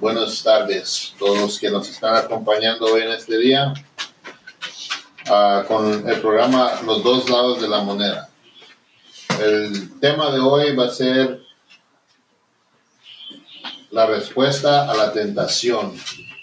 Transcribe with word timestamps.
Buenas 0.00 0.42
tardes, 0.42 1.14
todos 1.18 1.38
los 1.38 1.60
que 1.60 1.68
nos 1.70 1.90
están 1.90 2.16
acompañando 2.16 2.86
hoy 2.86 3.02
en 3.02 3.10
este 3.10 3.36
día 3.36 3.74
uh, 5.28 5.66
con 5.68 6.08
el 6.08 6.20
programa 6.22 6.80
Los 6.86 7.04
dos 7.04 7.28
lados 7.28 7.60
de 7.60 7.68
la 7.68 7.82
moneda. 7.82 8.30
El 9.38 10.00
tema 10.00 10.30
de 10.30 10.40
hoy 10.40 10.74
va 10.74 10.86
a 10.86 10.90
ser 10.90 11.42
la 13.90 14.06
respuesta 14.06 14.90
a 14.90 14.94
la 14.94 15.12
tentación. 15.12 15.92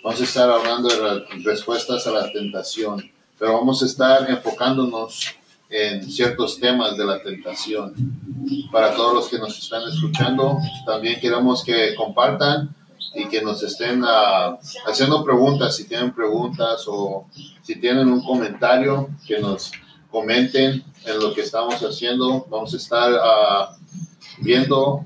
Vamos 0.04 0.22
a 0.22 0.24
estar 0.24 0.52
hablando 0.52 0.90
de 0.90 1.26
respuestas 1.44 2.06
a 2.06 2.12
la 2.12 2.32
tentación, 2.32 3.12
pero 3.40 3.54
vamos 3.54 3.82
a 3.82 3.88
estar 3.88 4.30
enfocándonos 4.30 5.34
en 5.68 6.04
ciertos 6.04 6.60
temas 6.60 6.96
de 6.96 7.06
la 7.06 7.24
tentación. 7.24 7.96
Para 8.72 8.94
todos 8.94 9.16
los 9.16 9.30
que 9.30 9.40
nos 9.40 9.58
están 9.58 9.82
escuchando, 9.90 10.60
también 10.86 11.20
queremos 11.20 11.64
que 11.64 11.96
compartan 11.96 12.76
y 13.16 13.28
que 13.28 13.42
nos 13.42 13.62
estén 13.64 14.04
uh, 14.04 14.58
haciendo 14.88 15.24
preguntas, 15.24 15.76
si 15.76 15.86
tienen 15.86 16.14
preguntas 16.14 16.86
o 16.88 17.28
si 17.62 17.80
tienen 17.80 18.08
un 18.08 18.24
comentario, 18.24 19.10
que 19.28 19.40
nos 19.40 19.72
comenten 20.10 20.84
en 21.06 21.20
lo 21.20 21.34
que 21.34 21.42
estamos 21.42 21.76
haciendo. 21.82 22.46
Vamos 22.50 22.74
a 22.74 22.78
estar 22.78 23.12
uh, 23.12 23.76
viendo 24.40 25.06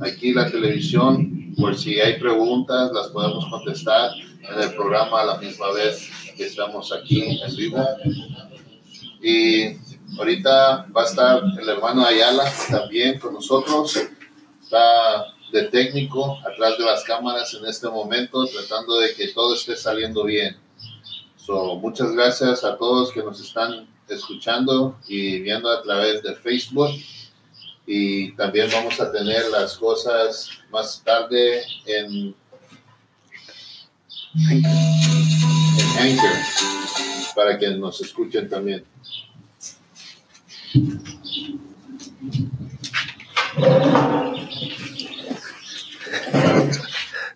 aquí 0.00 0.32
la 0.32 0.50
televisión 0.50 1.54
por 1.58 1.76
si 1.76 2.00
hay 2.00 2.18
preguntas, 2.18 2.90
las 2.92 3.08
podemos 3.08 3.46
contestar 3.46 4.10
en 4.14 4.60
el 4.60 4.74
programa 4.74 5.20
a 5.20 5.24
la 5.24 5.38
misma 5.38 5.70
vez 5.72 6.08
que 6.36 6.46
estamos 6.46 6.92
aquí 6.92 7.40
en 7.40 7.56
vivo. 7.56 7.78
Y 9.22 9.76
ahorita 10.18 10.86
va 10.94 11.02
a 11.02 11.04
estar 11.04 11.42
el 11.60 11.68
hermano 11.68 12.04
Ayala 12.04 12.44
también 12.70 13.18
con 13.18 13.34
nosotros. 13.34 13.96
Está 14.62 15.26
de 15.52 15.64
técnico 15.64 16.38
atrás 16.40 16.78
de 16.78 16.84
las 16.84 17.04
cámaras 17.04 17.54
en 17.54 17.66
este 17.66 17.88
momento, 17.88 18.46
tratando 18.46 18.98
de 18.98 19.14
que 19.14 19.28
todo 19.28 19.54
esté 19.54 19.76
saliendo 19.76 20.24
bien. 20.24 20.56
So, 21.36 21.76
muchas 21.76 22.12
gracias 22.12 22.64
a 22.64 22.76
todos 22.76 23.12
que 23.12 23.22
nos 23.22 23.40
están 23.40 23.86
escuchando 24.08 24.98
y 25.06 25.40
viendo 25.40 25.68
a 25.70 25.82
través 25.82 26.22
de 26.22 26.34
Facebook. 26.34 26.90
Y 27.86 28.32
también 28.32 28.68
vamos 28.72 29.00
a 29.00 29.10
tener 29.10 29.48
las 29.50 29.76
cosas 29.76 30.48
más 30.70 31.02
tarde 31.04 31.62
en, 31.86 32.34
en 34.50 34.66
Anchor 35.98 36.36
para 37.34 37.58
que 37.58 37.70
nos 37.70 38.00
escuchen 38.00 38.48
también. 38.48 38.84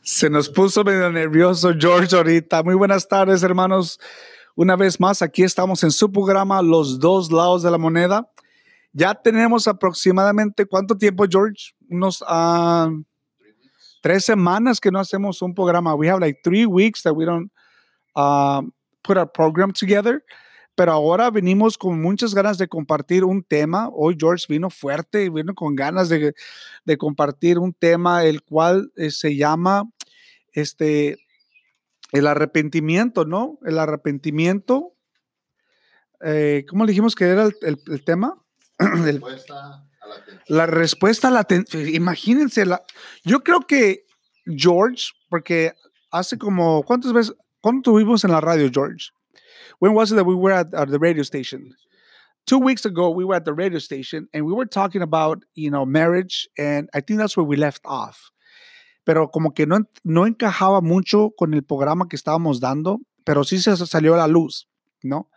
Se 0.07 0.31
nos 0.31 0.49
puso 0.49 0.85
medio 0.85 1.11
nervioso 1.11 1.73
George 1.77 2.15
ahorita. 2.15 2.62
Muy 2.62 2.77
buenas 2.77 3.09
tardes, 3.09 3.43
hermanos. 3.43 3.99
Una 4.55 4.77
vez 4.77 5.01
más, 5.01 5.21
aquí 5.21 5.43
estamos 5.43 5.83
en 5.83 5.91
su 5.91 6.12
programa 6.12 6.62
Los 6.62 7.01
dos 7.01 7.33
lados 7.33 7.65
de 7.65 7.73
la 7.73 7.77
moneda. 7.77 8.31
Ya 8.93 9.15
tenemos 9.17 9.67
aproximadamente, 9.67 10.65
¿cuánto 10.65 10.97
tiempo, 10.97 11.25
George? 11.29 11.75
Unos 11.91 12.23
uh, 12.23 13.03
tres 14.01 14.25
semanas 14.25 14.79
que 14.79 14.93
no 14.93 15.01
hacemos 15.01 15.43
un 15.43 15.53
programa. 15.53 15.97
We 15.97 16.09
have 16.09 16.21
like 16.21 16.39
three 16.45 16.67
weeks 16.67 17.03
that 17.03 17.15
we 17.15 17.25
don't 17.25 17.51
uh, 18.15 18.62
put 19.03 19.17
our 19.17 19.29
program 19.29 19.73
together. 19.73 20.23
Pero 20.77 20.92
ahora 20.92 21.30
venimos 21.30 21.78
con 21.78 22.00
muchas 22.00 22.34
ganas 22.34 22.58
de 22.58 22.69
compartir 22.69 23.24
un 23.24 23.42
tema. 23.42 23.88
Hoy 23.92 24.16
George 24.19 24.44
vino 24.48 24.69
fuerte, 24.70 25.30
vino 25.30 25.55
con 25.55 25.74
ganas 25.74 26.08
de, 26.10 26.34
de 26.84 26.98
compartir 26.98 27.58
un 27.58 27.72
tema, 27.72 28.24
el 28.24 28.42
cual 28.42 28.92
eh, 28.97 29.10
se 29.10 29.34
llama 29.36 29.91
este, 30.52 31.16
el 32.12 32.27
arrepentimiento, 32.27 33.24
¿no? 33.24 33.58
El 33.64 33.78
arrepentimiento. 33.78 34.94
Eh, 36.20 36.66
¿Cómo 36.69 36.86
dijimos 36.86 37.14
que 37.14 37.24
era 37.24 37.44
el, 37.44 37.56
el, 37.62 37.81
el 37.86 38.04
tema? 38.04 38.42
la 40.48 40.66
respuesta 40.66 41.28
a 41.28 41.31
la 41.31 41.47
Imagínense, 41.92 42.66
la, 42.66 42.82
yo 43.25 43.41
creo 43.41 43.60
que 43.60 44.04
George, 44.44 45.06
porque 45.28 45.72
hace 46.10 46.38
como, 46.38 46.82
¿cuántas 46.82 47.12
veces, 47.12 47.34
cuánto 47.60 47.92
tuvimos 47.92 48.25
en 48.25 48.32
la 48.32 48.41
radio, 48.41 48.70
George? 48.72 49.09
When 49.78 49.94
was 49.94 50.12
it 50.12 50.16
that 50.16 50.25
we 50.25 50.34
were 50.34 50.53
at, 50.53 50.72
at 50.75 50.88
the 50.88 50.98
radio 50.98 51.22
station? 51.22 51.75
Two 52.47 52.59
weeks 52.59 52.84
ago, 52.84 53.10
we 53.10 53.25
were 53.25 53.34
at 53.34 53.44
the 53.44 53.53
radio 53.53 53.78
station 53.78 54.28
and 54.32 54.47
we 54.47 54.53
were 54.53 54.66
talking 54.66 55.03
about, 55.03 55.44
you 55.54 55.70
know, 55.70 55.84
marriage, 55.84 56.48
and 56.56 56.88
I 56.94 57.00
think 57.00 57.19
that's 57.19 57.37
where 57.37 57.44
we 57.44 57.56
left 57.56 57.82
off. 57.84 58.31
Pero 59.04 59.28
como 59.28 59.50
que 59.50 59.66
no, 59.66 59.81
no 60.04 60.22
encajaba 60.26 60.82
mucho 60.82 61.31
con 61.38 61.54
el 61.54 61.62
programa 61.62 62.06
que 62.09 62.16
estábamos 62.16 62.60
dando, 62.60 62.98
pero 63.25 63.42
sí 63.42 63.59
se 63.59 63.76
salió 63.76 64.15
a 64.15 64.19
la 64.19 64.26
luz, 64.26 64.66
¿no? 65.03 65.28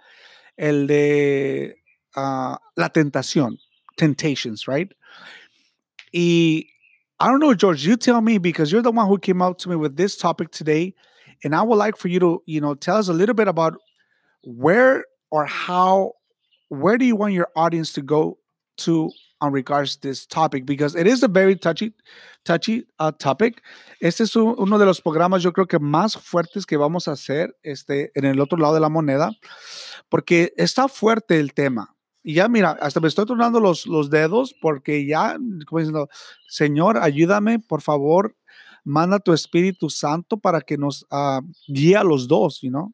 El 0.57 0.88
de 0.88 1.75
uh, 2.16 2.55
la 2.75 2.89
tentación, 2.89 3.57
temptations, 3.97 4.67
right? 4.67 4.94
Y 6.11 6.69
I 7.19 7.28
don't 7.28 7.39
know, 7.39 7.53
George, 7.53 7.85
you 7.85 7.97
tell 7.97 8.22
me 8.22 8.38
because 8.38 8.72
you're 8.72 8.81
the 8.81 8.91
one 8.91 9.07
who 9.07 9.17
came 9.17 9.41
out 9.41 9.59
to 9.59 9.69
me 9.69 9.75
with 9.75 9.97
this 9.97 10.16
topic 10.16 10.51
today. 10.51 10.95
And 11.44 11.55
I 11.55 11.61
would 11.61 11.78
like 11.78 11.97
for 11.97 12.07
you 12.07 12.19
to, 12.19 12.41
you 12.45 12.61
know, 12.61 12.75
tell 12.75 12.97
us 12.97 13.09
a 13.09 13.13
little 13.13 13.35
bit 13.35 13.47
about 13.47 13.75
where 14.44 15.05
or 15.31 15.45
how 15.45 16.13
where 16.69 16.97
do 16.97 17.05
you 17.05 17.16
want 17.16 17.33
your 17.33 17.50
audience 17.55 17.94
to 17.94 18.01
go 18.01 18.38
to 18.77 19.11
on 19.41 19.53
regards 19.53 19.95
to 19.95 20.07
this 20.07 20.25
topic 20.25 20.66
because 20.66 20.95
it 20.95 21.07
is 21.07 21.23
a 21.23 21.27
very 21.27 21.55
touchy 21.55 21.94
touchy 22.44 22.85
uh, 22.99 23.11
topic. 23.11 23.61
Este 24.01 24.23
es 24.23 24.35
un, 24.35 24.55
uno 24.57 24.78
de 24.78 24.85
los 24.85 25.01
programas 25.01 25.44
yo 25.44 25.51
creo 25.53 25.67
que 25.67 25.79
más 25.79 26.17
fuertes 26.17 26.66
que 26.66 26.78
vamos 26.78 27.07
a 27.07 27.11
hacer 27.11 27.55
este 27.63 28.11
en 28.16 28.25
el 28.25 28.39
otro 28.39 28.57
lado 28.57 28.73
de 28.73 28.79
la 28.79 28.89
moneda 28.89 29.31
porque 30.09 30.53
está 30.57 30.88
fuerte 30.88 31.39
el 31.39 31.53
tema. 31.53 31.95
Y 32.22 32.33
ya 32.33 32.49
mira 32.49 32.72
hasta 32.81 32.99
me 32.99 33.07
estoy 33.07 33.25
tornando 33.25 33.59
los, 33.59 33.88
los 33.88 34.09
dedos 34.09 34.53
porque 34.61 35.05
ya 35.05 35.38
como 35.67 35.79
diciendo 35.79 36.09
señor 36.47 36.97
ayúdame 36.97 37.59
por 37.59 37.81
favor 37.81 38.35
manda 38.83 39.19
tu 39.19 39.31
Espíritu 39.31 39.89
Santo 39.89 40.38
para 40.38 40.61
que 40.61 40.78
nos 40.78 41.03
uh, 41.11 41.41
guíe 41.67 41.95
a 41.95 42.03
los 42.03 42.28
dos 42.28 42.59
you 42.61 42.69
know 42.69 42.94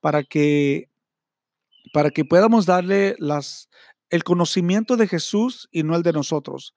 para 0.00 0.22
que, 0.22 0.88
para 1.92 2.10
que 2.10 2.24
podamos 2.24 2.66
darle 2.66 3.16
las, 3.18 3.68
el 4.10 4.24
conocimiento 4.24 4.96
de 4.96 5.06
Jesús 5.06 5.68
y 5.70 5.82
no 5.82 5.94
el 5.94 6.02
de 6.02 6.12
nosotros. 6.12 6.74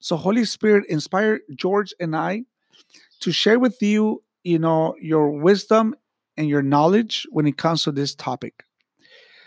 So 0.00 0.16
Holy 0.16 0.42
Spirit 0.42 0.84
inspired 0.88 1.40
George 1.56 1.94
and 1.98 2.14
I 2.14 2.44
to 3.20 3.32
share 3.32 3.58
with 3.58 3.80
you, 3.80 4.22
you 4.42 4.58
know, 4.58 4.94
your 5.00 5.30
wisdom 5.30 5.94
and 6.36 6.48
your 6.48 6.62
knowledge 6.62 7.26
when 7.30 7.46
it 7.46 7.56
comes 7.56 7.84
to 7.84 7.92
this 7.92 8.14
topic. 8.14 8.64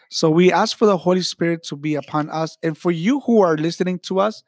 So 0.09 0.30
we 0.30 0.52
ask 0.52 0.78
for 0.78 0.86
the 0.86 0.98
Holy 0.98 1.22
Spirit 1.22 1.64
to 1.64 1.76
be 1.76 1.96
upon 1.96 2.30
us 2.30 2.58
and 2.64 2.78
for 2.78 2.92
you 2.92 3.20
who 3.22 3.42
are 3.42 3.58
listening 3.58 4.00
to 4.00 4.20
us 4.20 4.44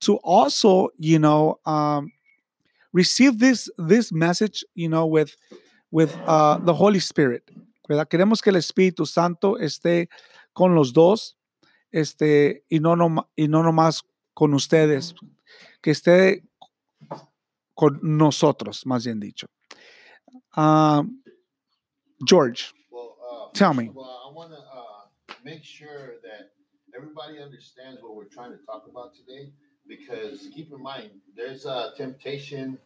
to 0.00 0.16
also, 0.16 0.88
you 0.98 1.18
know, 1.18 1.58
um, 1.66 2.10
receive 2.92 3.38
this 3.38 3.68
this 3.76 4.12
message, 4.12 4.64
you 4.74 4.88
know, 4.88 5.06
with 5.06 5.36
with 5.90 6.16
uh, 6.26 6.58
the 6.58 6.74
Holy 6.74 7.00
Spirit. 7.00 7.48
¿Verdad? 7.88 8.08
Queremos 8.08 8.40
que 8.40 8.50
el 8.50 8.56
Espíritu 8.56 9.06
Santo 9.06 9.58
esté 9.58 10.08
con 10.52 10.74
los 10.74 10.92
dos 10.92 11.36
este, 11.90 12.64
y, 12.68 12.80
no 12.80 12.96
no, 12.96 13.30
y 13.36 13.48
no 13.48 13.62
nomás 13.62 14.02
con 14.32 14.54
ustedes, 14.54 15.14
que 15.80 15.92
esté 15.92 16.42
con 17.74 18.00
nosotros, 18.02 18.84
más 18.86 19.04
bien 19.04 19.20
dicho. 19.20 19.46
Uh, 20.56 21.02
George, 22.26 22.72
well, 22.90 23.16
uh, 23.20 23.52
tell 23.52 23.74
me. 23.74 23.90
Well, 23.90 24.04
I 24.28 24.32
want 24.32 24.50
to 24.50 24.58
uh, 24.58 25.34
make 25.44 25.64
sure 25.64 26.20
that 26.22 26.52
everybody 26.96 27.40
understands 27.40 28.00
what 28.02 28.14
we're 28.14 28.28
trying 28.28 28.52
to 28.52 28.64
talk 28.64 28.86
about 28.90 29.14
today 29.14 29.52
because 29.86 30.48
keep 30.54 30.72
in 30.72 30.82
mind, 30.82 31.10
there's 31.36 31.66
a 31.66 31.92
temptation 31.96 32.78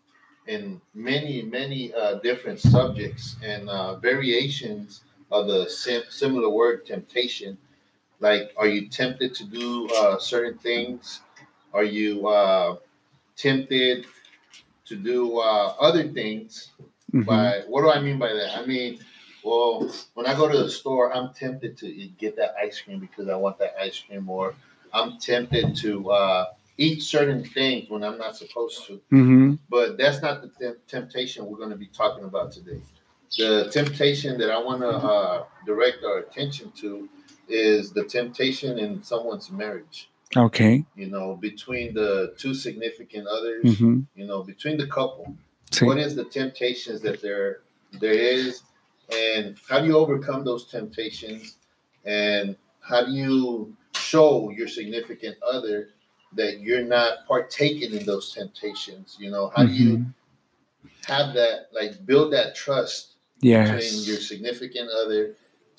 in 0.49 0.81
many, 0.95 1.43
many 1.43 1.93
uh, 1.95 2.15
different 2.17 2.59
subjects 2.59 3.37
and 3.45 3.69
uh, 3.69 3.97
variations 3.97 5.03
of 5.31 5.47
the 5.47 5.69
sim- 5.69 6.09
similar 6.11 6.49
word 6.51 6.87
temptation. 6.87 7.59
Like, 8.21 8.53
are 8.57 8.67
you 8.67 8.89
tempted 8.89 9.35
to 9.37 9.45
do 9.45 9.89
uh, 9.91 10.19
certain 10.19 10.59
things? 10.59 11.21
Are 11.75 11.85
you 11.85 12.27
uh, 12.29 12.77
tempted 13.37 14.07
to 14.87 14.97
do 14.97 15.39
uh, 15.39 15.75
other 15.81 16.09
things? 16.09 16.71
Mhm. 17.15 17.27
By 17.27 17.63
what 17.69 17.83
do 17.83 17.91
I 17.91 18.01
mean 18.01 18.19
by 18.19 18.33
that? 18.33 18.59
I 18.59 18.67
mean, 18.67 19.01
well, 19.45 19.89
when 20.15 20.27
I 20.27 20.35
go 20.35 20.49
to 20.49 20.59
the 20.59 20.71
store, 20.71 21.15
I'm 21.15 21.33
tempted 21.35 21.79
to 21.79 21.87
get 22.19 22.37
that 22.37 22.55
ice 22.61 22.81
cream 22.81 23.01
because 23.01 23.29
I 23.29 23.37
want 23.37 23.59
that 23.59 23.75
ice 23.81 23.99
cream, 24.01 24.29
or 24.29 24.55
I'm 24.93 25.19
tempted 25.19 25.77
to 25.77 26.11
uh, 26.11 26.45
eat 26.79 27.03
certain 27.03 27.45
things 27.45 27.91
when 27.91 28.05
I'm 28.05 28.17
not 28.19 28.37
supposed 28.37 28.87
to. 28.87 29.01
Mhm. 29.13 29.59
But 29.69 29.99
that's 29.99 30.23
not 30.23 30.41
the 30.43 30.49
temp- 30.49 30.87
temptation 30.87 31.45
we're 31.47 31.59
going 31.59 31.71
to 31.71 31.77
be 31.77 31.89
talking 31.89 32.25
about 32.25 32.53
today. 32.53 32.81
The 33.37 33.69
temptation 33.71 34.39
that 34.39 34.51
I 34.51 34.59
want 34.63 34.81
to 34.81 34.89
uh, 34.89 35.45
direct 35.67 36.03
our 36.05 36.19
attention 36.19 36.71
to 36.81 37.09
is 37.49 37.93
the 37.93 38.05
temptation 38.05 38.79
in 38.79 39.03
someone's 39.03 39.51
marriage. 39.51 40.09
Okay. 40.37 40.85
You 40.97 41.07
know, 41.09 41.37
between 41.37 41.95
the 41.95 42.35
two 42.39 42.55
significant 42.55 43.27
others. 43.27 43.65
Mhm. 43.65 44.07
You 44.15 44.27
know, 44.27 44.43
between 44.43 44.77
the 44.79 44.87
couple. 44.87 45.37
Sí. 45.71 45.85
What 45.87 45.99
is 45.99 46.15
the 46.15 46.25
temptations 46.25 47.01
that 47.03 47.21
there 47.21 47.61
there 47.93 48.13
is, 48.13 48.63
and 49.11 49.57
how 49.69 49.81
do 49.81 49.87
you 49.87 49.97
overcome 49.97 50.45
those 50.45 50.67
temptations, 50.67 51.57
and 52.05 52.57
how 52.81 53.05
do 53.07 53.13
you 53.13 53.75
show 53.95 54.51
your 54.51 54.69
significant 54.69 55.37
other 55.43 55.91
that 56.37 56.61
you're 56.61 56.85
not 56.85 57.27
partaking 57.27 57.93
in 57.95 58.05
those 58.07 58.33
temptations? 58.35 59.17
You 59.19 59.31
know, 59.31 59.51
how 59.55 59.65
do 59.65 59.73
you 59.73 59.99
Mhm. 59.99 60.15
have 61.07 61.35
that 61.35 61.69
like 61.73 62.05
build 62.07 62.33
that 62.33 62.55
trust 62.55 63.15
between 63.41 64.05
your 64.05 64.19
significant 64.21 64.89
other 64.91 65.35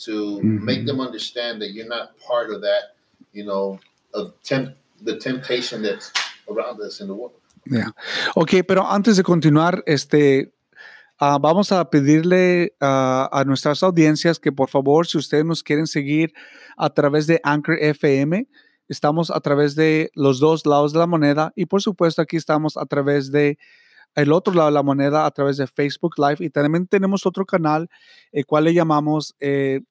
to 0.05 0.39
Mhm. 0.41 0.61
make 0.63 0.85
them 0.85 0.99
understand 1.01 1.61
that 1.61 1.71
you're 1.73 1.87
not 1.87 2.15
part 2.25 2.49
of 2.51 2.61
that, 2.61 2.95
you 3.33 3.43
know, 3.43 3.79
of 4.13 4.33
temp- 4.43 4.75
the 5.03 5.17
temptation 5.17 5.81
that's 5.81 6.11
around 6.49 6.79
us 6.81 6.99
in 7.01 7.07
the 7.07 7.13
world. 7.13 7.33
Yeah. 7.65 7.91
Ok, 8.35 8.63
pero 8.67 8.85
antes 8.89 9.17
de 9.17 9.23
continuar, 9.23 9.83
este, 9.85 10.51
ah, 11.19 11.37
vamos 11.37 11.71
a 11.71 11.89
pedirle 11.89 12.73
ah, 12.81 13.29
a 13.31 13.43
nuestras 13.43 13.83
audiencias 13.83 14.39
que 14.39 14.51
por 14.51 14.69
favor, 14.69 15.05
si 15.05 15.17
ustedes 15.17 15.45
nos 15.45 15.61
quieren 15.61 15.85
seguir 15.85 16.33
a 16.77 16.89
través 16.89 17.27
de 17.27 17.39
Anchor 17.43 17.77
FM, 17.79 18.47
estamos 18.89 19.31
a 19.31 19.39
través 19.39 19.75
de 19.75 20.11
los 20.15 20.39
dos 20.39 20.65
lados 20.65 20.91
de 20.91 20.99
la 20.99 21.07
moneda 21.07 21.53
y 21.55 21.67
por 21.67 21.81
supuesto 21.81 22.21
aquí 22.21 22.35
estamos 22.35 22.75
a 22.75 22.85
través 22.85 23.31
de 23.31 23.57
el 24.15 24.33
otro 24.33 24.53
lado 24.53 24.69
de 24.69 24.73
la 24.73 24.83
moneda 24.83 25.25
a 25.25 25.31
través 25.31 25.57
de 25.57 25.67
Facebook 25.67 26.15
Live 26.17 26.37
y 26.39 26.49
también 26.49 26.87
tenemos 26.87 27.25
otro 27.25 27.45
canal 27.45 27.89
el 28.31 28.45
cual 28.45 28.65
le 28.65 28.73
llamamos 28.73 29.35
eh, 29.39 29.81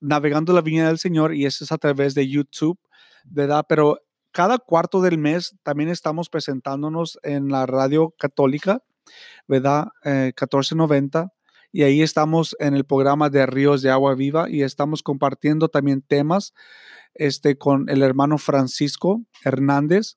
Navegando 0.00 0.52
la 0.52 0.60
Viña 0.60 0.86
del 0.86 0.98
Señor 0.98 1.34
y 1.34 1.44
ese 1.44 1.64
es 1.64 1.72
a 1.72 1.78
través 1.78 2.14
de 2.14 2.28
YouTube, 2.28 2.78
¿verdad? 3.24 3.66
Pero 3.68 3.98
cada 4.30 4.58
cuarto 4.58 5.00
del 5.02 5.18
mes 5.18 5.56
también 5.64 5.90
estamos 5.90 6.28
presentándonos 6.28 7.18
en 7.24 7.48
la 7.48 7.66
radio 7.66 8.14
católica, 8.16 8.84
¿verdad? 9.48 9.88
Eh, 10.04 10.32
1490. 10.36 11.32
Y 11.72 11.82
ahí 11.82 12.00
estamos 12.00 12.56
en 12.60 12.74
el 12.74 12.84
programa 12.84 13.28
de 13.28 13.44
Ríos 13.46 13.82
de 13.82 13.90
Agua 13.90 14.14
Viva 14.14 14.48
y 14.48 14.62
estamos 14.62 15.02
compartiendo 15.02 15.68
también 15.68 16.00
temas 16.00 16.54
este, 17.14 17.56
con 17.58 17.88
el 17.88 18.02
hermano 18.02 18.38
Francisco 18.38 19.22
Hernández, 19.44 20.16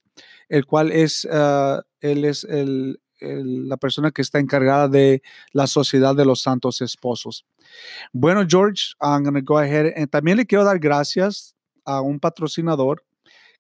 el 0.50 0.66
cual 0.66 0.92
es, 0.92 1.28
ah, 1.32 1.82
él 2.00 2.26
es 2.26 2.44
el- 2.44 3.00
el- 3.20 3.70
la 3.70 3.78
persona 3.78 4.12
que 4.12 4.22
está 4.22 4.40
encargada 4.40 4.88
de 4.88 5.22
la 5.54 5.68
Sociedad 5.68 6.16
de 6.16 6.26
los 6.26 6.42
Santos 6.42 6.82
Esposos. 6.82 7.46
Bueno, 8.12 8.46
George, 8.48 8.94
I'm 9.00 9.24
going 9.24 9.36
to 9.36 9.42
go 9.44 9.58
ahead. 9.60 9.94
And 9.96 10.10
también 10.10 10.38
le 10.38 10.46
quiero 10.46 10.64
dar 10.64 10.80
gracias 10.80 11.56
a 11.86 12.02
un 12.02 12.20
patrocinador 12.20 13.04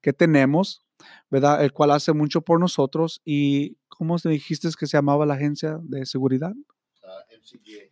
que 0.01 0.13
tenemos, 0.13 0.81
¿verdad? 1.29 1.63
El 1.63 1.71
cual 1.73 1.91
hace 1.91 2.11
mucho 2.13 2.41
por 2.41 2.59
nosotros. 2.59 3.21
¿Y 3.23 3.77
cómo 3.87 4.17
te 4.19 4.29
dijiste 4.29 4.67
que 4.77 4.87
se 4.87 4.97
llamaba 4.97 5.25
la 5.25 5.35
agencia 5.35 5.77
de 5.83 6.05
seguridad? 6.05 6.53
Uh, 7.03 7.35
MCGA. 7.39 7.91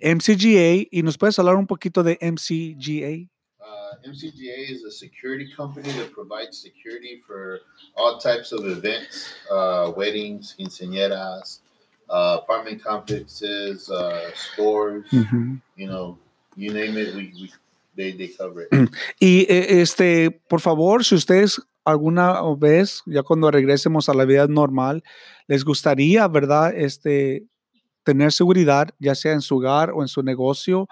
MCGA. 0.00 0.86
¿Y 0.90 1.02
nos 1.02 1.18
puedes 1.18 1.38
hablar 1.38 1.56
un 1.56 1.66
poquito 1.66 2.02
de 2.02 2.18
MCGA? 2.20 3.28
Uh, 3.68 4.08
MCGA 4.08 4.70
is 4.70 4.84
a 4.84 4.90
security 4.90 5.46
company 5.54 5.90
that 5.92 6.12
provides 6.12 6.56
security 6.56 7.20
for 7.26 7.60
all 7.96 8.18
types 8.18 8.52
of 8.52 8.64
events, 8.64 9.34
uh, 9.52 9.92
weddings, 9.94 10.54
quinceañeras, 10.58 11.60
uh, 12.08 12.38
apartment 12.42 12.82
complexes, 12.82 13.90
uh, 13.90 14.30
stores, 14.34 15.04
Ujú. 15.12 15.60
you 15.76 15.86
know, 15.86 16.16
you 16.56 16.72
name 16.72 16.96
it, 16.96 17.14
we, 17.14 17.32
we 17.40 17.52
they, 17.94 18.12
they 18.12 18.28
cover 18.28 18.68
it. 18.70 18.90
Y 19.20 19.44
eh, 19.48 19.80
este, 19.82 20.30
por 20.48 20.60
favor, 20.60 21.04
si 21.04 21.14
ustedes 21.14 21.60
alguna 21.84 22.40
vez, 22.56 23.02
ya 23.06 23.22
cuando 23.22 23.50
regresemos 23.50 24.08
a 24.08 24.14
la 24.14 24.24
vida 24.24 24.46
normal, 24.46 25.02
les 25.46 25.64
gustaría, 25.64 26.26
¿verdad? 26.28 26.74
Este, 26.74 27.44
tener 28.02 28.32
seguridad, 28.32 28.90
ya 28.98 29.14
sea 29.14 29.32
en 29.32 29.42
su 29.42 29.56
hogar 29.56 29.90
o 29.90 30.02
en 30.02 30.08
su 30.08 30.22
negocio 30.22 30.88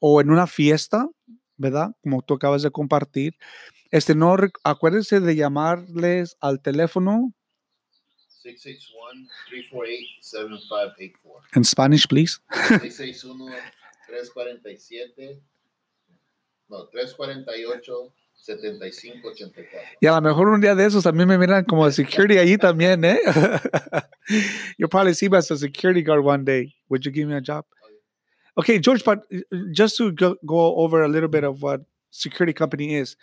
o 0.00 0.20
en 0.20 0.30
una 0.30 0.46
fiesta, 0.46 1.08
¿verdad? 1.58 1.90
Como 2.02 2.22
tú 2.22 2.34
acabas 2.34 2.62
de 2.62 2.70
compartir. 2.70 3.34
Este, 3.90 4.14
no, 4.14 4.34
acuérdense 4.64 5.20
de 5.20 5.36
llamarles 5.36 6.36
al 6.40 6.62
teléfono 6.62 7.34
661-348-7584. 8.44 11.12
en 11.54 11.64
Spanish, 11.64 12.06
please. 12.06 12.38
661-347, 12.48 15.40
no, 16.68 16.88
348-7584. 16.90 18.12
Y 20.00 20.06
a 20.06 20.12
lo 20.12 20.22
mejor 20.22 20.48
un 20.48 20.60
día 20.60 20.74
de 20.74 20.86
esos 20.86 21.04
también 21.04 21.28
me 21.28 21.38
miran 21.38 21.64
como 21.64 21.90
security 21.90 22.38
allí 22.38 22.56
también, 22.56 23.04
¿eh? 23.04 23.20
You'll 24.78 24.90
probably 24.90 25.14
see 25.14 25.28
me 25.28 25.38
as 25.38 25.50
a 25.50 25.56
security 25.56 26.02
guard 26.02 26.24
one 26.24 26.44
day. 26.44 26.74
Would 26.88 27.04
you 27.04 27.12
give 27.12 27.26
me 27.26 27.34
a 27.34 27.42
job? 27.44 27.66
Okay, 28.58 28.78
George, 28.78 29.04
but 29.04 29.22
uh, 29.32 29.56
just 29.72 29.96
to 29.98 30.10
go, 30.12 30.36
go 30.44 30.76
over 30.76 31.02
a 31.02 31.08
little 31.08 31.28
bit 31.28 31.44
of 31.44 31.62
what 31.62 31.82
security 32.10 32.52
company 32.52 32.94
is. 32.94 33.16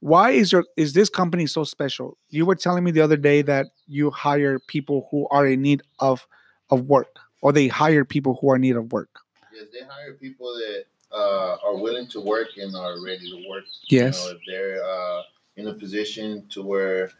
Why 0.00 0.30
is 0.30 0.50
your 0.50 0.64
is 0.76 0.94
this 0.94 1.08
company 1.08 1.46
so 1.46 1.62
special? 1.62 2.18
You 2.30 2.44
were 2.44 2.56
telling 2.56 2.82
me 2.82 2.90
the 2.90 3.00
other 3.00 3.16
day 3.16 3.42
that 3.42 3.66
you 3.86 4.10
hire 4.10 4.58
people 4.58 5.06
who 5.10 5.28
are 5.30 5.46
in 5.46 5.62
need 5.62 5.82
of 6.00 6.26
of 6.70 6.82
work, 6.82 7.18
or 7.40 7.52
they 7.52 7.68
hire 7.68 8.04
people 8.04 8.36
who 8.40 8.50
are 8.50 8.56
in 8.56 8.62
need 8.62 8.74
of 8.74 8.90
work. 8.92 9.20
Yes, 9.54 9.66
they 9.72 9.86
hire 9.86 10.14
people 10.14 10.52
that 10.54 10.86
uh, 11.12 11.56
are 11.64 11.76
willing 11.76 12.08
to 12.08 12.20
work 12.20 12.48
and 12.56 12.74
are 12.74 12.96
ready 13.04 13.30
to 13.30 13.48
work. 13.48 13.64
Yes. 13.88 14.18
You 14.18 14.30
know, 14.30 14.36
if 14.36 14.42
they're 14.48 14.84
uh, 14.84 15.22
in 15.56 15.68
a 15.68 15.74
position 15.74 16.46
to 16.50 16.62
where 16.62 17.10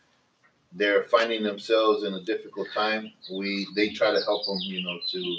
they're 0.72 1.04
finding 1.04 1.44
themselves 1.44 2.02
in 2.02 2.14
a 2.14 2.24
difficult 2.24 2.66
time, 2.74 3.12
we 3.30 3.68
they 3.76 3.90
try 3.90 4.10
to 4.10 4.20
help 4.24 4.46
them, 4.46 4.58
you 4.62 4.82
know, 4.82 4.98
to 5.12 5.36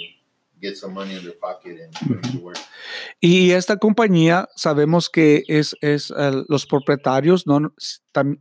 get 0.64 0.76
some 0.76 0.94
money 0.94 1.14
in 1.14 1.22
their 1.22 1.38
pocket 1.38 1.78
and 1.80 1.92
put 2.08 2.24
it 2.24 2.32
to 2.32 2.38
work. 2.38 2.58
Y 3.20 3.52
esta 3.52 3.76
compañía 3.76 4.48
sabemos 4.56 5.10
que 5.10 5.44
es, 5.48 5.76
es 5.80 6.12
eh, 6.16 6.44
los 6.48 6.66
propietarios 6.66 7.46
no 7.46 7.72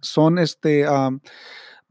son 0.01 0.39
este 0.39 0.85
am, 0.85 1.21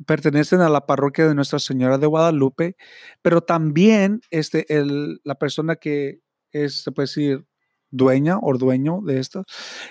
pertenecen 0.07 0.61
a 0.61 0.69
la 0.69 0.87
parroquia 0.87 1.29
de 1.29 1.35
Nuestra 1.35 1.59
Señora 1.59 1.99
de 1.99 2.07
Guadalupe, 2.07 2.77
pero 3.23 3.43
también 3.43 4.21
este 4.31 4.67
el, 4.75 5.21
la 5.25 5.37
persona 5.37 5.77
que 5.77 6.21
es 6.51 6.83
se 6.83 6.93
puede 6.93 7.07
decir 7.07 7.47
dueña 7.91 8.39
o 8.41 8.57
dueño 8.57 9.01
de 9.05 9.21
esto 9.21 9.45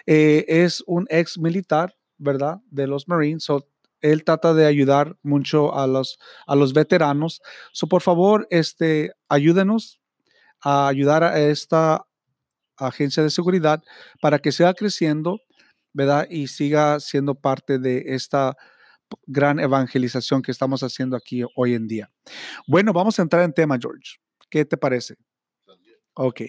eh, 0.06 0.46
es 0.48 0.84
un 0.88 1.06
ex 1.10 1.38
militar, 1.38 1.96
¿verdad? 2.18 2.60
De 2.70 2.88
los 2.88 3.08
Marines. 3.08 3.44
So, 3.44 3.68
él 4.02 4.24
trata 4.24 4.54
de 4.54 4.66
ayudar 4.66 5.18
mucho 5.22 5.76
a 5.76 5.88
los 5.88 6.18
a 6.48 6.56
los 6.56 6.74
veteranos. 6.74 7.42
So, 7.72 7.88
por 7.88 8.02
favor, 8.02 8.48
este 8.50 9.14
ayúdenos 9.30 10.01
a 10.62 10.88
ayudar 10.88 11.24
a 11.24 11.40
esta 11.40 12.06
agencia 12.78 13.24
de 13.24 13.30
seguridad 13.30 13.82
para 14.22 14.40
que 14.40 14.52
siga 14.52 14.74
creciendo, 14.74 15.40
¿verdad? 15.94 16.28
Y 16.30 16.48
siga 16.48 17.00
siendo 17.00 17.36
parte 17.36 17.80
de 17.80 18.04
esta 18.08 18.56
gran 19.26 19.60
evangelización 19.60 20.42
que 20.42 20.52
estamos 20.52 20.84
haciendo 20.84 21.18
aquí 21.18 21.44
hoy 21.56 21.74
en 21.74 21.88
día. 21.88 22.10
Bueno, 22.68 22.94
vamos 22.94 23.20
a 23.20 23.22
entrar 23.22 23.44
en 23.44 23.54
tema, 23.54 23.78
George. 23.80 24.18
¿Qué 24.50 24.66
te 24.66 24.78
parece? 24.78 25.16
Ok. 26.14 26.42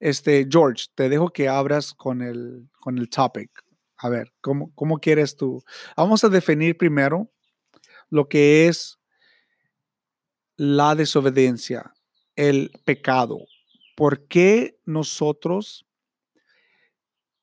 Este, 0.00 0.46
George, 0.50 0.86
te 0.94 1.08
dejo 1.08 1.30
que 1.30 1.48
abras 1.48 1.94
con 1.94 2.22
el, 2.22 2.68
con 2.80 2.98
el 2.98 3.08
topic. 3.08 3.50
A 3.98 4.08
ver, 4.08 4.32
¿cómo, 4.40 4.72
¿cómo 4.74 4.98
quieres 4.98 5.36
tú? 5.36 5.62
Vamos 5.96 6.22
a 6.24 6.28
definir 6.28 6.76
primero 6.76 7.30
lo 8.10 8.28
que 8.28 8.68
es 8.68 8.98
la 10.56 10.94
desobediencia, 10.94 11.92
el 12.36 12.70
pecado. 12.84 13.38
¿Por 13.96 14.26
qué 14.28 14.78
nosotros, 14.86 15.86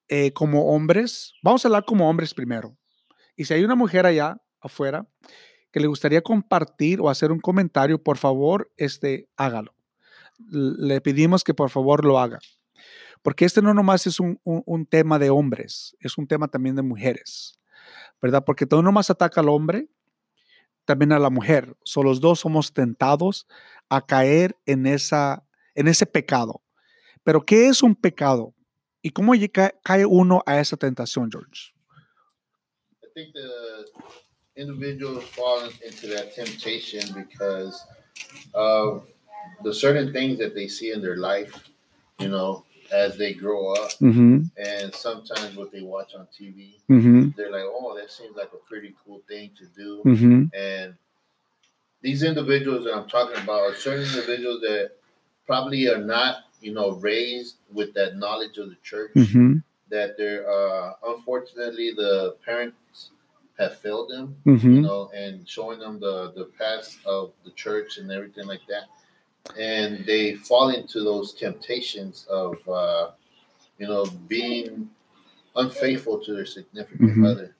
eh, 0.08 0.34
como 0.34 0.74
hombres, 0.74 1.34
vamos 1.42 1.64
a 1.66 1.68
hablar 1.68 1.86
como 1.86 2.10
hombres 2.10 2.34
primero? 2.34 2.78
Y 3.36 3.46
si 3.46 3.54
hay 3.54 3.64
una 3.64 3.76
mujer 3.76 4.06
allá 4.06 4.38
afuera 4.62 5.08
que 5.72 5.80
le 5.82 5.88
gustaría 5.88 6.22
compartir 6.22 7.02
o 7.02 7.10
hacer 7.10 7.32
un 7.32 7.40
comentario, 7.40 8.02
por 8.04 8.18
favor, 8.18 8.72
este, 8.78 9.30
hágalo. 9.38 9.76
Le 10.50 11.02
pedimos 11.02 11.44
que 11.44 11.54
por 11.54 11.70
favor 11.70 12.06
lo 12.06 12.20
haga. 12.20 12.40
Porque 13.24 13.46
este 13.46 13.62
no 13.62 13.74
nomás 13.74 14.08
es 14.08 14.20
un, 14.20 14.40
un- 14.44 14.64
un 14.66 14.86
tema 14.86 15.20
de 15.20 15.30
hombres, 15.32 15.96
es 16.00 16.18
un 16.18 16.28
tema 16.28 16.48
también 16.50 16.76
de 16.76 16.84
mujeres, 16.84 17.60
¿verdad? 18.22 18.44
Porque 18.46 18.68
no 18.72 18.82
nomás 18.84 19.10
ataca 19.10 19.42
al 19.42 19.50
hombre, 19.50 19.90
también 20.86 21.12
a 21.12 21.20
la 21.20 21.30
mujer. 21.30 21.76
So, 21.84 22.04
los 22.04 22.20
dos 22.20 22.40
somos 22.40 22.74
tentados 22.74 23.48
a 23.90 24.06
caer 24.06 24.56
en, 24.66 24.86
esa, 24.86 25.46
en 25.76 25.88
ese 25.88 26.06
pecado. 26.06 26.62
Pero, 27.24 27.46
¿qué 27.46 27.68
es 27.68 27.84
un 27.84 27.96
pecado? 27.96 28.54
¿Y 29.02 29.12
cómo 29.12 29.34
lle- 29.36 29.52
ca- 29.52 29.74
cae 29.84 30.06
uno 30.06 30.44
a 30.46 30.60
esa 30.60 30.78
tentación, 30.78 31.30
George? 31.32 31.74
I 33.04 33.08
think 33.14 33.34
the 33.34 33.86
individuals 34.56 35.24
fall 35.36 35.70
into 35.86 36.08
that 36.08 36.34
temptation 36.34 37.14
because 37.14 37.86
of 38.54 39.06
the 39.64 39.74
certain 39.74 40.12
things 40.12 40.40
that 40.40 40.54
they 40.56 40.68
see 40.68 40.92
in 40.92 41.02
their 41.02 41.18
life, 41.18 41.54
you 42.20 42.28
know, 42.28 42.66
as 42.92 43.18
they 43.18 43.34
grow 43.34 43.74
up, 43.74 43.92
Ujú, 44.02 44.50
and 44.58 44.94
sometimes 44.94 45.56
what 45.56 45.72
they 45.72 45.82
watch 45.82 46.14
on 46.16 46.28
TV, 46.38 46.76
ujú, 46.90 47.02
mm-hmm. 47.02 47.30
they're 47.36 47.52
like, 47.52 47.66
"Oh, 47.66 47.96
that 47.98 48.12
seems 48.12 48.36
like 48.36 48.52
a 48.54 48.58
pretty 48.70 48.94
cool 49.06 49.22
thing 49.28 49.52
to 49.58 49.66
do," 49.68 50.02
ujú, 50.06 50.50
and 50.54 50.96
these 52.02 52.24
individuals 52.24 52.84
that 52.86 52.94
I'm 52.96 53.08
talking 53.08 53.42
about 53.42 53.62
are 53.62 53.76
certain 53.76 54.06
individuals 54.06 54.62
that 54.62 54.92
probably 55.48 55.88
are 55.88 56.04
not, 56.04 56.46
you 56.62 56.74
know, 56.74 56.92
raised 56.92 57.56
with 57.72 57.94
that 57.94 58.18
knowledge 58.18 58.58
of 58.58 58.70
the 58.70 58.76
church. 58.84 59.12
Ujú, 59.16 59.64
That 59.90 60.18
they're, 60.18 60.50
uh, 60.50 60.94
unfortunately, 61.06 61.92
the 61.96 62.36
parents 62.46 63.12
have 63.60 63.78
failed 63.78 64.10
them, 64.10 64.36
ujú, 64.46 64.64
you 64.64 64.82
know, 64.82 65.10
and 65.14 65.48
showing 65.48 65.80
them 65.80 66.00
the 66.00 66.32
the 66.36 66.46
past 66.58 66.98
of 67.06 67.32
the 67.46 67.52
church 67.52 67.98
and 68.00 68.12
everything 68.12 68.48
like 68.48 68.66
that, 68.68 68.86
and 69.58 70.06
they 70.06 70.36
fall 70.36 70.70
into 70.70 71.04
those 71.04 71.34
temptations 71.34 72.26
of, 72.30 72.68
uh, 72.68 73.12
you 73.78 73.88
know, 73.88 74.06
being 74.28 74.90
unfaithful 75.56 76.20
to 76.24 76.34
their 76.34 76.46
significant 76.46 77.18
Mhm. 77.18 77.26
other, 77.26 77.56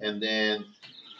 and 0.00 0.22
then 0.22 0.66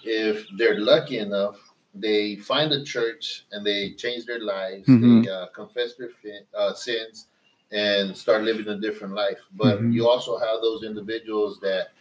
if 0.04 0.46
they're 0.58 0.80
lucky 0.80 1.18
enough, 1.18 1.56
they 1.94 2.36
find 2.36 2.72
a 2.72 2.84
church 2.84 3.44
and 3.52 3.66
they 3.66 3.92
change 3.94 4.26
their 4.26 4.40
lives, 4.40 4.86
Mhm. 4.88 5.24
they 5.24 5.30
uh, 5.30 5.46
confess 5.48 5.94
their 5.94 6.10
fin- 6.10 6.46
uh, 6.54 6.74
sins, 6.74 7.28
and 7.72 8.16
start 8.16 8.44
living 8.44 8.68
a 8.68 8.78
different 8.78 9.14
life. 9.14 9.40
But 9.52 9.80
Mhm. 9.80 9.92
you 9.92 10.08
also 10.08 10.38
have 10.38 10.62
those 10.62 10.84
individuals 10.84 11.60
that 11.60 11.92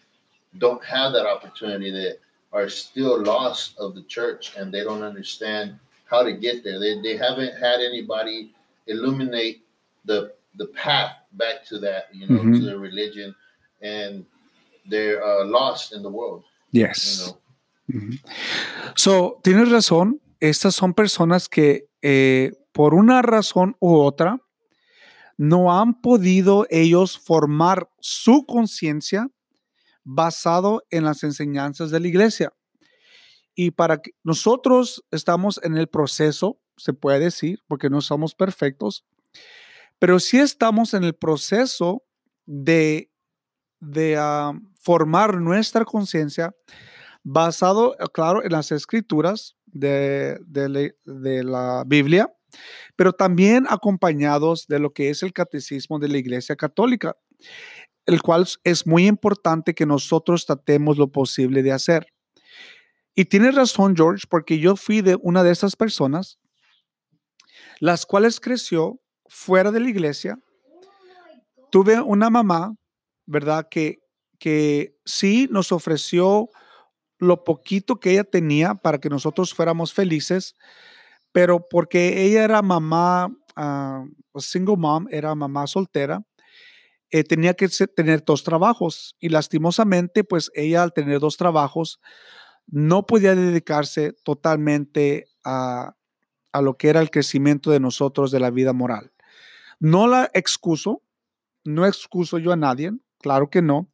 don't 0.59 0.83
have 0.85 1.13
that 1.13 1.27
opportunity 1.27 1.91
that 1.91 2.19
are 2.53 2.69
still 2.69 3.21
lost 3.23 3.77
of 3.79 3.95
the 3.95 4.03
church 4.03 4.55
and 4.57 4.73
they 4.73 4.83
don't 4.83 5.03
understand 5.03 5.79
how 6.09 6.23
to 6.23 6.33
get 6.33 6.63
there. 6.63 6.79
They, 6.79 7.01
they 7.01 7.17
haven't 7.17 7.53
had 7.59 7.79
anybody 7.81 8.53
illuminate 8.87 9.63
the 10.05 10.33
the 10.55 10.67
path 10.67 11.13
back 11.33 11.63
to 11.65 11.79
that, 11.79 12.09
you 12.13 12.27
know, 12.27 12.41
to 12.41 12.65
the 12.65 12.77
religion, 12.77 13.35
and 13.81 14.25
they're 14.89 15.23
uh, 15.23 15.45
lost 15.45 15.93
in 15.93 16.01
the 16.01 16.09
world. 16.09 16.43
Yes. 16.71 17.19
You 17.19 17.25
know, 17.25 17.37
Ujú. 17.89 18.19
So, 18.95 19.39
tienes 19.43 19.69
razón. 19.69 20.19
Estas 20.39 20.75
son 20.75 20.93
personas 20.93 21.47
que 21.47 21.87
eh, 22.01 22.51
por 22.71 22.93
una 22.93 23.21
razón 23.21 23.75
u 23.79 23.95
otra 23.95 24.39
no 25.37 25.79
han 25.79 26.01
podido 26.01 26.65
ellos 26.69 27.17
formar 27.17 27.89
su 27.99 28.45
conciencia 28.45 29.29
basado 30.03 30.83
en 30.89 31.05
las 31.05 31.23
enseñanzas 31.23 31.91
de 31.91 31.99
la 31.99 32.07
iglesia. 32.07 32.53
Y 33.59 33.71
para 33.71 33.97
que 34.03 34.11
nosotros 34.23 35.03
estamos 35.09 35.59
en 35.63 35.75
el 35.77 35.87
proceso, 35.87 36.59
se 36.77 36.93
puede 36.93 37.19
decir, 37.19 37.59
porque 37.67 37.89
no 37.89 38.01
somos 38.01 38.35
perfectos, 38.35 39.03
pero 39.97 40.19
sí 40.19 40.37
estamos 40.37 40.93
en 40.93 41.03
el 41.03 41.15
proceso 41.15 42.03
de, 42.45 43.09
de 43.79 44.15
ah, 44.19 44.53
formar 44.79 45.37
nuestra 45.41 45.85
conciencia 45.85 46.55
basado, 47.23 47.95
eh, 47.99 48.05
claro, 48.13 48.43
en 48.43 48.51
las 48.51 48.71
escrituras 48.71 49.55
de, 49.65 50.39
de 50.45 51.43
la- 51.43 51.83
Biblia, 51.87 52.31
pero 52.95 53.11
también 53.11 53.65
acompañados 53.69 54.67
de 54.67 54.77
lo 54.77 54.93
que 54.93 55.09
es 55.09 55.23
el 55.23 55.33
catecismo 55.33 55.97
de 55.97 56.09
la 56.09 56.19
Iglesia 56.19 56.55
Católica, 56.55 57.17
el 58.05 58.21
cual 58.21 58.47
es 58.63 58.85
muy 58.85 59.07
importante 59.07 59.73
que 59.73 59.87
nosotros 59.87 60.45
tratemos 60.45 60.97
lo 60.99 61.11
posible 61.11 61.63
de 61.63 61.71
hacer. 61.71 62.07
Y 63.19 63.25
tienes 63.25 63.55
razón, 63.55 63.95
George, 63.95 64.27
porque 64.29 64.59
yo 64.59 64.75
fui 64.75 65.01
de 65.01 65.17
una 65.23 65.41
de 65.41 65.49
esas 65.49 65.75
personas, 65.75 66.37
las 67.79 68.05
cuales 68.05 68.39
creció 68.39 69.01
fuera 69.25 69.71
de 69.71 69.79
la 69.79 69.89
iglesia. 69.89 70.37
Tuve 71.71 71.99
una 71.99 72.29
mamá, 72.29 72.75
¿verdad? 73.25 73.69
Que, 73.71 73.97
que 74.37 74.99
sí 75.03 75.47
nos 75.49 75.71
ofreció 75.71 76.49
lo 77.17 77.43
poquito 77.43 77.99
que 77.99 78.11
ella 78.11 78.23
tenía 78.23 78.75
para 78.75 78.99
que 78.99 79.09
nosotros 79.09 79.51
fuéramos 79.51 79.93
felices, 79.93 80.53
pero 81.31 81.67
porque 81.67 82.23
ella 82.23 82.43
era 82.43 82.61
mamá, 82.61 83.35
ah, 83.55 84.05
single 84.35 84.77
mom, 84.77 85.07
era 85.09 85.33
mamá 85.33 85.65
soltera, 85.65 86.21
eh, 87.09 87.23
tenía 87.23 87.55
que 87.55 87.67
tener 87.67 88.23
dos 88.23 88.43
trabajos 88.43 89.15
y 89.19 89.29
lastimosamente, 89.29 90.23
pues 90.23 90.51
ella 90.53 90.83
al 90.83 90.93
tener 90.93 91.19
dos 91.19 91.35
trabajos, 91.35 91.99
no 92.67 93.05
podía 93.05 93.35
dedicarse 93.35 94.13
totalmente 94.23 95.27
a, 95.43 95.95
a 96.51 96.61
lo 96.61 96.77
que 96.77 96.89
era 96.89 97.01
el 97.01 97.09
crecimiento 97.09 97.71
de 97.71 97.79
nosotros 97.79 98.31
de 98.31 98.39
la 98.39 98.51
vida 98.51 98.73
moral. 98.73 99.11
No 99.79 100.07
la 100.07 100.29
excuso, 100.33 101.03
no 101.63 101.85
excuso 101.85 102.39
yo 102.39 102.51
a 102.51 102.55
nadie, 102.57 102.91
claro 103.19 103.49
que 103.49 103.61
no, 103.61 103.89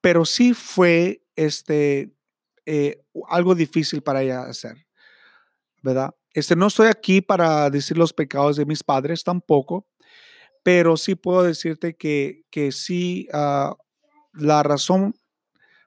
pero 0.00 0.24
sí 0.24 0.52
fue 0.52 1.22
este, 1.36 2.12
eh, 2.66 3.02
algo 3.28 3.54
difícil 3.54 4.02
para 4.02 4.22
ella 4.22 4.42
hacer, 4.42 4.86
¿verdad? 5.82 6.14
Este, 6.34 6.56
no 6.56 6.66
estoy 6.66 6.88
aquí 6.88 7.20
para 7.20 7.70
decir 7.70 7.96
los 7.96 8.12
pecados 8.12 8.56
de 8.56 8.66
mis 8.66 8.82
padres 8.82 9.22
tampoco, 9.22 9.86
pero 10.62 10.96
sí 10.96 11.14
puedo 11.14 11.42
decirte 11.42 11.94
que, 11.94 12.44
que 12.50 12.72
sí, 12.72 13.28
ah, 13.32 13.76
la 14.32 14.62
razón 14.62 15.14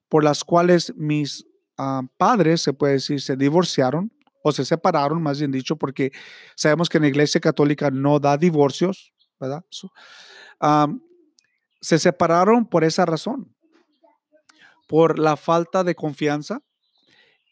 por 0.07 0.23
las 0.23 0.43
cuales 0.43 0.93
mis 0.95 1.45
ah, 1.77 2.01
padres, 2.17 2.61
se 2.61 2.73
puede 2.73 2.93
decir, 2.93 3.21
se 3.21 3.35
divorciaron 3.35 4.11
o 4.43 4.51
se 4.51 4.63
separaron, 4.63 5.21
más 5.23 5.39
bien 5.39 5.51
dicho, 5.51 5.75
porque 5.75 6.11
sabemos 6.55 6.87
que 6.87 6.97
en 6.97 7.03
la 7.03 7.09
iglesia 7.09 7.41
católica 7.41 7.89
no 7.89 8.19
da 8.19 8.37
divorcios, 8.37 9.11
¿verdad? 9.39 9.65
Am, 10.59 11.01
se 11.81 11.97
separaron 11.99 12.67
por 12.67 12.83
esa 12.83 13.05
razón, 13.05 13.55
por 14.87 15.17
la 15.17 15.35
falta 15.35 15.83
de 15.83 15.95
confianza, 15.95 16.61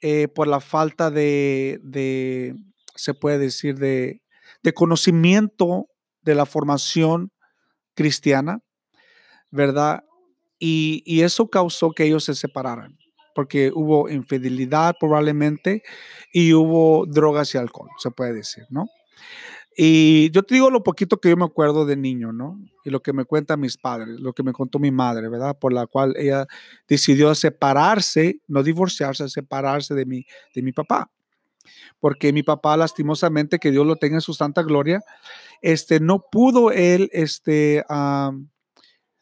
eh, 0.02 0.28
por 0.28 0.48
la 0.48 0.60
falta 0.60 1.10
de, 1.10 1.80
de, 1.84 2.56
se 2.96 3.14
puede 3.14 3.40
decir, 3.40 3.80
de, 3.80 4.22
de 4.62 4.74
conocimiento 4.74 5.88
de 6.22 6.36
la 6.36 6.46
formación 6.46 7.32
cristiana, 7.96 8.60
¿verdad? 9.50 10.04
Y, 10.60 11.04
y 11.06 11.22
eso 11.22 11.50
causó 11.50 11.92
que 11.92 12.06
ellos 12.06 12.24
se 12.24 12.36
separaran, 12.36 12.98
porque 13.34 13.72
hubo 13.74 14.10
infidelidad 14.10 14.96
probablemente 15.00 15.84
y 16.32 16.54
hubo 16.54 17.06
drogas 17.06 17.54
y 17.56 17.58
alcohol, 17.58 17.90
se 17.98 18.12
puede 18.12 18.34
decir, 18.34 18.66
¿no? 18.70 18.88
Y 19.76 20.30
yo 20.32 20.44
te 20.44 20.56
digo 20.56 20.70
lo 20.70 20.84
poquito 20.84 21.20
que 21.20 21.30
yo 21.30 21.38
me 21.38 21.46
acuerdo 21.46 21.86
de 21.86 21.96
niño, 21.96 22.32
¿no? 22.32 22.60
Y 22.86 22.92
lo 22.92 23.02
que 23.02 23.12
me 23.12 23.26
cuentan 23.26 23.60
mis 23.60 23.78
padres, 23.78 24.20
lo 24.20 24.34
que 24.34 24.44
me 24.44 24.54
contó 24.54 24.78
mi 24.78 24.92
madre, 24.92 25.30
¿verdad? 25.30 25.58
Por 25.58 25.74
la 25.74 25.88
cual 25.88 26.14
ella 26.16 26.46
decidió 26.88 27.34
separarse, 27.34 28.40
no 28.48 28.62
divorciarse, 28.62 29.28
separarse 29.30 29.96
de 29.96 30.06
mi, 30.06 30.26
de 30.54 30.62
mi 30.62 30.72
papá. 30.72 31.10
Porque 32.00 32.34
mi 32.34 32.44
papá, 32.44 32.78
lastimosamente, 32.78 33.58
que 33.58 33.72
Dios 33.72 33.88
lo 33.88 33.96
tenga 33.96 34.16
en 34.16 34.22
su 34.22 34.34
santa 34.34 34.62
gloria, 34.62 35.02
este, 35.62 36.00
no 36.00 36.24
pudo 36.32 36.72
él, 36.72 37.10
este, 37.14 37.84
am, 37.90 38.50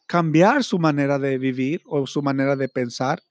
cambiar 0.06 0.64
su 0.64 0.78
manera 0.78 1.18
de 1.18 1.38
vivir 1.38 1.80
o 1.86 2.06
su 2.06 2.20
manera 2.20 2.56
de 2.56 2.68
pensar. 2.68 3.22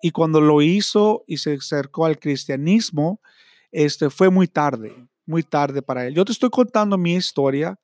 Y 0.00 0.10
cuando 0.10 0.40
lo 0.40 0.62
hizo 0.62 1.24
y 1.26 1.38
se 1.38 1.54
acercó 1.54 2.06
al 2.06 2.18
cristianismo, 2.18 3.20
este, 3.72 4.10
fue 4.10 4.30
muy 4.30 4.48
tarde, 4.48 4.94
muy 5.26 5.42
tarde 5.42 5.82
para 5.82 6.06
él. 6.06 6.14
Yo 6.14 6.24
te 6.24 6.32
estoy 6.32 6.50
contando 6.50 6.96
mi 6.96 7.14
historia 7.14 7.78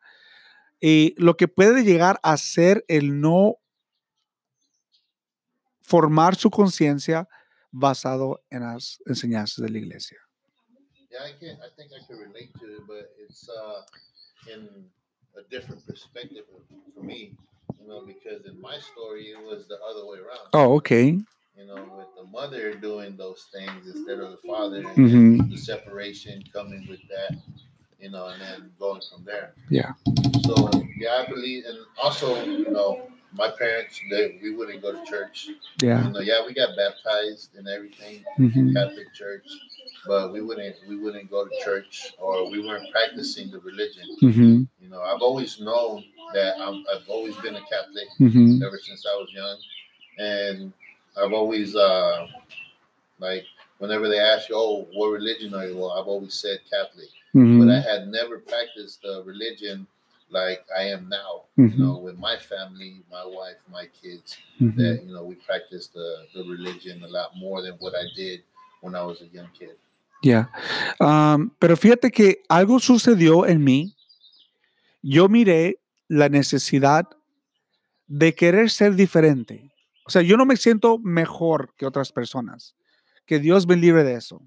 y 0.80 1.14
lo 1.16 1.36
que 1.36 1.48
puede 1.48 1.82
llegar 1.82 2.18
a 2.22 2.36
ser 2.36 2.84
el 2.88 3.20
no 3.20 3.56
formar 5.82 6.36
su 6.36 6.50
conciencia 6.50 7.28
basado 7.70 8.42
en 8.50 8.62
las 8.62 9.00
enseñanzas 9.06 9.64
de 9.64 9.70
la 9.70 9.78
iglesia. 9.78 10.18
yeah, 11.14 11.22
I 11.22 11.32
can. 11.38 11.56
I 11.62 11.70
think 11.76 11.90
I 11.94 12.00
can 12.06 12.18
relate 12.18 12.50
to 12.60 12.66
it, 12.74 12.82
but 12.86 13.14
it's 13.22 13.48
uh, 13.48 13.82
in 14.52 14.90
a 15.38 15.42
different 15.50 15.86
perspective 15.86 16.44
for 16.94 17.02
me. 17.02 17.36
You 17.80 17.86
know, 17.88 18.02
because 18.06 18.46
in 18.46 18.60
my 18.60 18.78
story 18.90 19.30
it 19.30 19.38
was 19.38 19.66
the 19.68 19.78
other 19.88 20.04
way 20.06 20.18
around. 20.18 20.48
Oh, 20.52 20.76
ok. 20.78 20.90
You 21.56 21.66
know, 21.66 21.74
with 21.96 22.08
the 22.16 22.24
mother 22.30 22.74
doing 22.74 23.16
those 23.16 23.46
things 23.52 23.86
instead 23.86 24.18
of 24.18 24.30
the 24.32 24.38
father, 24.48 24.78
and 24.78 24.96
Mhm. 24.96 25.38
then 25.38 25.50
the 25.50 25.56
separation 25.56 26.42
coming 26.52 26.86
with 26.88 27.00
that, 27.08 27.36
you 28.00 28.10
know, 28.10 28.26
and 28.26 28.40
then 28.40 28.72
going 28.78 29.00
from 29.10 29.24
there. 29.24 29.54
Yeah. 29.70 29.92
So 30.44 30.70
yeah, 30.98 31.22
I 31.24 31.26
believe, 31.30 31.64
and 31.66 31.78
also, 32.02 32.44
you 32.44 32.70
know, 32.70 33.08
my 33.32 33.50
parents, 33.50 34.00
they 34.10 34.38
we 34.42 34.54
wouldn't 34.54 34.80
go 34.82 34.92
to 34.92 35.04
church. 35.06 35.48
Yeah. 35.82 36.06
You 36.06 36.12
know, 36.12 36.20
yeah, 36.20 36.44
we 36.46 36.54
got 36.54 36.76
baptized 36.76 37.54
and 37.56 37.66
everything, 37.68 38.24
Mhm. 38.38 38.72
Catholic 38.74 39.12
church, 39.14 39.46
but 40.06 40.32
we 40.32 40.40
wouldn't 40.40 40.76
we 40.88 40.96
wouldn't 40.96 41.30
go 41.30 41.44
to 41.44 41.50
church 41.64 42.14
or 42.18 42.48
we 42.50 42.60
weren't 42.66 42.90
practicing 42.92 43.50
the 43.50 43.58
religion. 43.60 44.06
Mhm. 44.22 44.68
You 44.80 44.88
know, 44.88 45.02
I've 45.02 45.22
always 45.22 45.60
known 45.60 46.04
that 46.32 46.60
I'm, 46.60 46.84
I've 46.92 47.08
always 47.08 47.36
been 47.36 47.54
a 47.56 47.64
Catholic 47.74 48.08
Mhm. 48.20 48.62
ever 48.64 48.78
since 48.78 49.06
I 49.06 49.14
was 49.16 49.30
young, 49.32 49.58
and 50.18 50.72
I've 51.16 51.32
always 51.32 51.74
uh, 51.76 52.26
like 53.18 53.44
whenever 53.78 54.08
they 54.08 54.18
ask 54.18 54.48
you, 54.48 54.56
"Oh, 54.56 54.86
what 54.94 55.08
religion 55.08 55.54
are 55.54 55.66
you?" 55.66 55.76
Well, 55.76 55.92
I've 55.92 56.06
always 56.08 56.34
said 56.34 56.60
Catholic, 56.70 57.08
but 57.58 57.68
I 57.70 57.80
had 57.80 58.08
never 58.08 58.38
practiced 58.38 59.02
the 59.02 59.22
religion 59.24 59.86
like 60.30 60.64
I 60.76 60.84
am 60.90 61.08
now. 61.08 61.44
Mhm. 61.58 61.72
You 61.72 61.78
know, 61.84 61.96
with 61.98 62.18
my 62.18 62.36
family, 62.36 63.02
my 63.10 63.24
wife, 63.24 63.58
my 63.70 63.86
kids, 64.02 64.36
Mhm. 64.60 64.76
that 64.76 65.02
you 65.06 65.12
know 65.14 65.24
we 65.24 65.36
practice 65.36 65.86
the 65.88 66.26
the 66.34 66.42
religion 66.44 67.02
a 67.04 67.08
lot 67.08 67.30
more 67.36 67.62
than 67.62 67.74
what 67.78 67.94
I 67.94 68.04
did 68.16 68.42
when 68.82 68.94
I 68.94 69.04
was 69.04 69.20
a 69.22 69.26
young 69.26 69.50
kid. 69.58 69.76
Yeah, 70.22 70.46
Um, 71.00 71.50
pero 71.58 71.76
fíjate 71.76 72.10
que 72.10 72.40
algo 72.48 72.80
sucedió 72.80 73.46
en 73.46 73.62
mí. 73.62 73.94
Yo 75.02 75.28
miré 75.28 75.76
la 76.08 76.28
necesidad 76.30 77.04
de 78.06 78.34
querer 78.34 78.70
ser 78.70 78.94
diferente. 78.94 79.70
O 80.04 80.10
sea, 80.10 80.22
yo 80.22 80.36
no 80.36 80.46
me 80.46 80.56
siento 80.56 80.98
mejor 80.98 81.74
que 81.76 81.86
otras 81.86 82.12
personas. 82.12 82.76
Que 83.26 83.38
Dios 83.38 83.66
me 83.66 83.76
libre 83.76 84.04
de 84.04 84.14
eso. 84.14 84.42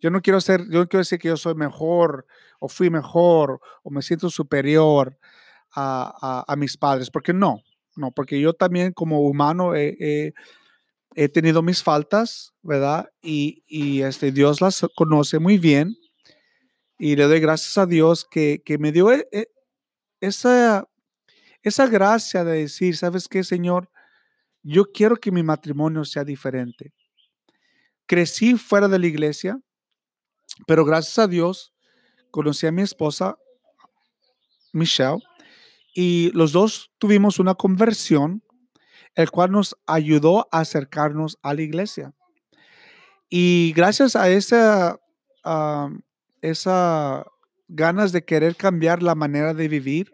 Yo 0.00 0.10
no 0.10 0.20
quiero 0.20 0.40
ser, 0.40 0.60
yo 0.68 0.80
no 0.80 0.88
quiero 0.88 1.00
decir 1.00 1.18
que 1.18 1.28
yo 1.28 1.36
soy 1.36 1.54
mejor 1.54 2.26
o 2.60 2.68
fui 2.68 2.90
mejor 2.90 3.60
o 3.82 3.90
me 3.90 4.02
siento 4.02 4.28
superior 4.30 5.18
a, 5.74 6.54
mis 6.56 6.76
padres, 6.76 7.10
porque 7.10 7.34
no, 7.34 7.62
no, 7.96 8.10
porque 8.10 8.40
yo 8.40 8.54
también 8.54 8.92
como 8.92 9.20
humano 9.20 9.74
he, 9.74 10.32
he, 11.14 11.28
tenido 11.28 11.62
mis 11.62 11.82
faltas, 11.82 12.54
¿verdad? 12.62 13.10
Y, 13.20 13.62
y, 13.66 14.02
este, 14.02 14.32
Dios 14.32 14.60
las 14.62 14.86
conoce 14.94 15.38
muy 15.38 15.58
bien 15.58 15.96
y 16.98 17.16
le 17.16 17.24
doy 17.24 17.40
gracias 17.40 17.76
a 17.76 17.84
Dios 17.84 18.24
que, 18.24 18.62
que 18.64 18.78
me 18.78 18.90
dio 18.90 19.12
e, 19.12 19.28
e, 19.32 19.48
esa, 20.20 20.88
esa 21.62 21.86
gracia 21.88 22.42
de 22.44 22.60
decir, 22.60 22.96
¿sabes 22.96 23.28
qué, 23.28 23.44
Señor? 23.44 23.90
Yo 24.68 24.90
quiero 24.90 25.14
que 25.16 25.30
mi 25.30 25.44
matrimonio 25.44 26.04
sea 26.04 26.24
diferente. 26.24 26.92
Crecí 28.04 28.54
fuera 28.54 28.88
de 28.88 28.98
la 28.98 29.06
iglesia, 29.06 29.60
pero 30.66 30.84
gracias 30.84 31.20
a 31.20 31.28
Dios 31.28 31.72
conocí 32.32 32.66
a 32.66 32.72
mi 32.72 32.82
esposa, 32.82 33.38
Michelle, 34.72 35.22
y 35.94 36.32
los 36.32 36.50
dos 36.50 36.90
tuvimos 36.98 37.38
una 37.38 37.54
conversión, 37.54 38.42
el 39.14 39.30
cual 39.30 39.52
nos 39.52 39.76
ayudó 39.86 40.48
a 40.50 40.60
acercarnos 40.60 41.38
a 41.42 41.54
la 41.54 41.62
iglesia. 41.62 42.12
Y 43.28 43.72
gracias 43.76 44.16
a 44.16 44.28
esa, 44.30 44.98
esa 46.42 47.24
ganas 47.68 48.10
de 48.10 48.24
querer 48.24 48.56
cambiar 48.56 49.00
la 49.00 49.14
manera 49.14 49.54
de 49.54 49.68
vivir, 49.68 50.12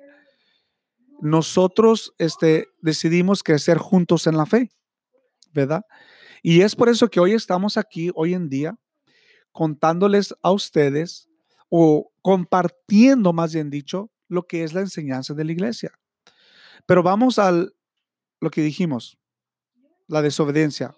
nosotros 1.22 2.14
este, 2.18 2.68
decidimos 2.80 3.44
crecer 3.44 3.78
juntos 3.78 4.26
en 4.26 4.36
la 4.36 4.44
fe, 4.44 4.72
¿verdad? 5.52 5.86
Y 6.42 6.62
es 6.62 6.74
por 6.74 6.88
eso 6.88 7.08
que 7.08 7.20
hoy 7.20 7.32
estamos 7.32 7.76
aquí, 7.76 8.10
hoy 8.16 8.34
en 8.34 8.48
día, 8.48 8.76
contándoles 9.52 10.34
a 10.42 10.50
ustedes 10.50 11.28
o 11.68 12.10
compartiendo, 12.22 13.32
más 13.32 13.54
bien 13.54 13.70
dicho, 13.70 14.10
lo 14.26 14.48
que 14.48 14.64
es 14.64 14.74
la 14.74 14.80
enseñanza 14.80 15.32
de 15.32 15.44
la 15.44 15.52
iglesia. 15.52 15.92
Pero 16.86 17.04
vamos 17.04 17.38
a 17.38 17.52
lo 17.52 18.50
que 18.50 18.62
dijimos, 18.62 19.16
la 20.08 20.22
desobediencia. 20.22 20.92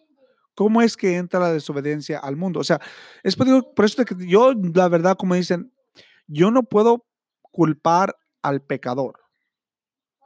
¿Cómo 0.54 0.80
es 0.80 0.96
que 0.96 1.16
entra 1.16 1.38
la 1.38 1.52
desobediencia 1.52 2.18
al 2.18 2.36
mundo? 2.36 2.60
O 2.60 2.64
sea, 2.64 2.80
es 3.22 3.36
por, 3.36 3.46
eso 3.84 4.04
que 4.06 4.26
yo, 4.26 4.54
la 4.54 4.88
verdad, 4.88 5.18
como 5.18 5.34
dicen, 5.34 5.70
yo 6.26 6.50
no 6.50 6.62
puedo 6.62 7.04
culpar 7.42 8.16
al 8.40 8.62
pecador. 8.62 9.23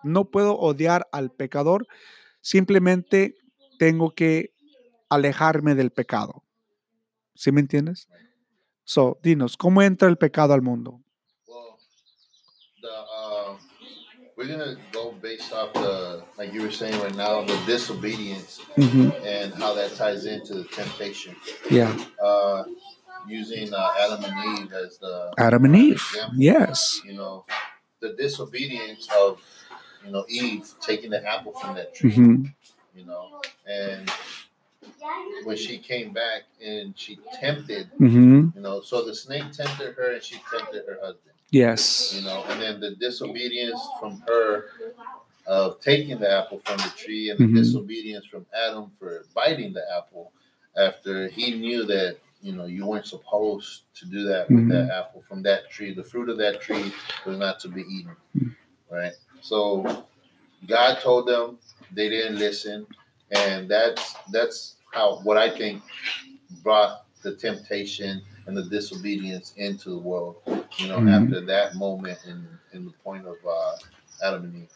No 0.03 0.27
puedo 0.27 0.57
odiar 0.59 1.09
al 1.13 1.31
pecador. 1.31 1.87
Simplemente 2.41 3.35
tengo 3.79 4.15
que 4.15 4.55
alejarme 5.09 5.75
del 5.75 5.91
pecado. 5.91 6.45
¿Sí 7.35 7.53
me 7.53 7.61
entiendes? 7.61 8.09
So, 8.85 9.19
dinos, 9.23 9.57
¿cómo 9.57 9.83
entra 9.83 10.09
el 10.09 10.17
pecado 10.17 10.55
al 10.55 10.63
mundo? 10.63 11.01
Well, 11.47 11.79
the, 12.81 12.89
uh, 12.89 13.57
we're 14.37 14.47
to 14.47 14.77
go 14.93 15.13
based 15.21 15.53
off 15.53 15.73
the, 15.75 16.25
like 16.39 16.53
you 16.53 16.63
were 16.63 16.73
saying 16.73 16.99
right 17.03 17.15
now, 17.15 17.45
the 17.45 17.59
disobedience 17.67 18.61
and 18.77 19.55
how 19.55 19.75
that 19.75 19.95
ties 19.97 20.25
into 20.27 20.55
the 20.55 20.65
temptation. 20.65 21.37
Yeah. 21.71 21.95
Uh, 22.23 22.65
using 23.27 23.75
uh, 23.75 23.89
Adam 24.01 24.25
and 24.25 24.59
Eve 24.59 24.73
as 24.73 24.99
the 24.99 25.33
Adam 25.39 25.65
and 25.67 25.77
Eve. 25.77 26.03
Example. 26.15 26.39
Yes. 26.39 27.03
You 27.05 27.15
know, 27.15 27.45
the 28.01 28.15
disobedience 28.15 29.07
of, 29.17 29.41
you 30.05 30.13
know, 30.13 30.25
Eve 30.29 30.73
taking 30.81 31.11
the 31.11 31.25
apple 31.27 31.53
from 31.53 31.75
that 31.77 31.95
tree. 31.95 32.13
Mm-hmm. 32.13 32.45
You 32.95 33.05
know, 33.07 33.41
and 33.67 34.11
when 35.45 35.57
she 35.57 35.79
came 35.79 36.13
back 36.13 36.43
and 36.65 36.99
she 36.99 37.19
tempted, 37.39 37.91
mm-hmm. 38.01 38.49
you 38.55 38.61
know, 38.61 38.81
so 38.81 39.05
the 39.05 39.15
snake 39.15 39.53
tempted 39.53 39.95
her 39.95 40.13
and 40.15 40.23
she 40.23 40.41
tempted 40.51 40.85
her 40.87 40.99
husband. 41.01 41.35
Yes. 41.51 42.15
You 42.15 42.25
know, 42.25 42.45
and 42.49 42.61
then 42.61 42.81
the 42.81 42.97
disobedience 42.97 43.81
from 44.01 44.23
her 44.27 44.67
of 45.47 45.81
taking 45.81 46.19
the 46.19 46.31
apple 46.31 46.61
from 46.65 46.77
the 46.79 46.93
tree 46.97 47.31
and 47.31 47.39
the 47.39 47.45
mm-hmm. 47.45 47.57
disobedience 47.57 48.27
from 48.27 48.45
Adam 48.67 48.91
for 48.99 49.25
biting 49.35 49.73
the 49.73 49.83
apple 49.97 50.33
after 50.77 51.29
he 51.29 51.59
knew 51.59 51.85
that 51.85 52.19
you 52.43 52.53
know 52.53 52.67
you 52.67 52.87
weren't 52.87 53.07
supposed 53.07 53.83
to 53.95 54.07
do 54.07 54.25
that 54.25 54.49
with 54.51 54.61
mm-hmm. 54.61 54.69
that 54.69 54.91
apple 54.91 55.23
from 55.23 55.43
that 55.43 55.69
tree 55.71 55.93
the 55.93 56.05
fruit 56.05 56.29
of 56.29 56.37
that 56.37 56.61
tree 56.61 56.93
was 57.27 57.39
not 57.39 57.59
to 57.59 57.69
be 57.69 57.81
eaten 57.81 58.15
mm-hmm. 58.37 58.95
right 58.95 59.13
so 59.49 60.05
god 60.67 60.99
told 61.01 61.27
them 61.27 61.59
they 61.95 62.09
didn't 62.09 62.39
listen 62.39 62.87
and 63.31 63.69
that's 63.69 64.15
that's 64.33 64.77
how 64.93 65.21
what 65.25 65.37
I 65.37 65.51
think 65.51 65.83
brought 66.63 67.05
the 67.23 67.35
temptation 67.37 68.23
and 68.47 68.57
the 68.57 68.65
disobedience 68.65 69.53
into 69.57 69.91
the 69.91 69.99
world. 69.99 70.37
You 70.79 70.89
know, 70.89 70.99
mm-hmm. 70.99 71.09
after 71.09 71.41
that 71.47 71.75
moment 71.75 72.19
in, 72.27 72.47
in 72.73 72.87
the 72.87 72.93
point 73.05 73.27
of 73.27 73.37
uh, 73.47 74.27
Adam 74.27 74.45
and 74.45 74.55
Eve. 74.57 74.69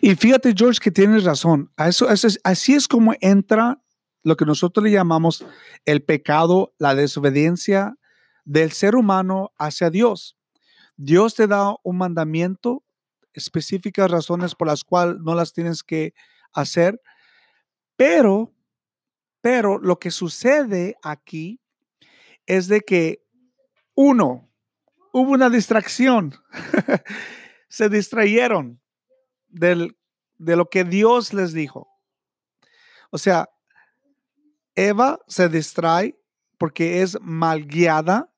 Y 0.00 0.14
fíjate, 0.14 0.54
George, 0.54 0.80
que 0.80 0.90
tienes 0.90 1.24
razón. 1.24 1.70
Eso, 1.76 2.08
eso 2.08 2.26
es, 2.26 2.38
así 2.44 2.74
es 2.74 2.88
como 2.88 3.14
entra 3.20 3.80
lo 4.22 4.36
que 4.36 4.44
nosotros 4.44 4.84
le 4.84 4.90
llamamos 4.90 5.44
el 5.84 6.02
pecado, 6.02 6.72
la 6.78 6.94
desobediencia 6.94 7.96
del 8.44 8.72
ser 8.72 8.96
humano 8.96 9.52
hacia 9.58 9.90
Dios. 9.90 10.36
Dios 10.96 11.34
te 11.34 11.46
da 11.46 11.76
un 11.82 11.98
mandamiento, 11.98 12.82
específicas 13.32 14.10
razones 14.10 14.54
por 14.54 14.68
las 14.68 14.84
cuales 14.84 15.16
no 15.20 15.34
las 15.34 15.52
tienes 15.52 15.82
que 15.82 16.14
hacer, 16.52 17.00
pero 17.96 18.52
pero 19.40 19.78
lo 19.78 19.98
que 19.98 20.10
sucede 20.10 20.96
aquí 21.02 21.60
es 22.46 22.68
de 22.68 22.80
que, 22.80 23.24
uno, 23.94 24.50
hubo 25.12 25.32
una 25.32 25.50
distracción. 25.50 26.34
Se 27.68 27.88
distrayeron 27.88 28.80
del, 29.48 29.96
de 30.36 30.56
lo 30.56 30.68
que 30.70 30.84
Dios 30.84 31.32
les 31.32 31.52
dijo. 31.52 31.88
O 33.10 33.18
sea, 33.18 33.48
Eva 34.74 35.18
se 35.26 35.48
distrae 35.48 36.18
porque 36.56 37.02
es 37.02 37.20
mal 37.20 37.66
guiada, 37.66 38.32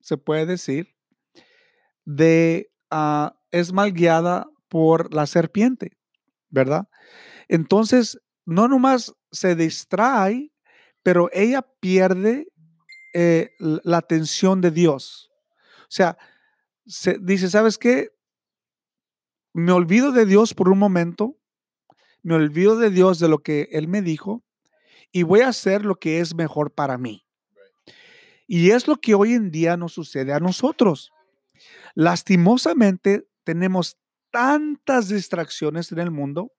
se 0.00 0.16
puede 0.16 0.46
decir, 0.46 0.94
de, 2.04 2.70
uh, 2.90 3.30
es 3.52 3.72
mal 3.72 3.92
guiada 3.92 4.48
por 4.68 5.14
la 5.14 5.26
serpiente, 5.26 5.92
¿verdad? 6.48 6.88
Entonces, 7.48 8.18
no 8.44 8.66
nomás 8.66 9.14
se 9.30 9.54
distrae, 9.54 10.50
pero 11.02 11.28
ella 11.32 11.62
pierde 11.80 12.48
eh, 13.14 13.50
la 13.58 13.98
atención 13.98 14.60
de 14.60 14.70
Dios. 14.70 15.30
O 15.82 15.90
sea, 15.90 16.16
se, 16.86 17.18
dice, 17.20 17.50
¿sabes 17.50 17.78
qué? 17.78 18.08
Me 19.52 19.72
olvido 19.72 20.12
de 20.12 20.24
Dios 20.24 20.54
por 20.54 20.70
un 20.70 20.78
momento, 20.78 21.36
me 22.22 22.34
olvido 22.34 22.76
de 22.76 22.90
Dios 22.90 23.18
de 23.18 23.28
lo 23.28 23.42
que 23.42 23.68
Él 23.72 23.88
me 23.88 24.00
dijo 24.00 24.42
y 25.12 25.24
voy 25.24 25.40
a 25.40 25.48
hacer 25.48 25.84
lo 25.84 25.96
que 25.96 26.20
es 26.20 26.34
mejor 26.34 26.72
para 26.72 26.96
mí. 26.96 27.26
Y 28.46 28.70
es 28.70 28.88
lo 28.88 28.96
que 28.96 29.14
hoy 29.14 29.34
en 29.34 29.50
día 29.50 29.76
nos 29.76 29.92
sucede 29.92 30.32
a 30.32 30.40
nosotros. 30.40 31.12
Lastimosamente 31.94 33.26
tenemos 33.44 33.98
tantas 34.30 35.08
distracciones 35.08 35.92
en 35.92 35.98
el 35.98 36.10
mundo 36.10 36.52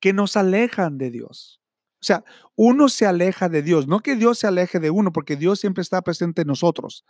que 0.00 0.12
nos 0.12 0.36
alejan 0.36 0.98
de 0.98 1.10
Dios. 1.10 1.60
O 2.00 2.04
sea, 2.04 2.24
uno 2.56 2.88
se 2.88 3.06
aleja 3.06 3.48
de 3.48 3.62
Dios, 3.62 3.86
no 3.86 4.00
que 4.00 4.16
Dios 4.16 4.38
se 4.40 4.48
aleje 4.48 4.80
de 4.80 4.90
uno, 4.90 5.12
porque 5.12 5.36
Dios 5.36 5.60
siempre 5.60 5.82
está 5.82 6.02
presente 6.02 6.42
en 6.42 6.48
nosotros, 6.48 7.04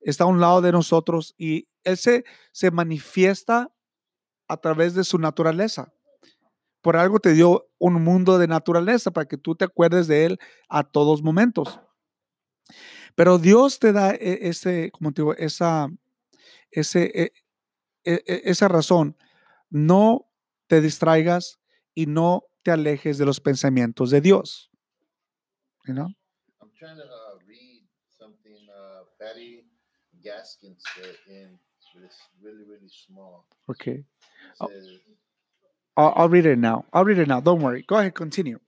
está 0.00 0.24
a 0.24 0.28
un 0.28 0.40
lado 0.40 0.62
de 0.62 0.72
nosotros 0.72 1.34
y 1.36 1.68
Él 1.82 1.98
se, 1.98 2.24
se 2.50 2.70
manifiesta 2.70 3.70
a 4.48 4.56
través 4.56 4.94
de 4.94 5.04
su 5.04 5.18
naturaleza. 5.18 5.92
Por 6.80 6.96
algo 6.96 7.18
te 7.18 7.32
dio 7.32 7.68
un 7.78 8.02
mundo 8.02 8.38
de 8.38 8.46
naturaleza 8.46 9.10
para 9.10 9.26
que 9.26 9.36
tú 9.36 9.54
te 9.54 9.64
acuerdes 9.64 10.06
de 10.06 10.26
Él 10.26 10.38
a 10.68 10.84
todos 10.84 11.22
momentos. 11.22 11.80
Pero 13.14 13.38
Dios 13.38 13.78
te 13.78 13.92
da 13.92 14.12
e, 14.12 14.48
ese, 14.48 14.90
como 14.90 15.12
te 15.12 15.22
digo, 15.22 15.34
esa, 15.34 15.88
ese, 16.70 17.10
e, 17.14 17.32
esa 18.04 18.68
razón. 18.68 19.16
No 19.70 20.30
te 20.66 20.80
distraigas 20.80 21.58
y 21.94 22.06
no 22.06 22.44
te 22.62 22.70
alejes 22.70 23.18
de 23.18 23.26
los 23.26 23.40
pensamientos 23.40 24.10
de 24.10 24.20
Dios. 24.20 24.70
You 25.86 25.94
know? 25.94 26.08
I'm 26.60 26.70
trying 26.78 26.96
to 26.96 27.02
uh, 27.02 27.38
read 27.46 27.82
something 28.18 28.56
uh, 28.70 29.04
Patty 29.20 29.64
Gaskins 30.22 30.82
said 30.96 31.16
in 31.28 31.58
this 32.00 32.16
really, 32.42 32.64
really 32.64 32.88
small. 32.88 33.46
Okay. 33.68 34.04
I'll, 34.60 34.70
I'll, 35.96 36.12
I'll 36.16 36.28
read 36.28 36.46
it 36.46 36.58
now. 36.58 36.86
I'll 36.92 37.04
read 37.04 37.18
it 37.18 37.28
now. 37.28 37.40
Don't 37.40 37.60
worry. 37.60 37.82
Go 37.86 37.96
ahead. 37.96 38.14
Continue. 38.14 38.58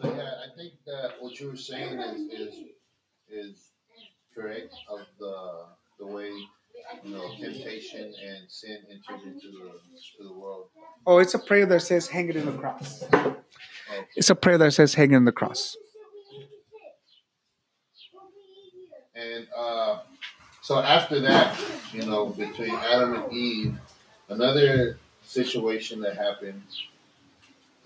So 0.00 0.14
yeah, 0.14 0.22
I 0.22 0.56
think 0.56 0.74
that 0.86 1.20
what 1.20 1.38
you 1.40 1.48
were 1.48 1.56
saying 1.56 1.98
is 1.98 2.30
is 2.30 2.54
is 3.28 3.72
correct, 4.34 4.74
of 4.88 5.00
the 5.18 5.66
the 5.98 6.06
way 6.06 6.30
you 7.04 7.14
know 7.14 7.28
temptation 7.38 8.04
and 8.04 8.50
sin 8.50 8.78
entered 8.90 9.26
into 9.26 9.48
the 9.48 9.70
to 10.18 10.28
the 10.28 10.32
world. 10.32 10.66
Oh, 11.06 11.18
it's 11.18 11.34
a 11.34 11.38
prayer 11.38 11.66
that 11.66 11.80
says 11.80 12.08
hang 12.08 12.28
it 12.28 12.36
in 12.36 12.46
the 12.46 12.52
cross. 12.52 13.04
Oh, 13.12 13.36
It's 14.16 14.30
a 14.30 14.34
prayer 14.34 14.58
that 14.58 14.72
says 14.72 14.94
hang 14.94 15.12
it 15.12 15.16
in 15.16 15.24
the 15.24 15.32
cross. 15.32 15.76
And 19.14 19.46
uh, 19.56 19.98
so 20.62 20.78
after 20.78 21.20
that, 21.20 21.58
you 21.92 22.06
know, 22.06 22.26
between 22.26 22.74
Adam 22.74 23.14
and 23.14 23.32
Eve, 23.32 23.78
another 24.28 24.98
situation 25.22 26.00
that 26.00 26.16
happened 26.16 26.62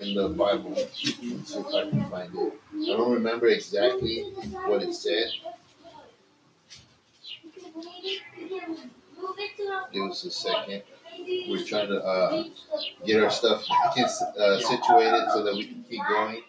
in 0.01 0.15
the 0.15 0.29
Bible. 0.29 0.73
Let's 0.77 0.97
see 0.97 1.35
if 1.35 1.75
I 1.75 1.91
can 1.91 2.11
find 2.11 2.35
it. 2.35 2.53
I 2.73 2.97
don't 2.97 3.13
remember 3.13 3.47
exactly 3.47 4.23
what 4.67 4.83
it 4.83 4.95
said. 4.95 5.29
Give 9.93 10.05
us 10.11 10.25
a 10.25 10.31
second. 10.31 10.83
We're 11.49 11.65
trying 11.65 11.89
to 11.89 12.01
uh, 12.03 12.45
get 13.07 13.23
our 13.23 13.31
stuff 13.31 13.65
uh, 13.97 14.59
situated 14.61 15.25
so 15.33 15.43
that 15.45 15.55
we 15.55 15.67
can 15.67 15.85
keep 15.89 16.01
going, 16.09 16.43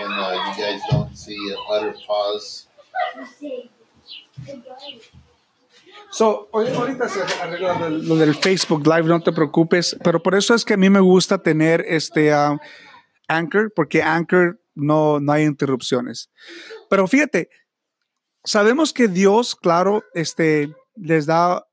and 0.00 0.12
uh, 0.12 0.52
you 0.56 0.62
guys 0.62 0.80
don't 0.90 1.16
see 1.16 1.36
an 1.36 1.56
utter 1.70 1.94
pause. 2.06 2.66
So, 6.10 6.48
ahor- 6.52 6.74
ahorita 6.74 7.08
se 7.08 7.20
arregla 7.20 7.88
lo 7.88 8.16
del 8.16 8.34
Facebook 8.34 8.86
Live, 8.86 9.04
no 9.08 9.20
te 9.20 9.32
preocupes, 9.32 9.96
pero 10.02 10.20
por 10.22 10.34
eso 10.34 10.54
es 10.54 10.64
que 10.64 10.74
a 10.74 10.76
mí 10.76 10.90
me 10.90 11.00
gusta 11.00 11.38
tener 11.38 11.84
este 11.86 12.34
um, 12.34 12.58
Anchor, 13.28 13.72
porque 13.74 14.02
Anchor 14.02 14.60
no, 14.74 15.20
no 15.20 15.32
hay 15.32 15.44
interrupciones. 15.44 16.30
Pero 16.88 17.06
fíjate, 17.06 17.48
sabemos 18.50 18.92
que 18.92 19.06
Dios, 19.08 19.54
claro, 19.54 20.02
este, 20.14 20.74
les 20.96 21.26
da, 21.26 21.64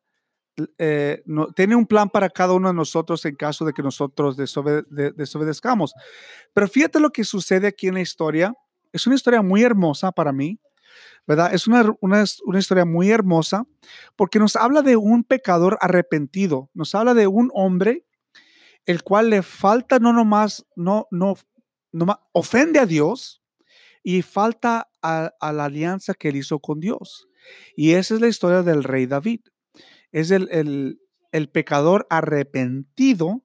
eh, 0.78 1.22
no- 1.26 1.48
tiene 1.54 1.76
un 1.76 1.86
plan 1.88 2.10
para 2.10 2.30
cada 2.30 2.54
uno 2.54 2.68
de 2.68 2.74
nosotros 2.74 3.26
en 3.26 3.36
caso 3.36 3.66
de 3.66 3.74
que 3.74 3.84
nosotros 3.84 4.38
desobe- 4.38 4.86
de- 4.90 5.12
desobedezcamos. 5.12 5.94
Pero 6.54 6.68
fíjate 6.68 7.00
lo 7.00 7.12
que 7.12 7.24
sucede 7.24 7.68
aquí 7.68 7.88
en 7.88 7.96
la 7.96 8.02
historia. 8.02 8.54
Es 8.94 9.08
una 9.08 9.16
historia 9.16 9.42
muy 9.42 9.64
hermosa 9.64 10.12
para 10.12 10.32
mí, 10.32 10.60
¿verdad? 11.28 11.54
Es 11.54 11.68
una, 11.68 11.84
una, 12.02 12.24
una 12.46 12.60
historia 12.60 12.86
muy 12.86 13.10
hermosa 13.12 13.66
porque 14.16 14.40
nos 14.40 14.56
habla 14.56 14.82
de 14.82 14.96
un 14.98 15.24
pecador 15.24 15.78
arrepentido, 15.82 16.70
nos 16.74 16.96
habla 16.96 17.14
de 17.14 17.28
un 17.28 17.52
hombre 17.54 18.06
el 18.86 19.04
cual 19.04 19.30
le 19.30 19.42
falta 19.44 20.00
no 20.00 20.14
nomás, 20.14 20.66
no, 20.76 21.08
no, 21.12 21.36
nomás 21.92 22.18
ofende 22.34 22.80
a 22.80 22.86
Dios 22.86 23.42
y 24.04 24.22
falta 24.22 24.90
a, 25.02 25.32
la 25.42 25.66
alianza 25.66 26.14
que 26.14 26.30
él 26.30 26.38
hizo 26.38 26.60
con 26.60 26.80
Dios. 26.80 27.28
Y 27.76 27.94
esa 27.94 28.16
es 28.16 28.22
la 28.22 28.28
historia 28.28 28.64
del 28.64 28.84
rey 28.84 29.06
David. 29.06 29.42
Es 30.12 30.32
el, 30.32 30.50
el, 31.32 31.50
pecador 31.50 32.08
arrepentido, 32.10 33.44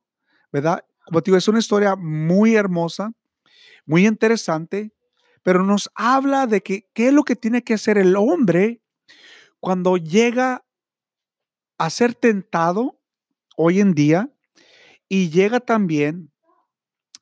¿verdad? 0.52 0.84
Como 1.04 1.22
te 1.22 1.30
digo, 1.30 1.38
es 1.38 1.48
una 1.48 1.58
historia 1.58 1.96
muy 1.96 2.54
hermosa, 2.54 3.12
muy 3.84 4.06
interesante, 4.06 4.92
pero 5.42 5.64
nos 5.64 5.90
habla 5.94 6.46
de 6.46 6.62
que 6.62 6.88
qué 6.94 7.08
es 7.08 7.12
lo 7.12 7.24
que 7.24 7.36
tiene 7.36 7.62
que 7.62 7.74
hacer 7.74 7.98
el 7.98 8.16
hombre 8.16 8.80
cuando 9.60 9.96
llega 9.96 10.64
a 11.78 11.90
ser 11.90 12.14
tentado 12.14 13.00
hoy 13.56 13.80
en 13.80 13.94
día 13.94 14.30
y 15.08 15.30
llega 15.30 15.60
también 15.60 16.32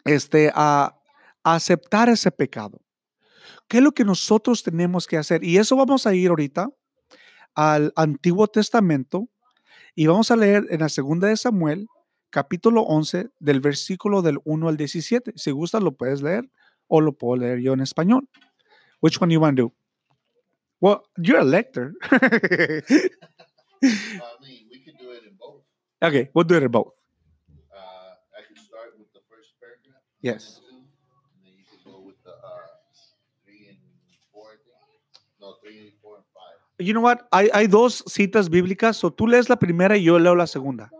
este, 0.04 0.52
a 0.54 1.00
aceptar 1.42 2.08
ese 2.08 2.30
pecado. 2.30 2.80
¿Qué 3.70 3.76
es 3.76 3.84
lo 3.84 3.92
que 3.92 4.04
nosotros 4.04 4.64
tenemos 4.64 5.06
que 5.06 5.16
hacer? 5.16 5.44
Y 5.44 5.56
eso 5.56 5.76
vamos 5.76 6.04
a 6.04 6.12
ir 6.12 6.30
ahorita 6.30 6.70
al 7.54 7.92
Antiguo 7.94 8.48
Testamento 8.48 9.28
y 9.94 10.08
vamos 10.08 10.32
a 10.32 10.36
leer 10.36 10.66
en 10.70 10.80
la 10.80 10.88
segunda 10.88 11.28
de 11.28 11.36
Samuel, 11.36 11.86
capítulo 12.30 12.82
11, 12.82 13.28
del 13.38 13.60
versículo 13.60 14.22
del 14.22 14.40
1 14.42 14.68
al 14.68 14.76
17. 14.76 15.34
Si 15.36 15.52
gustas, 15.52 15.84
lo 15.84 15.92
puedes 15.92 16.20
leer 16.20 16.50
o 16.88 17.00
lo 17.00 17.12
puedo 17.12 17.36
leer 17.36 17.60
yo 17.60 17.72
en 17.72 17.80
español. 17.80 18.28
Which 19.00 19.22
one 19.22 19.32
you 19.32 19.40
want 19.40 19.56
to 19.56 19.62
do? 19.62 19.72
Well, 20.80 21.02
you're 21.16 21.38
a 21.38 21.44
lector. 21.44 21.92
I 22.10 22.82
mean, 24.42 24.66
we 24.68 24.82
could 24.84 24.98
do 24.98 25.12
it 25.12 25.22
in 25.22 25.36
both. 25.38 25.62
okay, 26.02 26.28
we'll 26.34 26.42
do 26.42 26.56
it 26.56 26.64
in 26.64 26.72
both. 26.72 26.94
Uh, 27.72 28.16
I 28.36 28.42
can 28.48 28.56
start 28.56 28.98
with 28.98 29.12
the 29.12 29.20
first 29.30 29.52
paragraph. 29.60 30.02
Yes. 30.22 30.60
You 36.80 36.94
know 36.94 37.02
what? 37.02 37.28
Hay, 37.30 37.50
hay 37.52 37.66
dos 37.66 38.02
citas 38.06 38.48
bíblicas, 38.48 38.96
so 38.96 39.10
tú 39.10 39.26
lees 39.26 39.48
la 39.48 39.56
primera 39.56 39.96
y 39.96 40.04
yo 40.04 40.18
leo 40.18 40.34
la 40.34 40.46
segunda. 40.46 40.90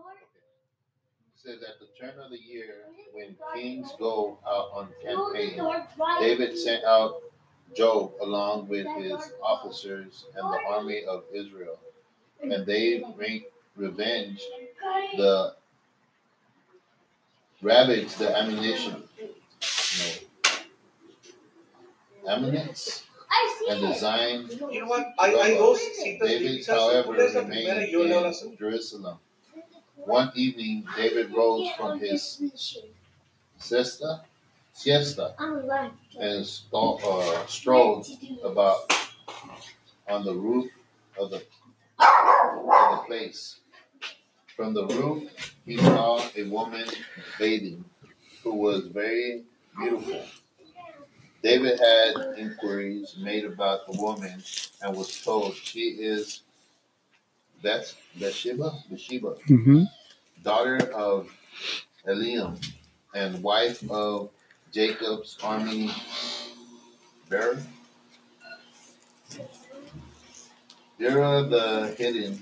Says 1.35 1.63
at 1.63 1.81
the 1.81 1.87
turn 1.99 2.21
of 2.21 2.31
the 2.31 2.39
year, 2.39 2.85
when 3.15 3.35
kings 3.55 3.89
go 3.99 4.39
out 4.47 4.71
on 4.75 4.89
campaign, 5.03 5.59
David 6.21 6.57
sent 6.59 6.85
out 6.85 7.23
Job 7.75 8.13
along 8.21 8.69
with 8.69 8.87
his 8.99 9.33
officers 9.43 10.27
and 10.37 10.45
the 10.53 10.59
army 10.69 11.05
of 11.09 11.25
Israel, 11.33 11.79
and 12.43 12.67
they 12.67 13.03
re- 13.17 13.47
revenged 13.77 14.43
the 15.17 15.55
ravaged 17.63 18.19
the 18.19 18.37
ammunition, 18.37 19.03
no, 19.99 20.07
Ammonites, 22.29 23.05
and 23.69 23.81
designed 23.81 24.51
You 24.51 24.81
know 24.81 24.87
what? 24.87 25.07
Hay, 25.19 25.37
hay 25.37 25.59
dos 25.59 25.81
citas 25.81 26.29
David, 26.29 26.41
bíblicas. 26.41 26.67
Tú 26.67 26.73
however, 26.73 27.13
remained 27.13 27.47
primera 27.49 27.83
y 27.87 27.91
yo 27.93 28.03
leo 28.05 28.21
la 28.21 28.31
in. 28.31 28.57
Jerusalem. 28.57 29.19
One 29.97 30.33
evening, 30.35 30.85
David 30.97 31.33
rose 31.33 31.69
from 31.77 32.01
his 32.01 32.43
siesta, 33.59 34.23
siesta 34.73 35.35
and 36.19 36.47
sto- 36.47 36.99
uh, 37.05 37.47
strolled 37.47 38.07
about 38.43 38.93
on 40.09 40.25
the 40.25 40.35
roof 40.35 40.71
of 41.19 41.31
the, 41.31 41.37
of 41.37 41.43
the 42.93 43.03
place. 43.07 43.57
From 44.57 44.75
the 44.75 44.87
roof, 44.87 45.55
he 45.67 45.77
saw 45.79 46.21
a 46.37 46.43
woman 46.45 46.87
bathing 47.39 47.85
who 48.43 48.55
was 48.55 48.87
very 48.87 49.45
beautiful. 49.79 50.23
David 51.43 51.79
had 51.81 52.39
inquiries 52.39 53.17
made 53.19 53.45
about 53.45 53.87
the 53.87 54.01
woman 54.01 54.43
and 54.83 54.97
was 54.97 55.23
told 55.23 55.55
she 55.55 55.81
is 55.99 56.43
Beth, 57.63 57.95
Bathsheba, 58.19 58.73
Bathsheba, 58.91 59.37
Ujú. 59.49 59.89
daughter 60.43 60.79
of 60.95 61.31
Eliam 62.07 62.59
and 63.15 63.43
wife 63.43 63.89
of 63.91 64.31
Jacob's 64.73 65.37
army 65.43 65.91
bearer. 67.29 67.63
Ura 70.99 71.45
the 71.49 71.95
hidden. 71.97 72.39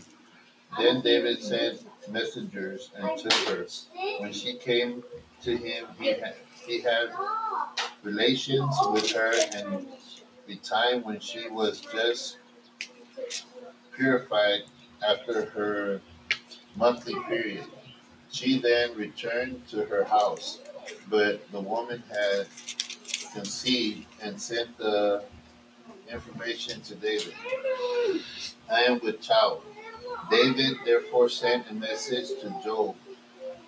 Then 0.77 1.01
David 1.01 1.43
sent 1.43 1.81
messengers 2.11 2.91
and 2.97 3.19
took 3.19 3.33
her. 3.49 3.67
When 4.19 4.33
she 4.33 4.55
came 4.55 5.03
to 5.43 5.57
him, 5.57 5.87
he 5.99 6.09
had, 6.09 6.35
he 6.69 6.83
had 6.83 7.09
relations 8.03 8.77
with 8.93 9.11
her, 9.13 9.33
and 9.55 9.89
the 10.47 10.57
time 10.57 11.03
when 11.03 11.19
she 11.19 11.49
was 11.49 11.81
just 11.81 12.37
purified 13.97 14.61
after 15.09 15.47
her 15.47 16.01
monthly 16.77 17.15
period. 17.27 17.65
She 18.31 18.61
then 18.61 18.95
returned 18.97 19.67
to 19.69 19.87
her 19.87 20.05
house, 20.05 20.59
but 21.09 21.51
the 21.51 21.61
woman 21.61 22.03
had 22.11 22.47
conceived 23.33 24.07
and 24.23 24.41
sent 24.41 24.77
the 24.77 25.25
information 26.13 26.83
to 26.83 26.95
David. 26.97 27.35
I 28.71 28.83
am 28.83 29.01
with 29.03 29.23
child. 29.23 29.63
David 30.31 30.77
therefore 30.85 31.31
sent 31.31 31.71
a 31.71 31.75
message 31.75 32.29
to 32.41 32.55
Job, 32.63 32.95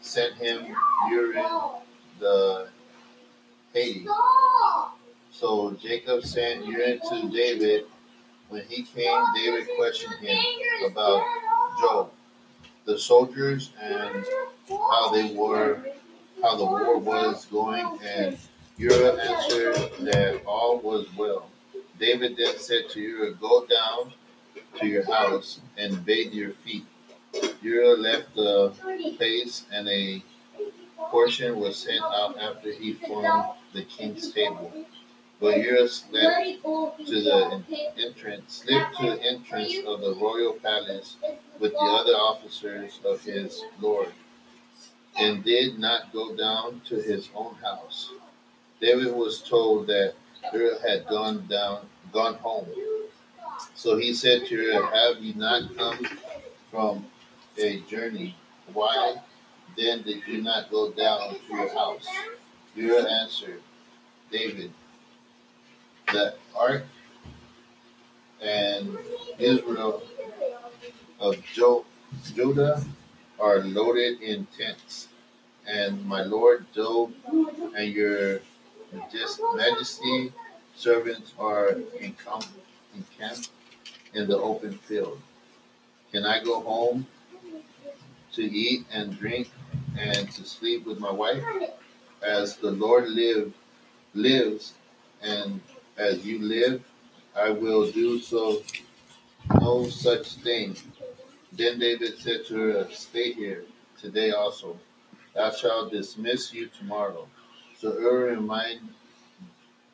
sent 0.02 0.34
him 0.34 0.74
Uriah 1.10 1.80
the 2.18 2.68
Haiti. 3.72 4.06
So 5.30 5.72
Jacob 5.72 6.24
sent 6.24 6.66
Uriah 6.66 6.98
to 7.08 7.30
David. 7.30 7.84
When 8.48 8.62
he 8.68 8.82
came, 8.82 9.22
David 9.34 9.68
questioned 9.76 10.16
him 10.20 10.38
about 10.90 11.22
Job, 11.80 12.10
the 12.84 12.98
soldiers, 12.98 13.70
and 13.80 14.24
how 14.68 15.10
they 15.12 15.32
were, 15.34 15.82
how 16.42 16.56
the 16.56 16.64
war 16.64 16.98
was 16.98 17.46
going, 17.46 17.98
and 18.04 18.36
Uriah 18.76 19.14
answered 19.14 19.76
that 20.00 20.42
all 20.46 20.78
was 20.80 21.06
well. 21.16 21.48
David 21.98 22.36
then 22.36 22.58
said 22.58 22.88
to 22.90 23.00
Uriah, 23.00 23.34
Go 23.34 23.66
down 23.66 24.12
to 24.80 24.86
your 24.86 25.04
house 25.04 25.60
and 25.76 26.04
bathe 26.04 26.32
your 26.32 26.50
feet. 26.50 26.84
Uriah 27.62 27.96
left 27.96 28.34
the 28.34 28.70
place, 29.16 29.66
and 29.70 29.88
a 29.88 30.22
portion 31.10 31.58
was 31.58 31.76
sent 31.76 32.02
out 32.02 32.38
after 32.38 32.72
he 32.72 32.94
formed 32.94 33.44
the 33.72 33.82
king's 33.84 34.32
table. 34.32 34.72
But 35.40 35.56
Uriah 35.58 35.88
slept 35.88 36.62
to 36.62 37.22
the 37.22 37.62
entrance, 37.96 38.62
slipped 38.64 38.96
to 38.98 39.06
the 39.06 39.22
entrance 39.22 39.74
of 39.86 40.02
the 40.02 40.14
royal 40.20 40.52
palace 40.54 41.16
with 41.58 41.72
the 41.72 41.78
other 41.78 42.12
officers 42.12 43.00
of 43.06 43.22
his 43.22 43.62
lord, 43.80 44.12
and 45.16 45.42
did 45.42 45.78
not 45.78 46.12
go 46.12 46.36
down 46.36 46.82
to 46.88 46.96
his 46.96 47.30
own 47.34 47.54
house. 47.54 48.10
David 48.80 49.14
was 49.14 49.42
told 49.42 49.86
that 49.86 50.14
Uriah 50.52 50.78
had 50.86 51.06
gone 51.06 51.46
down, 51.46 51.86
gone 52.12 52.34
home. 52.34 52.66
So 53.74 53.96
he 53.96 54.12
said 54.12 54.46
to 54.46 54.54
Uriah, 54.54 54.86
Have 54.86 55.22
you 55.22 55.34
not 55.34 55.74
come 55.76 56.06
from 56.70 57.06
a 57.58 57.80
journey? 57.80 58.36
Why 58.72 59.16
then 59.80 60.02
did 60.02 60.22
you 60.26 60.42
not 60.42 60.70
go 60.70 60.92
down 60.92 61.30
to 61.30 61.40
your 61.56 61.72
house? 61.72 62.06
Uriah 62.76 63.08
answer, 63.08 63.60
David, 64.30 64.72
the 66.12 66.34
ark 66.54 66.84
and 68.42 68.98
Israel 69.38 70.02
of 71.18 71.42
Jo- 71.54 71.86
Judah 72.34 72.84
are 73.38 73.60
loaded 73.60 74.20
in 74.20 74.46
tents, 74.56 75.08
and 75.66 76.04
my 76.04 76.22
lord 76.22 76.66
Job 76.74 77.12
and 77.76 77.92
your 77.92 78.40
majest- 78.94 79.40
majesty 79.56 80.32
servants 80.76 81.32
are 81.38 81.72
encamp- 82.00 82.48
encamped 82.94 83.50
in 84.14 84.28
the 84.28 84.36
open 84.38 84.76
field. 84.78 85.20
Can 86.12 86.26
I 86.26 86.42
go 86.42 86.60
home 86.60 87.06
to 88.32 88.42
eat 88.42 88.86
and 88.92 89.18
drink 89.18 89.48
and 90.00 90.30
to 90.32 90.44
sleep 90.44 90.86
with 90.86 90.98
my 90.98 91.10
wife? 91.12 91.44
As 92.22 92.56
the 92.56 92.70
Lord 92.70 93.08
live, 93.08 93.52
lives, 94.14 94.74
and 95.22 95.60
as 95.96 96.24
you 96.24 96.38
live, 96.40 96.82
I 97.36 97.50
will 97.50 97.90
do 97.90 98.18
so. 98.18 98.62
No 99.60 99.88
such 99.88 100.34
thing. 100.36 100.76
Then 101.52 101.78
David 101.78 102.18
said 102.18 102.46
to 102.46 102.54
her, 102.56 102.88
Stay 102.90 103.32
here 103.32 103.64
today 104.00 104.30
also. 104.30 104.78
Thou 105.34 105.50
shalt 105.50 105.92
dismiss 105.92 106.52
you 106.52 106.68
tomorrow. 106.68 107.26
So 107.78 107.98
Uriah 107.98 108.36
remained 108.36 108.88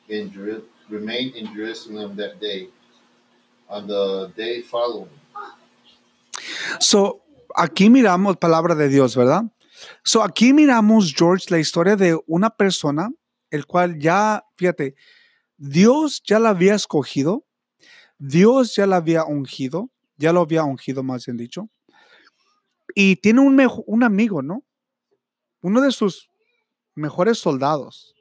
in, 0.09 0.63
remained 0.89 1.35
in 1.35 1.53
Jerusalem 1.53 2.15
that 2.17 2.39
day. 2.39 2.69
On 3.69 3.85
the 3.85 4.31
day 4.35 4.61
following, 4.61 5.09
So, 6.79 7.21
aquí 7.55 7.89
miramos 7.89 8.37
palabra 8.37 8.75
de 8.75 8.87
Dios, 8.87 9.15
¿verdad? 9.15 9.43
So, 10.03 10.23
aquí 10.23 10.53
miramos, 10.53 11.13
George, 11.15 11.45
la 11.49 11.59
historia 11.59 11.95
de 11.95 12.19
una 12.27 12.49
persona, 12.49 13.09
el 13.51 13.65
cual 13.65 13.99
ya, 13.99 14.43
fíjate, 14.55 14.95
Dios 15.57 16.21
ya 16.25 16.39
la 16.39 16.49
había 16.49 16.75
escogido, 16.75 17.45
Dios 18.17 18.75
ya 18.75 18.87
la 18.87 18.97
había 18.97 19.25
ungido, 19.25 19.89
ya 20.17 20.33
lo 20.33 20.41
había 20.41 20.63
ungido, 20.63 21.03
más 21.03 21.25
bien 21.25 21.37
dicho, 21.37 21.69
y 22.95 23.17
tiene 23.17 23.41
un, 23.41 23.59
un 23.85 24.03
amigo, 24.03 24.41
¿no? 24.41 24.63
Uno 25.61 25.81
de 25.81 25.91
sus 25.91 26.29
mejores 26.95 27.37
soldados. 27.37 28.15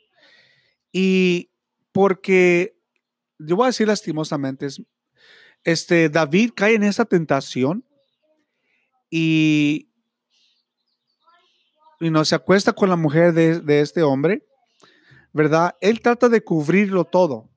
Y 0.93 1.51
porque, 1.93 2.77
yo 3.39 3.57
voy 3.57 3.65
a 3.65 3.69
decir 3.69 3.87
lastimosamente, 3.89 4.67
es- 4.67 4.83
este, 5.65 6.09
David 6.09 6.53
cae 6.55 6.75
en 6.75 6.85
esa 6.85 7.05
tentación 7.05 7.85
y, 9.11 9.89
y 12.01 12.11
no 12.11 12.25
se 12.25 12.35
acuesta 12.35 12.73
con 12.73 12.89
la 12.89 12.97
mujer 12.97 13.33
de, 13.33 13.61
de 13.61 13.81
este 13.81 14.03
hombre, 14.03 14.47
¿verdad? 15.33 15.77
Él 15.81 16.01
trata 16.01 16.29
de 16.29 16.43
cubrirlo 16.43 17.05
todo. 17.05 17.49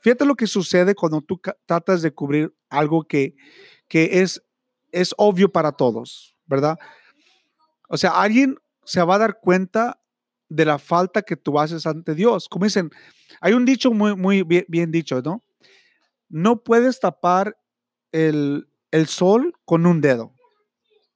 Fíjate 0.00 0.24
lo 0.24 0.34
que 0.36 0.46
sucede 0.46 0.94
cuando 0.94 1.20
tú 1.22 1.40
tratas 1.66 2.02
de 2.02 2.12
cubrir 2.12 2.54
algo 2.68 3.04
que, 3.04 3.36
que 3.88 4.20
es, 4.22 4.42
es 4.92 5.14
obvio 5.16 5.50
para 5.50 5.72
todos, 5.72 6.36
¿verdad? 6.46 6.78
O 7.88 7.96
sea, 7.96 8.10
alguien 8.20 8.56
se 8.84 9.02
va 9.02 9.16
a 9.16 9.18
dar 9.18 9.40
cuenta 9.40 10.00
de 10.48 10.64
la 10.64 10.78
falta 10.78 11.22
que 11.22 11.36
tú 11.36 11.58
haces 11.58 11.86
ante 11.86 12.14
Dios. 12.14 12.48
Como 12.48 12.64
dicen, 12.66 12.90
hay 13.40 13.54
un 13.54 13.64
dicho 13.64 13.90
muy, 13.92 14.14
muy 14.14 14.42
bien, 14.42 14.64
bien 14.68 14.90
dicho, 14.90 15.20
¿no? 15.22 15.42
No 16.28 16.62
puedes 16.62 17.00
tapar 17.00 17.56
el, 18.12 18.68
el 18.90 19.06
sol 19.06 19.54
con 19.64 19.86
un 19.86 20.00
dedo. 20.00 20.32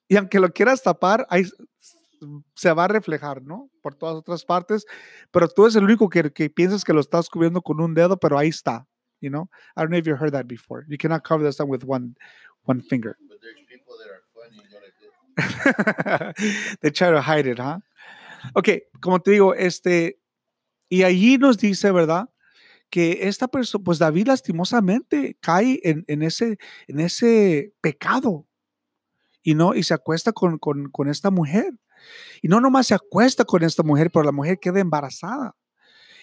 Y 0.08 0.16
aunque 0.16 0.40
lo 0.40 0.52
quieras 0.52 0.82
tapar, 0.82 1.26
s- 1.30 1.52
se 2.54 2.72
va 2.72 2.84
a 2.84 2.88
reflejar, 2.88 3.42
¿no? 3.42 3.70
Por 3.82 3.94
todas 3.94 4.16
otras 4.16 4.44
partes, 4.44 4.84
pero 5.30 5.48
tú 5.48 5.64
eres 5.64 5.76
el 5.76 5.84
único 5.84 6.08
que, 6.08 6.32
que 6.32 6.50
piensas 6.50 6.84
que 6.84 6.92
lo 6.92 7.00
estás 7.00 7.28
cubriendo 7.28 7.62
con 7.62 7.80
un 7.80 7.94
dedo, 7.94 8.18
pero 8.18 8.38
ahí 8.38 8.48
está, 8.48 8.86
you 9.20 9.30
know? 9.30 9.48
I 9.76 9.80
don't 9.80 9.90
know 9.90 9.98
if 9.98 10.06
you 10.06 10.14
heard 10.14 10.32
that 10.32 10.46
before. 10.46 10.84
You 10.88 10.96
cannot 10.98 11.22
cover 11.22 11.44
the 11.44 11.52
sun 11.52 11.68
with 11.68 11.84
one, 11.84 12.14
one 12.64 12.80
finger. 12.82 13.16
but 13.28 13.40
there's 13.40 13.56
people 13.68 13.94
that 13.98 14.10
are 14.10 14.22
funny. 14.34 14.62
They 16.82 16.90
try 16.90 17.10
to 17.10 17.20
hide 17.20 17.46
it, 17.46 17.58
huh? 17.58 17.80
Ok, 18.54 18.68
como 19.00 19.20
te 19.20 19.32
digo, 19.32 19.54
este, 19.54 20.18
y 20.88 21.02
allí 21.02 21.38
nos 21.38 21.58
dice, 21.58 21.90
¿verdad? 21.92 22.28
Que 22.90 23.28
esta 23.28 23.48
persona, 23.48 23.84
pues 23.84 23.98
David 23.98 24.28
lastimosamente 24.28 25.36
cae 25.40 25.80
en, 25.82 26.04
en 26.06 26.22
ese, 26.22 26.58
en 26.86 27.00
ese 27.00 27.74
pecado, 27.80 28.46
y 29.42 29.54
no, 29.54 29.74
y 29.74 29.82
se 29.82 29.94
acuesta 29.94 30.32
con, 30.32 30.58
con, 30.58 30.90
con 30.90 31.08
esta 31.08 31.30
mujer. 31.30 31.72
Y 32.42 32.48
no 32.48 32.60
nomás 32.60 32.86
se 32.86 32.94
acuesta 32.94 33.44
con 33.44 33.62
esta 33.62 33.82
mujer, 33.82 34.10
pero 34.10 34.24
la 34.24 34.32
mujer 34.32 34.58
queda 34.58 34.80
embarazada 34.80 35.54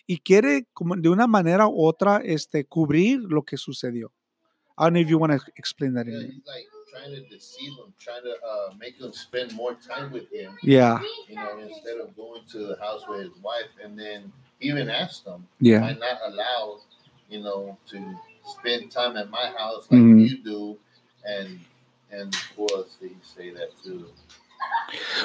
y 0.07 0.19
quiere 0.19 0.67
como 0.73 0.95
de 0.95 1.09
una 1.09 1.27
manera 1.27 1.67
u 1.67 1.85
otra 1.85 2.21
este, 2.23 2.65
cubrir 2.65 3.19
lo 3.21 3.43
que 3.43 3.57
sucedió. 3.57 4.11
I 4.77 4.83
don't 4.85 4.93
know 4.93 5.01
if 5.01 5.07
you 5.09 5.17
want 5.17 5.31
to 5.33 5.39
explain 5.55 5.93
that. 5.93 6.05
Yeah, 6.05 6.19
In 6.19 6.31
he's 6.31 6.45
like 6.45 6.67
trying 6.91 7.15
to 7.15 7.21
deceive 7.29 7.71
him, 7.77 7.93
trying 7.97 8.23
to 8.23 8.35
uh, 8.45 8.73
make 8.77 8.99
him 8.99 9.13
spend 9.13 9.53
more 9.53 9.75
time 9.75 10.11
with 10.11 10.29
him. 10.31 10.51
yeah, 10.63 10.99
you 11.29 11.35
know, 11.35 11.59
instead 11.59 11.97
of 11.99 12.15
going 12.15 12.43
to 12.51 12.59
the 12.67 12.77
house 12.81 13.03
with 13.07 13.21
his 13.21 13.31
wife, 13.41 13.71
and 13.83 13.97
then 13.97 14.31
he 14.59 14.69
even 14.69 14.89
asked 14.89 15.23
them, 15.25 15.47
yeah, 15.61 15.77
"Am 15.77 15.83
I 15.83 15.93
not 15.93 16.19
allowed, 16.27 16.81
you 17.29 17.41
know, 17.41 17.77
to 17.91 17.97
spend 18.43 18.91
time 18.91 19.15
at 19.15 19.29
my 19.29 19.47
house 19.57 19.87
like 19.89 20.01
Mhm. 20.01 20.27
you 20.29 20.43
do?" 20.43 20.77
And 21.25 21.59
and 22.11 22.31
did 22.99 23.11
he 23.11 23.15
say 23.23 23.49
that 23.51 23.71
to? 23.83 24.07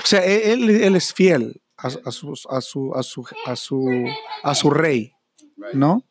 O 0.03 0.07
sea, 0.07 0.25
él, 0.25 0.69
él 0.71 0.97
es 0.97 1.13
fiel 1.13 1.61
a, 1.77 1.89
a 1.89 2.13
su, 2.13 2.33
a, 2.49 2.61
su, 2.61 2.93
a, 2.95 3.03
su, 3.03 3.25
a, 3.47 3.57
su, 3.57 4.09
a 4.43 4.55
su 4.55 4.71
rey, 4.71 5.13
¿no? 5.75 6.05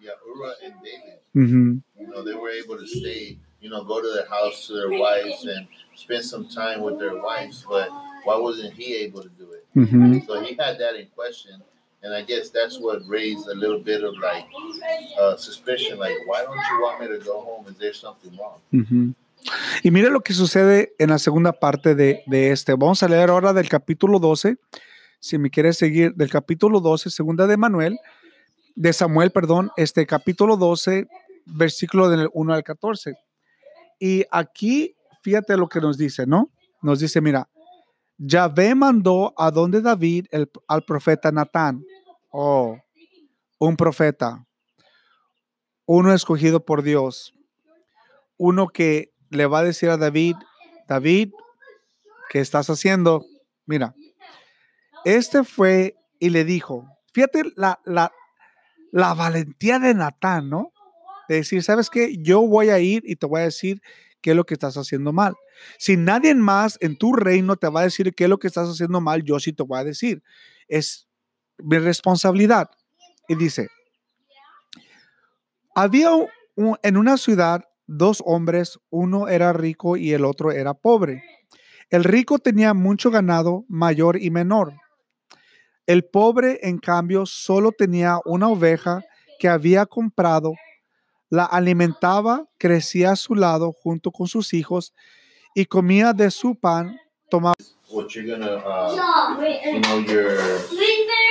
Yeah, 0.00 0.12
Ura 0.34 0.54
and 0.64 0.74
David. 0.82 1.18
Ujú. 1.34 1.82
You 1.98 2.06
know, 2.08 2.22
they 2.22 2.34
were 2.34 2.50
able 2.50 2.76
to 2.76 2.86
stay. 2.86 3.38
You 3.60 3.70
know, 3.70 3.82
go 3.84 4.00
to 4.00 4.08
their 4.14 4.28
house 4.28 4.66
to 4.68 4.74
their 4.74 4.90
wives 4.90 5.44
and 5.44 5.66
spend 5.96 6.24
some 6.24 6.48
time 6.48 6.82
with 6.82 6.98
their 6.98 7.20
wives. 7.20 7.64
But 7.68 7.90
why 8.24 8.36
wasn't 8.36 8.74
he 8.74 8.94
able 9.04 9.22
to 9.22 9.28
do 9.30 9.52
it? 9.52 9.66
Ujú. 9.76 10.26
So 10.26 10.40
he 10.40 10.54
had 10.54 10.78
that 10.78 10.94
in 10.94 11.06
question. 11.14 11.60
And 12.02 12.14
I 12.14 12.22
guess 12.22 12.50
that's 12.50 12.78
what 12.78 13.02
raised 13.08 13.48
a 13.48 13.54
little 13.54 13.80
bit 13.80 14.04
of 14.04 14.14
like 14.22 14.46
uh, 15.20 15.36
suspicion, 15.36 15.98
like, 15.98 16.14
why 16.26 16.44
don't 16.44 16.54
you 16.54 16.80
want 16.80 17.00
me 17.00 17.08
to 17.08 17.18
go 17.18 17.40
home? 17.40 17.66
Is 17.66 17.76
there 17.76 17.92
something 17.92 18.30
wrong? 18.38 18.60
Ujú. 18.72 19.14
Y 19.82 19.90
mire 19.90 20.10
lo 20.10 20.20
que 20.20 20.32
sucede 20.34 20.94
en 20.98 21.10
la 21.10 21.18
segunda 21.18 21.52
parte 21.52 21.94
de, 21.94 22.22
de 22.26 22.50
este. 22.50 22.72
Vamos 22.74 23.02
a 23.02 23.08
leer 23.08 23.30
ahora 23.30 23.52
del 23.52 23.68
capítulo 23.68 24.18
12. 24.18 24.56
Si 25.20 25.38
me 25.38 25.50
quieres 25.50 25.78
seguir, 25.78 26.14
del 26.14 26.30
capítulo 26.30 26.80
12, 26.80 27.10
segunda 27.10 27.46
de 27.46 27.56
Manuel, 27.56 27.98
de 28.74 28.92
Samuel, 28.92 29.30
perdón, 29.30 29.70
este 29.76 30.06
capítulo 30.06 30.56
12, 30.56 31.06
versículo 31.46 32.08
del 32.08 32.28
1 32.32 32.52
al 32.54 32.62
14. 32.62 33.14
Y 33.98 34.24
aquí, 34.30 34.94
fíjate 35.22 35.56
lo 35.56 35.68
que 35.68 35.80
nos 35.80 35.98
dice, 35.98 36.26
¿no? 36.26 36.50
Nos 36.82 37.00
dice, 37.00 37.20
mira, 37.20 37.48
Yahvé 38.18 38.74
mandó 38.74 39.32
a 39.36 39.50
donde 39.50 39.80
David 39.80 40.26
el- 40.30 40.50
al 40.68 40.82
profeta 40.82 41.32
Natán. 41.32 41.82
Oh, 42.30 42.76
un 43.58 43.76
profeta. 43.76 44.44
Uno 45.86 46.12
escogido 46.12 46.64
por 46.64 46.82
Dios. 46.82 47.32
Uno 48.36 48.68
que 48.68 49.12
le 49.30 49.46
va 49.46 49.60
a 49.60 49.64
decir 49.64 49.90
a 49.90 49.96
David, 49.96 50.36
David, 50.88 51.30
¿qué 52.30 52.40
estás 52.40 52.68
haciendo? 52.70 53.24
Mira, 53.66 53.94
este 55.04 55.44
fue 55.44 55.96
y 56.18 56.30
le 56.30 56.44
dijo, 56.44 56.86
fíjate 57.12 57.42
la, 57.56 57.80
la, 57.84 58.12
valentía 59.14 59.78
de 59.78 59.94
Natán, 59.94 60.48
¿no? 60.48 60.72
De 61.28 61.36
decir, 61.36 61.62
¿sabes 61.62 61.90
qué? 61.90 62.16
Yo 62.18 62.40
voy 62.46 62.70
a 62.70 62.78
ir 62.78 63.02
y 63.06 63.16
te 63.16 63.26
voy 63.26 63.40
a 63.40 63.44
decir 63.44 63.82
qué 64.20 64.30
es 64.30 64.36
lo 64.36 64.44
que 64.44 64.54
estás 64.54 64.76
haciendo 64.76 65.12
mal. 65.12 65.34
Si 65.78 65.96
nadie 65.96 66.34
más 66.34 66.78
en 66.80 66.96
tu 66.96 67.12
reino 67.12 67.56
te 67.56 67.68
va 67.68 67.80
a 67.80 67.84
decir 67.84 68.14
qué 68.14 68.24
es 68.24 68.30
lo 68.30 68.38
que 68.38 68.46
estás 68.46 68.68
haciendo 68.68 69.00
mal, 69.00 69.22
yo 69.22 69.38
sí 69.38 69.52
te 69.52 69.62
voy 69.62 69.78
a 69.78 69.84
decir. 69.84 70.22
Es 70.68 71.06
mi 71.58 71.78
responsabilidad. 71.78 72.70
Y 73.28 73.34
dice, 73.34 73.68
había 75.74 76.10
un- 76.12 76.76
en 76.82 76.96
una 76.96 77.16
ciudad 77.16 77.67
dos 77.88 78.22
hombres, 78.24 78.78
uno 78.90 79.26
era 79.26 79.52
rico 79.52 79.96
y 79.96 80.12
el 80.12 80.24
otro 80.24 80.52
era 80.52 80.74
pobre. 80.74 81.24
El 81.90 82.04
rico 82.04 82.38
tenía 82.38 82.74
mucho 82.74 83.10
ganado, 83.10 83.64
mayor 83.68 84.22
y 84.22 84.30
menor. 84.30 84.74
El 85.86 86.04
pobre, 86.04 86.60
en 86.62 86.78
cambio, 86.78 87.26
solo 87.26 87.72
tenía 87.72 88.20
una 88.24 88.48
oveja 88.48 89.02
que 89.40 89.48
había 89.48 89.86
comprado, 89.86 90.52
la 91.30 91.44
alimentaba, 91.44 92.46
crecía 92.58 93.12
a 93.12 93.16
su 93.16 93.34
lado 93.34 93.72
junto 93.72 94.12
con 94.12 94.28
sus 94.28 94.54
hijos 94.54 94.94
y 95.54 95.64
comía 95.64 96.12
de 96.12 96.30
su 96.30 96.54
pan, 96.54 96.96
tomaba 97.30 97.54
what 97.90 98.14
you're 98.14 98.24
gonna, 98.24 98.56
uh, 98.56 99.40
you 99.64 99.80
know, 99.80 99.98
your 99.98 100.36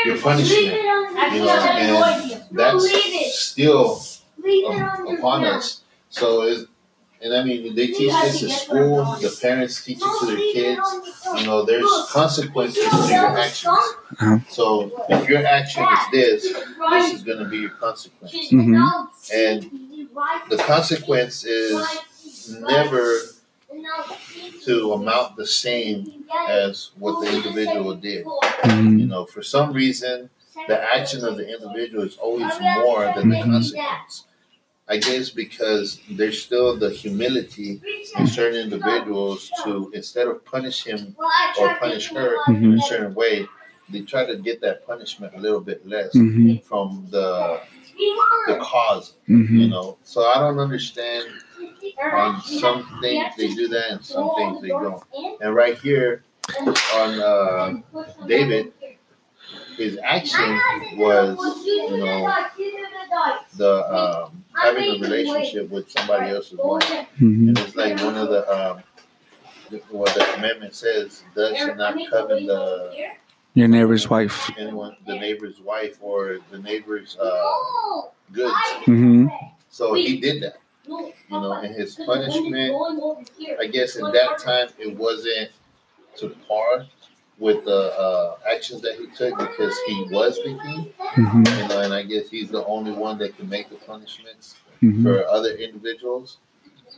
your 0.06 0.18
punishment, 0.18 0.74
you 0.74 0.84
know, 0.84 1.06
and 1.16 2.58
that's 2.58 3.40
still 3.40 4.02
upon 5.08 5.46
us. 5.46 5.84
So 6.10 6.44
it's, 6.44 6.66
and 7.22 7.34
I 7.36 7.44
mean, 7.44 7.76
they 7.76 7.88
teach 7.88 8.12
this 8.22 8.44
in 8.44 8.50
school. 8.50 9.04
The 9.22 9.36
parents 9.42 9.84
teach 9.84 10.00
it 10.02 10.20
to 10.20 10.26
their 10.28 10.38
kids. 10.38 11.40
You 11.40 11.46
know, 11.48 11.66
there's 11.66 11.90
consequences 12.12 12.84
to 12.84 13.08
your 13.14 13.28
actions. 13.38 13.68
Uh-huh. 13.68 14.40
So 14.50 15.06
if 15.10 15.28
your 15.28 15.46
action 15.46 15.84
is 15.84 16.00
this, 16.12 16.54
this 16.92 17.14
is 17.14 17.24
gonna 17.24 17.50
be 17.50 17.58
your 17.58 17.72
consequence. 17.72 18.34
Mhm. 18.52 19.10
And 19.34 20.10
the 20.50 20.58
consequence 20.58 21.44
is 21.44 22.02
never 22.62 23.20
to 24.66 24.94
amount 24.94 25.36
the 25.36 25.46
same 25.46 26.26
as 26.50 26.92
what 26.98 27.24
the 27.24 27.36
individual 27.36 27.96
did. 27.96 28.26
Mhm. 28.26 29.00
You 29.00 29.06
know, 29.08 29.26
for 29.26 29.42
some 29.42 29.74
reason, 29.74 30.30
the 30.68 30.82
action 30.96 31.24
of 31.24 31.38
the 31.38 31.48
individual 31.48 32.04
is 32.04 32.18
always 32.18 32.52
more 32.60 33.12
than 33.16 33.30
the 33.30 33.42
consequence. 33.44 34.24
I 34.90 34.98
guess 34.98 35.30
because 35.30 36.00
there's 36.10 36.42
still 36.42 36.78
the 36.78 36.90
humility 36.90 37.82
in 38.18 38.28
certain 38.28 38.60
individuals 38.60 39.52
to 39.64 39.92
instead 39.94 40.28
of 40.28 40.44
punish 40.46 40.84
him 40.86 41.16
or 41.60 41.76
punish 41.76 42.08
her 42.14 42.36
in 42.48 42.74
a 42.74 42.82
certain 42.82 43.14
way, 43.14 43.46
they 43.90 44.02
try 44.02 44.26
to 44.26 44.38
get 44.38 44.62
that 44.62 44.86
punishment 44.88 45.34
a 45.36 45.40
little 45.40 45.60
bit 45.62 45.86
less 45.88 46.14
Mhm. 46.16 46.64
from 46.64 47.08
the 47.12 47.60
the 48.48 48.56
cause. 48.62 49.14
Mhm. 49.28 49.50
You 49.60 49.68
know, 49.70 49.98
so 50.04 50.26
I 50.26 50.40
don't 50.40 50.60
understand. 50.60 51.28
On 52.14 52.42
some 52.42 52.86
things 53.02 53.26
they 53.38 53.48
do 53.54 53.68
that, 53.70 53.92
and 53.92 54.06
some 54.06 54.30
things 54.36 54.62
they 54.62 54.70
don't. 54.70 55.04
And 55.42 55.56
right 55.56 55.78
here 55.80 56.24
on 56.96 57.20
uh, 57.20 57.74
David, 58.28 58.72
his 59.78 59.98
action 60.04 60.60
was, 60.98 61.38
you 61.66 61.98
know, 61.98 62.46
the 63.56 63.96
um, 63.96 64.44
having 64.56 64.96
a 64.96 65.00
relationship 65.00 65.70
with 65.70 65.90
somebody 65.90 66.32
else's 66.32 66.58
wife. 66.58 66.84
Mhm. 67.20 67.50
And 67.50 67.60
it's 67.60 67.76
like 67.76 67.98
one 68.02 68.16
of 68.18 68.30
the 68.30 68.44
um, 68.52 68.84
what 69.90 70.14
the 70.14 70.26
commandment 70.34 70.74
says: 70.76 71.24
"Thou 71.36 71.54
shalt 71.54 71.78
not 71.78 71.96
covet 72.10 72.46
the 72.48 73.08
Your 73.54 73.68
neighbor's 73.68 74.10
wife. 74.10 74.50
anyone, 74.58 74.96
the 75.06 75.16
neighbor's 75.16 75.60
wife 75.60 75.98
or 76.02 76.40
the 76.52 76.60
neighbor's 76.60 77.18
uh, 77.18 78.02
goods." 78.32 78.54
Mhm. 78.86 79.30
So 79.70 79.94
he 79.94 80.18
did 80.20 80.42
that. 80.44 80.58
You 80.88 81.14
know, 81.30 81.52
and 81.52 81.76
his 81.76 81.96
punishment, 81.96 82.74
I 83.60 83.68
guess 83.68 83.98
in 83.98 84.10
that 84.12 84.38
time 84.40 84.70
it 84.80 84.96
wasn't 84.96 85.52
to 86.18 86.30
par 86.48 86.86
with 87.40 87.64
the 87.66 87.98
uh, 88.00 88.38
actions 88.52 88.82
that 88.82 88.96
he 88.96 89.06
took 89.16 89.38
because 89.38 89.76
he 89.88 90.08
was 90.12 90.36
the 90.38 90.58
king. 90.64 90.94
Mhm. 91.16 91.62
You 91.62 91.68
know, 91.68 91.82
and 91.82 91.94
I 91.94 92.04
guess 92.04 92.30
he's 92.30 92.50
the 92.50 92.66
only 92.66 92.92
one 92.92 93.18
that 93.20 93.38
can 93.38 93.48
make 93.50 93.70
the 93.70 93.76
punishments 93.76 94.56
Mhm. 94.82 95.04
for 95.04 95.28
other 95.28 95.52
individuals. 95.52 96.38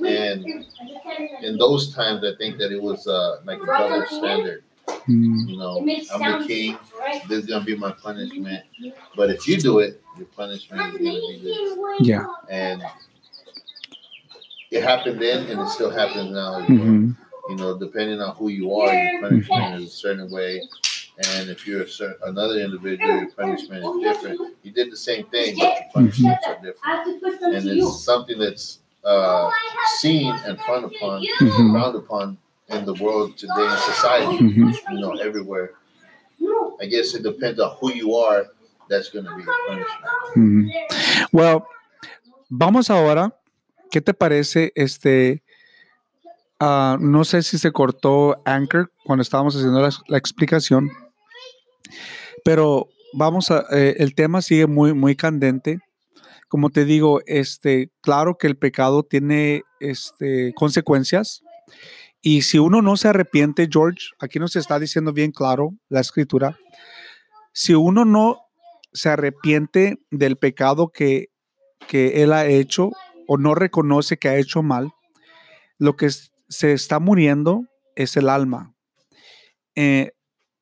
And 0.06 0.46
in 1.42 1.58
those 1.58 1.94
times, 1.94 2.24
I 2.24 2.36
think 2.38 2.58
that 2.60 2.72
it 2.72 2.82
was 2.82 3.06
uh, 3.08 3.42
like 3.46 3.60
a 3.62 3.66
double 3.66 4.06
standard. 4.08 4.64
Mhm. 4.88 5.50
You 5.50 5.58
know, 5.58 5.78
I'm 6.14 6.42
the 6.42 6.48
king. 6.48 6.78
This 7.28 7.40
is 7.40 7.46
gonna 7.48 7.66
be 7.66 7.76
my 7.76 7.92
punishment. 7.92 8.64
But 9.16 9.30
if 9.30 9.48
you 9.48 9.58
do 9.58 9.80
it, 9.80 10.02
your 10.18 10.28
punishment 10.28 10.82
is 10.96 11.00
gonna 11.06 11.20
be 11.20 11.40
this. 11.44 11.78
Yeah. 12.00 12.26
And 12.50 12.82
it 14.72 14.84
happened 14.84 15.22
then, 15.22 15.48
and 15.50 15.60
it 15.60 15.68
still 15.70 15.90
happens 15.90 16.32
now. 16.32 16.66
As 17.52 17.60
well. 17.60 17.70
You 17.70 17.74
know, 17.74 17.80
depending 17.80 18.22
on 18.22 18.36
who 18.36 18.50
you 18.50 18.74
are, 18.76 18.94
your 18.94 19.22
punishment 19.22 19.82
is 19.82 19.88
a 19.88 19.96
certain 19.96 20.30
way. 20.32 20.62
And 21.36 21.50
if 21.50 21.68
you're 21.68 21.84
a 21.84 21.88
certain, 21.88 22.16
another 22.24 22.60
individual, 22.60 23.18
your 23.18 23.32
punishment 23.32 23.84
is 23.84 24.02
different. 24.04 24.56
You 24.64 24.72
did 24.72 24.92
the 24.92 24.98
same 24.98 25.26
thing, 25.26 25.56
but 25.58 25.64
your 25.66 25.90
punishments 25.94 26.46
are 26.48 26.56
different. 26.62 27.24
And 27.44 27.68
it's 27.68 28.04
something 28.04 28.40
that's 28.40 28.80
uh, 29.04 29.50
seen 29.98 30.34
and 30.46 30.60
frowned 30.62 30.86
upon, 30.86 31.26
frowned 31.72 31.96
upon 31.96 32.38
in 32.70 32.86
the 32.86 32.94
world 32.96 33.38
today 33.38 33.66
in 33.66 33.78
society. 33.80 34.38
Mhm. 34.38 34.74
You 34.92 35.00
know, 35.00 35.12
everywhere. 35.14 35.72
I 36.82 36.86
guess 36.86 37.14
it 37.16 37.24
depends 37.24 37.60
on 37.60 37.76
who 37.80 37.92
you 37.94 38.16
are. 38.16 38.46
That's 38.90 39.10
going 39.10 39.26
to 39.26 39.36
be 39.36 39.44
your 39.44 39.56
punishment. 39.68 40.12
Mhm. 40.36 41.30
Well, 41.34 41.68
vamos 42.50 42.90
ahora. 42.90 43.34
¿Qué 43.92 44.02
te 44.02 44.14
parece 44.14 44.72
este? 44.76 45.42
Ah, 46.60 46.98
no 47.00 47.24
sé 47.24 47.44
si 47.44 47.58
se 47.58 47.72
cortó 47.72 48.42
Anchor 48.46 48.92
cuando 49.06 49.22
estábamos 49.22 49.56
haciendo 49.56 49.82
la, 49.82 50.18
explicación, 50.18 50.90
pero 52.44 52.88
vamos 53.14 53.52
a. 53.52 53.66
eh, 53.72 53.96
el 54.00 54.16
tema 54.16 54.42
sigue 54.42 54.68
muy, 54.68 54.94
muy 54.94 55.16
candente. 55.16 55.80
Como 56.48 56.72
te 56.72 56.84
digo, 56.84 57.22
este, 57.28 57.92
claro 58.02 58.38
que 58.38 58.48
el 58.48 58.58
pecado 58.58 59.04
tiene 59.04 59.64
este, 59.80 60.54
consecuencias. 60.56 61.42
Y 62.22 62.42
si 62.42 62.58
uno 62.58 62.82
no 62.82 62.98
se 62.98 63.08
arrepiente, 63.08 63.70
George, 63.72 64.08
aquí 64.20 64.40
nos 64.40 64.56
está 64.56 64.80
diciendo 64.80 65.14
bien 65.14 65.32
claro 65.32 65.76
la 65.90 66.02
escritura, 66.02 66.58
si 67.54 67.76
uno 67.76 68.04
no 68.04 68.40
se 68.94 69.10
arrepiente 69.10 70.00
del 70.12 70.38
pecado 70.38 70.90
que, 70.90 71.28
que 71.88 72.24
él 72.24 72.34
ha 72.34 72.46
hecho 72.48 72.92
o 73.28 73.38
no 73.38 73.54
reconoce 73.54 74.18
que 74.18 74.28
ha 74.28 74.38
hecho 74.38 74.64
mal, 74.64 74.92
lo 75.78 75.96
que 75.96 76.08
es- 76.08 76.32
se 76.50 76.74
está 76.74 77.00
muriendo 77.00 77.64
es 77.96 78.18
el 78.18 78.28
alma. 78.30 78.74
Eh, 79.76 80.12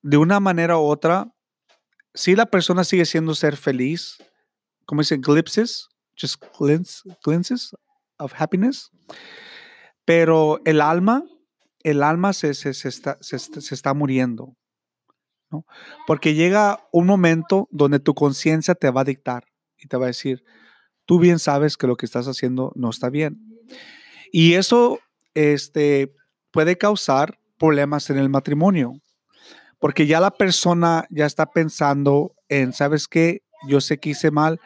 de 0.02 0.18
una 0.18 0.40
manera 0.40 0.78
u 0.78 0.82
otra, 0.84 1.32
si 2.14 2.36
la 2.36 2.46
persona 2.46 2.84
sigue 2.84 3.06
siendo 3.06 3.34
ser 3.36 3.58
feliz, 3.58 4.18
como 4.86 5.02
dicen, 5.02 5.22
glimpses, 5.22 5.88
just 6.20 6.42
glimpse- 6.60 7.04
glimpses 7.24 7.72
of 8.20 8.34
happiness, 8.38 8.90
pero 10.06 10.60
el 10.66 10.82
alma, 10.82 11.24
el 11.84 12.04
alma 12.04 12.34
se, 12.34 12.54
se- 12.54 12.74
se 12.74 12.90
está- 12.90 13.18
se 13.22 13.36
está 13.76 13.94
muriendo. 13.94 14.56
¿no? 15.50 15.66
Porque 16.06 16.34
llega 16.34 16.80
un 16.92 17.06
momento 17.06 17.70
donde 17.72 18.00
tu 18.02 18.14
conciencia 18.14 18.76
te 18.76 18.90
va 18.90 19.02
a 19.02 19.06
dictar 19.06 19.46
y 19.78 19.88
te 19.88 19.96
va 19.96 20.06
a 20.06 20.08
decir, 20.08 20.44
tú 21.06 21.20
bien 21.20 21.40
sabes 21.40 21.78
que 21.78 21.88
lo 21.88 21.96
que 21.96 22.06
estás 22.06 22.28
haciendo 22.28 22.74
no 22.76 22.90
está 22.90 23.10
bien. 23.10 23.40
Y 24.32 24.56
eso 24.56 25.00
este, 25.38 26.16
puede 26.50 26.80
causar 26.80 27.40
problemas 27.60 28.10
en 28.10 28.18
el 28.18 28.28
matrimonio, 28.28 28.94
porque 29.78 30.08
ya 30.08 30.20
la 30.20 30.32
persona 30.32 31.06
ya 31.12 31.28
está 31.28 31.46
pensando 31.46 32.34
en, 32.50 32.74
¿sabes 32.74 33.08
qué? 33.08 33.44
Yo 33.68 33.80
sé 33.80 34.00
que 34.00 34.10
hice 34.10 34.32
mal 34.32 34.60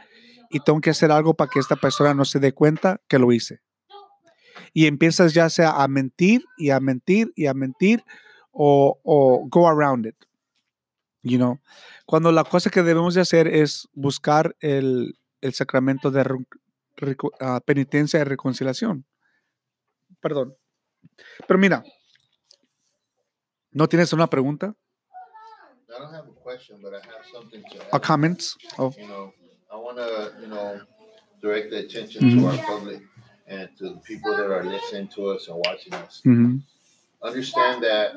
y 0.49 0.61
tengo 0.61 0.79
que 0.79 0.91
hacer 0.91 1.11
algo 1.11 1.33
para 1.33 1.49
que 1.49 1.59
esta 1.59 1.75
persona 1.75 2.13
no 2.13 2.23
se 2.23 2.39
dé 2.39 2.53
cuenta 2.53 3.01
que 3.09 3.19
lo 3.19 3.33
hice. 3.33 3.59
Y 4.73 4.85
empiezas 4.85 5.33
ya 5.33 5.49
sea 5.49 5.71
a 5.71 5.87
mentir 5.89 6.45
y 6.57 6.69
a 6.69 6.79
mentir 6.79 7.33
y 7.35 7.47
a 7.47 7.53
mentir 7.53 8.05
o, 8.51 8.97
o 9.03 9.45
go 9.49 9.67
around 9.67 10.05
it. 10.05 10.15
You 11.21 11.37
know, 11.37 11.59
cuando 12.05 12.31
la 12.31 12.45
cosa 12.45 12.69
que 12.69 12.81
debemos 12.81 13.13
de 13.13 13.21
hacer 13.21 13.47
es 13.47 13.89
buscar 13.93 14.55
el, 14.61 15.19
el 15.41 15.53
sacramento 15.53 16.11
de 16.11 16.25
ah, 17.41 17.59
penitencia 17.65 18.21
y 18.21 18.23
reconciliación. 18.23 19.05
Perdón. 20.21 20.55
Pero 21.47 21.57
mira, 21.59 21.83
¿no 23.71 23.87
tienes 23.87 24.11
una 24.13 24.27
pregunta? 24.27 24.75
I 25.89 25.99
don't 25.99 26.13
have 26.13 26.27
a 26.27 26.33
question, 26.43 26.79
but 26.81 26.93
I 26.93 26.97
have 27.05 27.25
something 27.33 27.61
to 27.63 27.95
¿A 27.95 27.99
comments? 27.99 28.55
Oh, 28.77 28.93
you 28.97 29.07
know, 29.07 29.33
I 29.71 29.75
want 29.75 29.97
to, 29.97 30.33
you 30.41 30.47
know, 30.47 30.79
direct 31.41 31.69
the 31.69 31.79
attention 31.79 32.23
Mhm. 32.23 32.39
to 32.41 32.47
our 32.47 32.57
public 32.65 33.01
and 33.47 33.69
to 33.77 33.89
the 33.95 33.99
people 34.01 34.31
that 34.37 34.49
are 34.49 34.63
listening 34.63 35.07
to 35.15 35.31
us 35.31 35.47
and 35.47 35.57
watching 35.65 35.93
us. 35.93 36.21
mhm. 36.25 36.61
Understand 37.21 37.83
that 37.83 38.15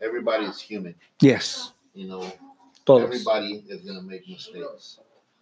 everybody 0.00 0.46
is 0.46 0.58
human. 0.60 0.94
Yes. 1.20 1.72
You 1.94 2.06
know, 2.08 2.32
Todos. 2.86 3.04
everybody 3.04 3.64
is 3.68 3.82
going 3.82 3.96
to 3.96 4.02
make 4.02 4.26
mistakes. 4.28 4.98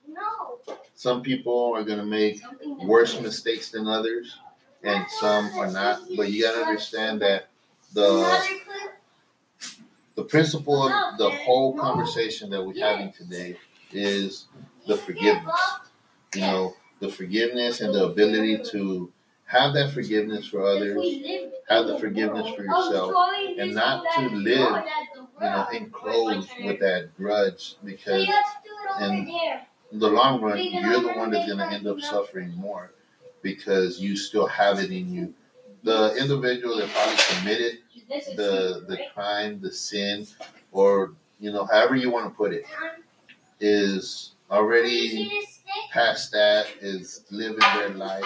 No. 0.08 0.58
Some 0.94 1.22
people 1.22 1.74
are 1.76 1.84
going 1.84 1.98
to 1.98 2.04
make 2.06 2.40
worse 2.86 3.20
mistakes 3.20 3.70
than 3.70 3.86
others, 3.86 4.38
and 4.84 5.06
some 5.08 5.46
are 5.58 5.70
not. 5.70 6.02
But 6.16 6.30
you 6.30 6.42
got 6.42 6.54
to 6.54 6.64
understand 6.64 7.22
that 7.22 7.48
the 7.92 8.60
the 10.14 10.24
principle 10.24 10.82
of 10.82 11.18
the 11.18 11.30
whole 11.30 11.76
conversation 11.76 12.50
that 12.50 12.64
we're 12.64 12.84
having 12.84 13.12
today 13.12 13.56
is 13.92 14.46
the 14.86 14.96
forgiveness. 14.96 15.60
You 16.34 16.42
know, 16.42 16.74
the 17.00 17.08
forgiveness 17.08 17.80
and 17.80 17.94
the 17.94 18.06
ability 18.06 18.62
to 18.70 19.12
have 19.46 19.74
that 19.74 19.92
forgiveness 19.92 20.46
for 20.46 20.62
others, 20.62 20.96
have 21.68 21.86
the 21.86 21.98
forgiveness 21.98 22.54
for 22.54 22.64
yourself, 22.64 23.14
and 23.58 23.74
not 23.74 24.04
to 24.14 24.28
live, 24.30 24.84
you 25.40 25.40
know, 25.40 25.66
enclosed 25.72 26.50
with 26.64 26.80
that 26.80 27.14
grudge 27.18 27.76
because 27.84 28.26
in 29.00 29.30
the 29.92 30.08
long 30.08 30.40
run, 30.40 30.58
you're 30.58 31.00
the 31.00 31.12
one 31.12 31.30
that's 31.30 31.46
going 31.46 31.58
to 31.58 31.66
end 31.66 31.86
up 31.86 32.00
suffering 32.00 32.54
more 32.54 32.92
because 33.42 34.00
you 34.00 34.16
still 34.16 34.46
have 34.46 34.78
it 34.78 34.90
in 34.90 35.12
you. 35.12 35.34
The 35.82 36.14
individual 36.16 36.76
that 36.78 36.88
probably 36.90 37.16
committed 37.36 37.78
the 38.36 38.84
the 38.88 38.98
crime, 39.12 39.60
the 39.60 39.72
sin, 39.72 40.26
or 40.70 41.12
you 41.40 41.52
know, 41.52 41.64
however 41.64 41.96
you 41.96 42.10
want 42.10 42.30
to 42.30 42.36
put 42.36 42.52
it, 42.52 42.64
is 43.60 44.32
already 44.50 45.30
past 45.90 46.30
that, 46.32 46.66
is 46.80 47.24
living 47.30 47.58
their 47.74 47.90
life. 47.90 48.24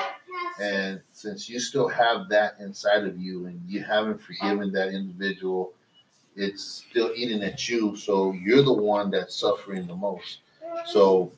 And 0.60 1.00
since 1.12 1.48
you 1.48 1.60
still 1.60 1.88
have 1.88 2.28
that 2.28 2.56
inside 2.60 3.04
of 3.04 3.18
you 3.18 3.46
and 3.46 3.60
you 3.66 3.82
haven't 3.82 4.20
forgiven 4.20 4.72
that 4.72 4.88
individual, 4.88 5.72
it's 6.34 6.84
still 6.90 7.12
eating 7.14 7.42
at 7.42 7.68
you. 7.68 7.96
So 7.96 8.32
you're 8.32 8.62
the 8.62 8.72
one 8.72 9.10
that's 9.10 9.34
suffering 9.36 9.86
the 9.86 9.94
most. 9.94 10.38
So 10.86 11.32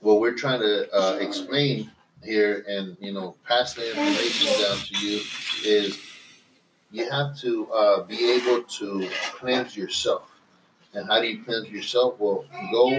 what 0.00 0.20
we're 0.20 0.34
trying 0.34 0.60
to 0.60 0.92
uh, 0.92 1.18
explain 1.20 1.90
here 2.22 2.64
and 2.68 2.96
you 3.00 3.12
know 3.12 3.36
pass 3.46 3.74
the 3.74 3.88
information 3.90 4.62
down 4.62 4.78
to 4.78 5.06
you 5.06 5.20
is 5.64 6.00
you 6.90 7.10
have 7.10 7.36
to 7.38 7.66
uh, 7.72 8.02
be 8.04 8.32
able 8.32 8.62
to 8.62 9.08
cleanse 9.34 9.76
yourself. 9.76 10.30
And 10.94 11.06
how 11.06 11.20
do 11.20 11.26
you 11.26 11.42
cleanse 11.44 11.68
yourself? 11.68 12.14
Well, 12.18 12.44
go 12.72 12.90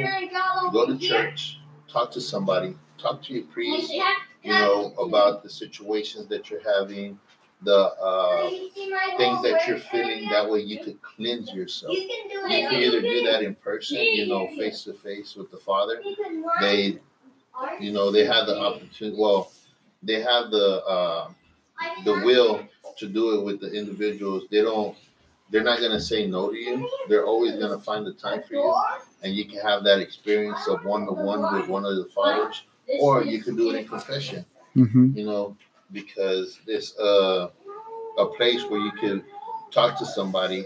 go 0.71 0.85
to 0.85 0.97
church, 0.97 1.59
talk 1.87 2.11
to 2.11 2.21
somebody, 2.21 2.75
talk 2.97 3.23
to 3.23 3.33
your 3.33 3.43
priest, 3.45 3.91
you 4.43 4.51
know, 4.51 4.93
about 4.99 5.41
the 5.41 5.49
situations 5.49 6.27
that 6.27 6.49
you're 6.49 6.61
having, 6.79 7.17
the 7.63 7.75
uh, 7.75 8.49
things 9.17 9.41
that 9.41 9.63
you're 9.67 9.79
feeling. 9.79 10.29
That 10.29 10.47
way, 10.49 10.59
you 10.59 10.83
could 10.83 11.01
cleanse 11.01 11.51
yourself. 11.53 11.95
You 11.97 12.07
can 12.47 12.73
either 12.73 13.01
do 13.01 13.23
that 13.31 13.41
in 13.41 13.55
person, 13.55 13.97
you 13.97 14.27
know, 14.27 14.47
face 14.57 14.83
to 14.83 14.93
face 14.93 15.35
with 15.35 15.49
the 15.49 15.57
Father. 15.57 16.01
They, 16.61 16.99
you 17.79 17.91
know, 17.91 18.11
they 18.11 18.25
have 18.25 18.47
the 18.47 18.59
opportunity. 18.59 19.15
Well, 19.19 19.51
they 20.03 20.21
have 20.21 20.51
the 20.51 20.83
uh, 20.85 21.29
the 22.05 22.13
will 22.25 22.67
to 22.97 23.07
do 23.07 23.39
it 23.39 23.43
with 23.45 23.59
the 23.59 23.71
individuals. 23.71 24.43
They 24.51 24.61
don't. 24.61 24.95
They're 25.49 25.63
not 25.63 25.79
gonna 25.79 25.99
say 26.01 26.27
no 26.27 26.51
to 26.51 26.57
you. 26.57 26.89
They're 27.07 27.25
always 27.25 27.53
gonna 27.55 27.79
find 27.79 28.05
the 28.05 28.13
time 28.13 28.43
for 28.43 28.55
you, 28.55 28.75
and 29.23 29.33
you 29.33 29.45
can 29.45 29.59
have 29.61 29.83
that 29.85 29.99
experience 29.99 30.67
of 30.67 30.83
one 30.85 31.05
to 31.05 31.13
one 31.13 31.41
with 31.55 31.69
one 31.69 31.85
of 31.85 31.95
the 31.95 32.05
fathers, 32.05 32.63
or 32.99 33.23
you 33.23 33.41
can 33.41 33.55
do 33.55 33.69
it 33.71 33.75
in 33.79 33.87
confession. 33.87 34.45
Mhm. 34.75 35.15
You 35.15 35.25
know, 35.25 35.55
because 35.91 36.59
it's 36.67 36.97
uh, 36.99 37.49
a 38.17 38.25
place 38.25 38.63
where 38.65 38.79
you 38.79 38.91
can 38.91 39.23
talk 39.71 39.97
to 39.99 40.05
somebody. 40.05 40.65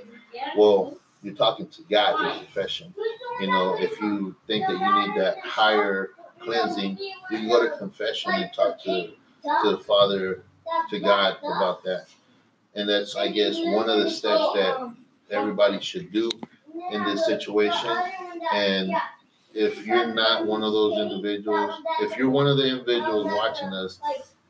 Well, 0.58 0.98
you're 1.22 1.36
talking 1.36 1.68
to 1.68 1.82
God 1.90 2.26
in 2.26 2.44
confession. 2.46 2.94
You 3.40 3.48
know, 3.48 3.76
if 3.80 4.00
you 4.02 4.36
think 4.48 4.66
that 4.68 4.74
you 4.80 5.00
need 5.14 5.22
that 5.22 5.38
higher 5.40 6.12
cleansing, 6.44 6.98
you 7.00 7.38
can 7.38 7.48
go 7.48 7.64
to 7.68 7.78
confession 7.78 8.32
and 8.34 8.52
talk 8.54 8.82
to 8.84 9.12
to 9.64 9.72
the 9.72 9.78
Father, 9.80 10.44
to 10.90 11.00
God 11.00 11.38
about 11.44 11.84
that. 11.84 12.06
And 12.76 12.88
that's, 12.88 13.16
I 13.16 13.28
guess, 13.30 13.58
one 13.58 13.90
of 13.90 14.00
the 14.04 14.10
steps 14.10 14.46
that 14.56 14.94
everybody 15.30 15.80
should 15.80 16.12
do 16.12 16.30
in 16.92 17.04
this 17.04 17.26
situation. 17.26 17.96
And 18.54 18.94
if 19.54 19.86
you're 19.86 20.14
not 20.14 20.46
one 20.46 20.64
of 20.64 20.72
those 20.72 20.98
individuals, 20.98 21.82
if 22.02 22.18
you're 22.18 22.30
one 22.30 22.48
of 22.48 22.58
the 22.58 22.68
individuals 22.68 23.26
watching 23.26 23.70
us 23.70 24.00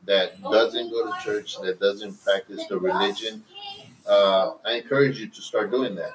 that 0.04 0.40
doesn't 0.42 0.90
go 0.90 1.06
to 1.06 1.24
church, 1.24 1.56
that 1.62 1.80
doesn't 1.80 2.22
practice 2.22 2.64
the 2.68 2.78
religion, 2.78 3.42
uh, 4.06 4.52
I 4.64 4.74
encourage 4.74 5.18
you 5.18 5.28
to 5.28 5.42
start 5.42 5.70
doing 5.70 5.94
that. 5.96 6.12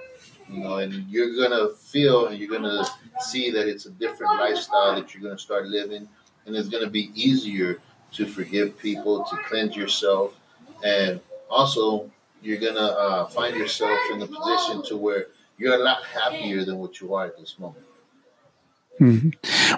You 0.50 0.64
know, 0.64 0.78
and 0.78 0.94
you're 1.10 1.36
gonna 1.36 1.70
feel 1.70 2.28
and 2.28 2.38
you're 2.38 2.50
gonna 2.50 2.86
see 3.20 3.52
that 3.52 3.68
it's 3.68 3.86
a 3.86 3.92
different 3.92 4.34
lifestyle 4.40 4.96
that 4.96 5.14
you're 5.14 5.24
gonna 5.24 5.38
start 5.38 5.68
living, 5.68 6.08
and 6.46 6.56
it's 6.56 6.70
gonna 6.70 6.90
be 6.90 7.12
easier 7.14 7.80
to 8.14 8.26
forgive 8.26 8.78
people, 8.78 9.26
to 9.30 9.38
cleanse 9.50 9.76
yourself, 9.76 10.36
and 10.84 11.20
also 11.50 12.10
you're 12.42 12.60
gonna 12.60 12.80
uh, 12.80 13.26
find 13.26 13.56
yourself 13.56 14.00
in 14.12 14.20
the 14.20 14.28
position 14.28 14.84
to 14.84 14.96
where 14.96 15.28
you're 15.58 15.76
a 15.76 15.84
lot 15.84 16.06
happier 16.06 16.64
than 16.64 16.78
what 16.78 17.02
you 17.02 17.14
are 17.14 17.26
at 17.26 17.38
this 17.38 17.58
moment. 17.60 17.86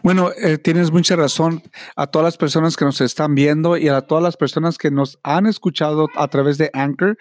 Bueno, 0.02 0.32
eh, 0.32 0.58
tienes 0.58 0.92
mucha 0.92 1.16
razón 1.16 1.62
a 1.96 2.08
todas 2.08 2.24
las 2.24 2.38
personas 2.38 2.78
que 2.78 2.86
nos 2.86 3.02
están 3.02 3.36
viendo 3.36 3.76
y 3.76 3.90
a 3.90 4.02
todas 4.02 4.24
las 4.24 4.38
personas 4.38 4.78
que 4.78 4.92
nos 4.92 5.20
han 5.24 5.46
escuchado 5.46 6.08
a 6.16 6.28
través 6.30 6.58
de 6.58 6.70
Anchor. 6.74 7.18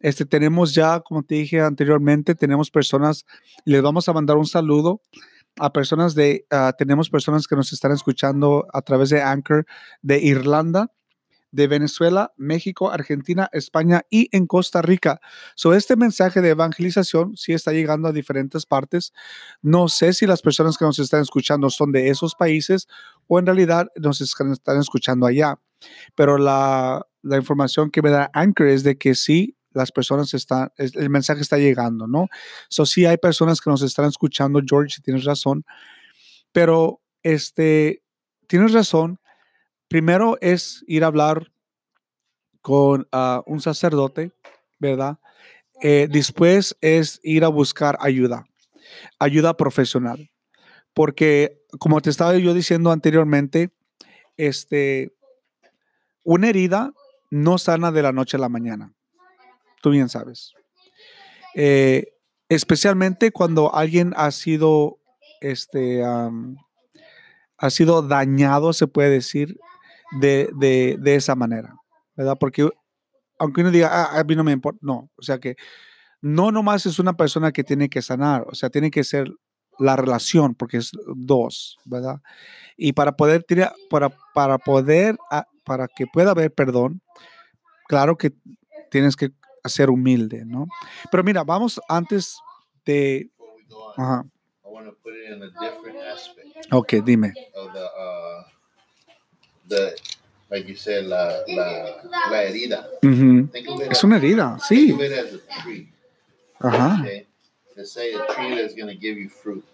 Este, 0.00 0.26
tenemos 0.26 0.74
ya, 0.74 1.00
como 1.00 1.22
te 1.22 1.36
dije 1.36 1.60
anteriormente, 1.60 2.34
tenemos 2.34 2.70
personas, 2.70 3.24
les 3.64 3.82
vamos 3.82 4.08
a 4.08 4.12
mandar 4.12 4.36
un 4.36 4.46
saludo 4.46 5.00
a 5.58 5.72
personas 5.72 6.14
de, 6.14 6.46
ah, 6.50 6.74
tenemos 6.76 7.08
personas 7.08 7.46
que 7.46 7.56
nos 7.56 7.72
están 7.72 7.92
escuchando 7.92 8.66
a 8.72 8.82
través 8.82 9.08
de 9.08 9.22
Anchor 9.22 9.66
de 10.02 10.20
Irlanda, 10.20 10.92
de 11.50 11.66
Venezuela, 11.68 12.34
México, 12.36 12.90
Argentina, 12.90 13.48
España 13.52 14.02
y 14.10 14.28
en 14.36 14.46
Costa 14.46 14.82
Rica. 14.82 15.20
So, 15.54 15.72
este 15.72 15.96
mensaje 15.96 16.42
de 16.42 16.50
evangelización 16.50 17.36
sí 17.36 17.54
está 17.54 17.72
llegando 17.72 18.08
a 18.08 18.12
diferentes 18.12 18.66
partes. 18.66 19.12
No 19.62 19.88
sé 19.88 20.12
si 20.12 20.26
las 20.26 20.42
personas 20.42 20.76
que 20.76 20.84
nos 20.84 20.98
están 20.98 21.22
escuchando 21.22 21.70
son 21.70 21.92
de 21.92 22.10
esos 22.10 22.34
países 22.34 22.88
o 23.26 23.38
en 23.38 23.46
realidad 23.46 23.86
nos 23.96 24.20
están 24.20 24.78
escuchando 24.78 25.26
allá. 25.26 25.58
Pero 26.14 26.36
la, 26.36 27.06
la 27.22 27.36
información 27.36 27.90
que 27.90 28.02
me 28.02 28.10
da 28.10 28.30
Anchor 28.34 28.66
es 28.66 28.82
de 28.82 28.98
que 28.98 29.14
sí, 29.14 29.55
las 29.76 29.92
personas 29.92 30.34
están, 30.34 30.70
es- 30.78 30.96
el 30.96 31.10
mensaje 31.10 31.42
está 31.42 31.58
llegando, 31.58 32.06
¿no? 32.08 32.28
So, 32.68 32.86
sí 32.86 33.06
hay 33.06 33.18
personas 33.18 33.60
que 33.60 33.70
nos 33.70 33.82
están 33.82 34.06
escuchando, 34.06 34.60
George, 34.66 35.00
tienes 35.04 35.24
razón. 35.24 35.64
Pero, 36.52 37.00
este, 37.22 38.02
tienes 38.48 38.72
razón. 38.72 39.20
Primero 39.88 40.38
es 40.40 40.84
ir 40.88 41.04
a 41.04 41.08
hablar 41.08 41.52
con 42.62 43.06
ah, 43.12 43.42
un 43.46 43.60
sacerdote, 43.60 44.32
¿verdad? 44.78 45.18
Eh, 45.82 46.08
después 46.10 46.76
es 46.80 47.20
ir 47.22 47.44
a 47.44 47.48
buscar 47.48 47.98
ayuda, 48.00 48.46
ayuda 49.18 49.56
profesional. 49.56 50.30
Porque, 50.94 51.62
como 51.78 52.00
te 52.02 52.10
estaba 52.10 52.36
yo 52.38 52.54
diciendo 52.54 52.92
anteriormente, 52.92 53.70
este, 54.36 55.14
una 56.24 56.48
herida 56.48 56.92
no 57.30 57.58
sana 57.58 57.92
de 57.92 58.02
la 58.02 58.12
noche 58.12 58.36
a 58.36 58.40
la 58.40 58.48
mañana. 58.48 58.92
Tú 59.86 59.90
bien 59.92 60.08
sabes. 60.08 60.52
Eh, 61.54 62.08
especialmente 62.48 63.30
cuando 63.30 63.72
alguien 63.72 64.12
ha 64.16 64.32
sido, 64.32 64.98
este, 65.40 66.02
ha 67.58 67.70
sido 67.70 68.02
dañado, 68.02 68.72
se 68.72 68.86
puede 68.86 69.10
decir, 69.10 69.56
de, 70.20 70.50
de- 70.56 70.96
de 71.00 71.14
esa 71.16 71.34
manera, 71.34 71.74
¿verdad? 72.16 72.36
Porque 72.38 72.68
aunque 73.38 73.62
uno 73.62 73.70
diga, 73.70 73.90
"Ah, 73.92 74.18
a 74.20 74.24
mí 74.24 74.36
no 74.36 74.44
me 74.44 74.52
importa, 74.52 74.80
no, 74.82 75.10
o 75.16 75.22
sea 75.22 75.38
que 75.38 75.56
no 76.22 76.52
nomás 76.52 76.86
es 76.86 76.98
una 76.98 77.14
persona 77.16 77.52
que 77.52 77.64
tiene 77.64 77.88
que 77.88 78.02
sanar, 78.02 78.44
o 78.48 78.54
sea, 78.54 78.70
tiene 78.70 78.90
que 78.90 79.04
ser 79.04 79.30
la 79.78 79.96
relación, 79.96 80.54
porque 80.54 80.78
es 80.78 80.92
dos, 81.16 81.78
¿verdad? 81.86 82.20
Y 82.76 82.94
para 82.94 83.16
poder, 83.16 83.46
para, 83.90 84.10
para 84.34 84.58
poder, 84.58 85.18
ah, 85.30 85.46
para 85.64 85.88
que 85.88 86.06
pueda 86.06 86.32
haber 86.32 86.52
perdón, 86.54 87.02
claro 87.88 88.16
que 88.18 88.32
tienes 88.90 89.16
que 89.16 89.30
ser 89.68 89.90
humilde, 89.90 90.44
¿no? 90.44 90.66
Pero 91.10 91.22
mira, 91.24 91.44
vamos 91.44 91.80
antes 91.88 92.38
de, 92.84 93.28
ajá, 93.96 94.24
to 94.62 94.76
a 96.74 96.76
ok, 96.78 96.94
dime. 97.04 97.32
uh, 99.72 99.90
like 100.50 100.68
you 100.68 100.76
said, 100.76 101.04
la, 101.06 101.42
la, 101.48 102.02
la 102.30 102.42
herida. 102.42 102.86
Think 103.00 103.68
of 103.68 103.80
it 103.80 103.92
Es 103.92 104.04
una 104.04 104.16
herida, 104.16 104.58
think 104.68 104.90
sí, 104.90 104.92
of 104.92 105.00
it 105.00 105.12
as 105.12 105.34
a 105.34 105.62
tree. 105.62 105.88
ajá, 106.60 107.00
Okay, 107.02 107.26
let's 107.76 107.92
say 107.92 108.14
a 108.14 108.26
tree 108.34 108.54
that's 108.54 108.74
going 108.74 108.88
to 108.88 108.94
give 108.94 109.16
you 109.18 109.28
fruit. 109.28 109.64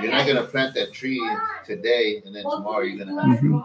You're 0.00 0.12
not 0.12 0.24
going 0.26 0.36
to 0.36 0.44
plant 0.44 0.74
that 0.74 0.92
tree 0.92 1.20
today 1.66 2.22
and 2.24 2.34
then 2.34 2.44
tomorrow 2.44 2.82
you're 2.82 3.04
going 3.04 3.14
to 3.14 3.20
have 3.20 3.38
fruit. 3.40 3.64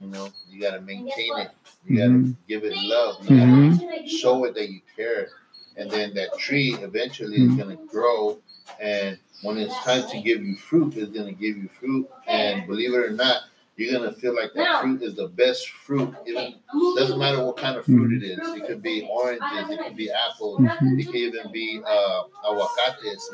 You 0.00 0.08
know, 0.08 0.28
you 0.50 0.60
got 0.60 0.72
to 0.72 0.80
maintain 0.80 1.38
it. 1.38 1.50
You 1.86 1.96
got 1.98 2.04
to 2.04 2.10
Mhm. 2.10 2.36
give 2.48 2.64
it 2.64 2.76
love. 2.76 3.28
You 3.28 3.36
got 3.36 3.46
to 3.46 3.86
Mhm. 3.86 4.08
show 4.08 4.44
it 4.44 4.54
that 4.54 4.68
you 4.70 4.80
care, 4.94 5.30
and 5.76 5.90
then 5.90 6.14
that 6.14 6.36
tree 6.38 6.74
eventually 6.74 7.36
is 7.36 7.52
Mhm. 7.52 7.56
going 7.58 7.76
to 7.78 7.84
grow. 7.86 8.38
And 8.80 9.18
when 9.42 9.56
it's 9.58 9.74
time 9.84 10.06
to 10.10 10.20
give 10.20 10.44
you 10.44 10.56
fruit, 10.56 10.96
it's 10.96 11.10
going 11.12 11.26
to 11.26 11.40
give 11.40 11.56
you 11.56 11.68
fruit. 11.80 12.08
And 12.26 12.66
believe 12.66 12.92
it 12.92 12.98
or 12.98 13.10
not, 13.10 13.42
you're 13.76 13.92
going 13.92 14.12
to 14.12 14.18
feel 14.20 14.34
like 14.34 14.52
that 14.54 14.82
fruit 14.82 15.02
is 15.02 15.14
the 15.14 15.28
best 15.28 15.68
fruit. 15.68 16.12
Even 16.26 16.54
doesn't 16.96 17.18
matter 17.18 17.42
what 17.42 17.56
kind 17.56 17.76
of 17.76 17.84
fruit 17.84 18.12
it 18.12 18.22
is. 18.22 18.38
It 18.38 18.66
could 18.66 18.82
be 18.82 19.06
oranges. 19.10 19.70
It 19.70 19.78
could 19.80 19.96
be 19.96 20.10
apples. 20.10 20.60
Mhm. 20.60 21.00
It 21.00 21.06
could 21.06 21.14
even 21.16 21.52
be 21.52 21.80
uh, 21.86 22.22
aguacates. 22.44 23.30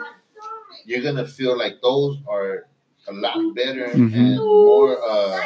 You're 0.85 1.03
gonna 1.03 1.27
feel 1.27 1.57
like 1.57 1.81
those 1.81 2.19
are 2.29 2.67
a 3.09 3.13
lot 3.13 3.55
better 3.55 3.85
and 3.85 4.37
more 4.37 4.99
uh, 5.03 5.41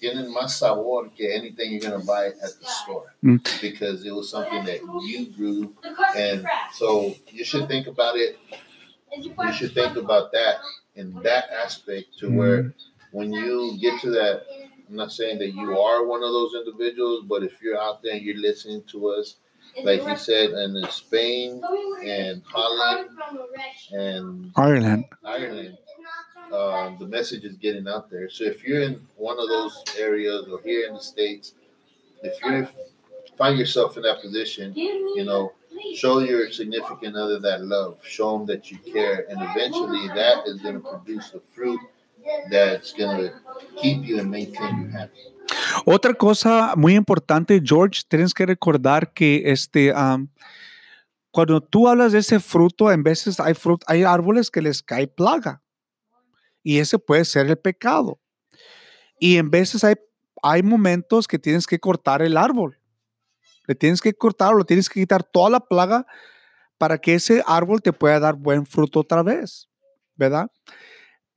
tienen 0.00 0.28
más 0.32 0.58
sabor 0.58 1.10
que 1.16 1.34
anything 1.34 1.72
you're 1.72 1.90
gonna 1.90 2.04
buy 2.04 2.26
at 2.26 2.58
the 2.60 2.66
store. 2.66 3.14
Mm. 3.24 3.40
because 3.60 4.04
it 4.04 4.14
was 4.14 4.30
something 4.30 4.64
that 4.64 4.80
you 5.02 5.26
grew, 5.36 5.74
and 6.16 6.46
so 6.72 7.14
you 7.30 7.44
should 7.44 7.68
think 7.68 7.86
about 7.86 8.16
it. 8.16 8.38
You 9.16 9.52
should 9.52 9.72
think 9.72 9.96
about 9.96 10.32
that 10.32 10.56
in 10.94 11.14
that 11.22 11.44
aspect 11.50 12.18
to 12.18 12.30
where 12.30 12.74
when 13.12 13.32
you 13.32 13.78
get 13.80 14.00
to 14.02 14.10
that 14.10 14.44
I'm 14.88 14.96
not 14.96 15.12
saying 15.12 15.38
that 15.38 15.52
you 15.52 15.78
are 15.78 16.06
one 16.06 16.22
of 16.22 16.30
those 16.30 16.54
individuals, 16.54 17.24
but 17.28 17.42
if 17.42 17.60
you're 17.60 17.80
out 17.80 18.02
there 18.02 18.14
and 18.14 18.22
you're 18.22 18.36
listening 18.36 18.84
to 18.92 19.08
us, 19.08 19.36
like 19.82 20.06
you 20.06 20.16
said, 20.16 20.50
and 20.50 20.76
in 20.76 20.90
Spain 20.90 21.60
and 22.04 22.42
Holland 22.46 23.10
and 23.92 24.52
Ireland. 24.56 25.04
Ireland, 25.24 25.76
uh, 26.52 26.90
the 26.98 27.06
message 27.06 27.44
is 27.44 27.56
getting 27.56 27.86
out 27.88 28.10
there. 28.10 28.28
So 28.30 28.44
if 28.44 28.64
you're 28.64 28.82
in 28.82 29.00
one 29.16 29.38
of 29.38 29.48
those 29.48 29.82
areas 29.98 30.46
or 30.50 30.60
here 30.64 30.86
in 30.86 30.94
the 30.94 31.00
States, 31.00 31.54
if 32.22 32.34
you 32.44 32.66
find 33.36 33.58
yourself 33.58 33.96
in 33.96 34.02
that 34.02 34.20
position, 34.22 34.72
you 34.74 35.24
know, 35.24 35.52
show 35.94 36.20
your 36.20 36.50
significant 36.50 37.16
other 37.16 37.38
that 37.40 37.62
love. 37.62 37.98
Show 38.02 38.38
them 38.38 38.46
that 38.46 38.70
you 38.70 38.78
care. 38.78 39.26
And 39.28 39.38
eventually 39.42 40.08
that 40.08 40.46
is 40.46 40.60
going 40.60 40.80
to 40.80 40.80
produce 40.88 41.32
a 41.34 41.40
fruit 41.54 41.80
that's 42.50 42.92
going 42.92 43.18
to 43.18 43.32
keep 43.80 44.04
you 44.04 44.18
and 44.18 44.30
maintain 44.30 44.82
you 44.82 44.88
happy. 44.88 45.32
Otra 45.84 46.12
cosa 46.14 46.74
muy 46.76 46.94
importante, 46.96 47.60
George, 47.62 48.02
tienes 48.08 48.34
que 48.34 48.46
recordar 48.46 49.12
que 49.12 49.42
este, 49.52 49.92
am, 49.94 50.28
cuando 51.30 51.60
tú 51.60 51.86
hablas 51.86 52.12
de 52.12 52.18
ese 52.18 52.40
fruto, 52.40 52.90
en 52.90 53.04
veces 53.04 53.38
hay, 53.38 53.52
frut- 53.54 53.84
hay 53.86 54.02
árboles 54.02 54.50
que 54.50 54.60
les 54.60 54.82
cae 54.82 55.06
plaga. 55.06 55.60
Y 56.66 56.80
ese 56.80 56.98
puede 56.98 57.24
ser 57.24 57.46
el 57.46 57.56
pecado. 57.56 58.18
Y 59.20 59.36
en 59.36 59.52
veces 59.52 59.84
hay, 59.84 59.94
hay 60.42 60.64
momentos 60.64 61.28
que 61.28 61.38
tienes 61.38 61.64
que 61.64 61.78
cortar 61.78 62.22
el 62.22 62.36
árbol. 62.36 62.80
Le 63.68 63.76
tienes 63.76 64.00
que 64.00 64.12
cortar 64.12 64.52
o 64.52 64.58
le 64.58 64.64
tienes 64.64 64.88
que 64.88 64.98
quitar 64.98 65.22
toda 65.22 65.48
la 65.48 65.60
plaga 65.60 66.08
para 66.76 66.98
que 66.98 67.14
ese 67.14 67.40
árbol 67.46 67.82
te 67.82 67.92
pueda 67.92 68.18
dar 68.18 68.34
buen 68.34 68.66
fruto 68.66 68.98
otra 68.98 69.22
vez, 69.22 69.68
¿verdad? 70.16 70.50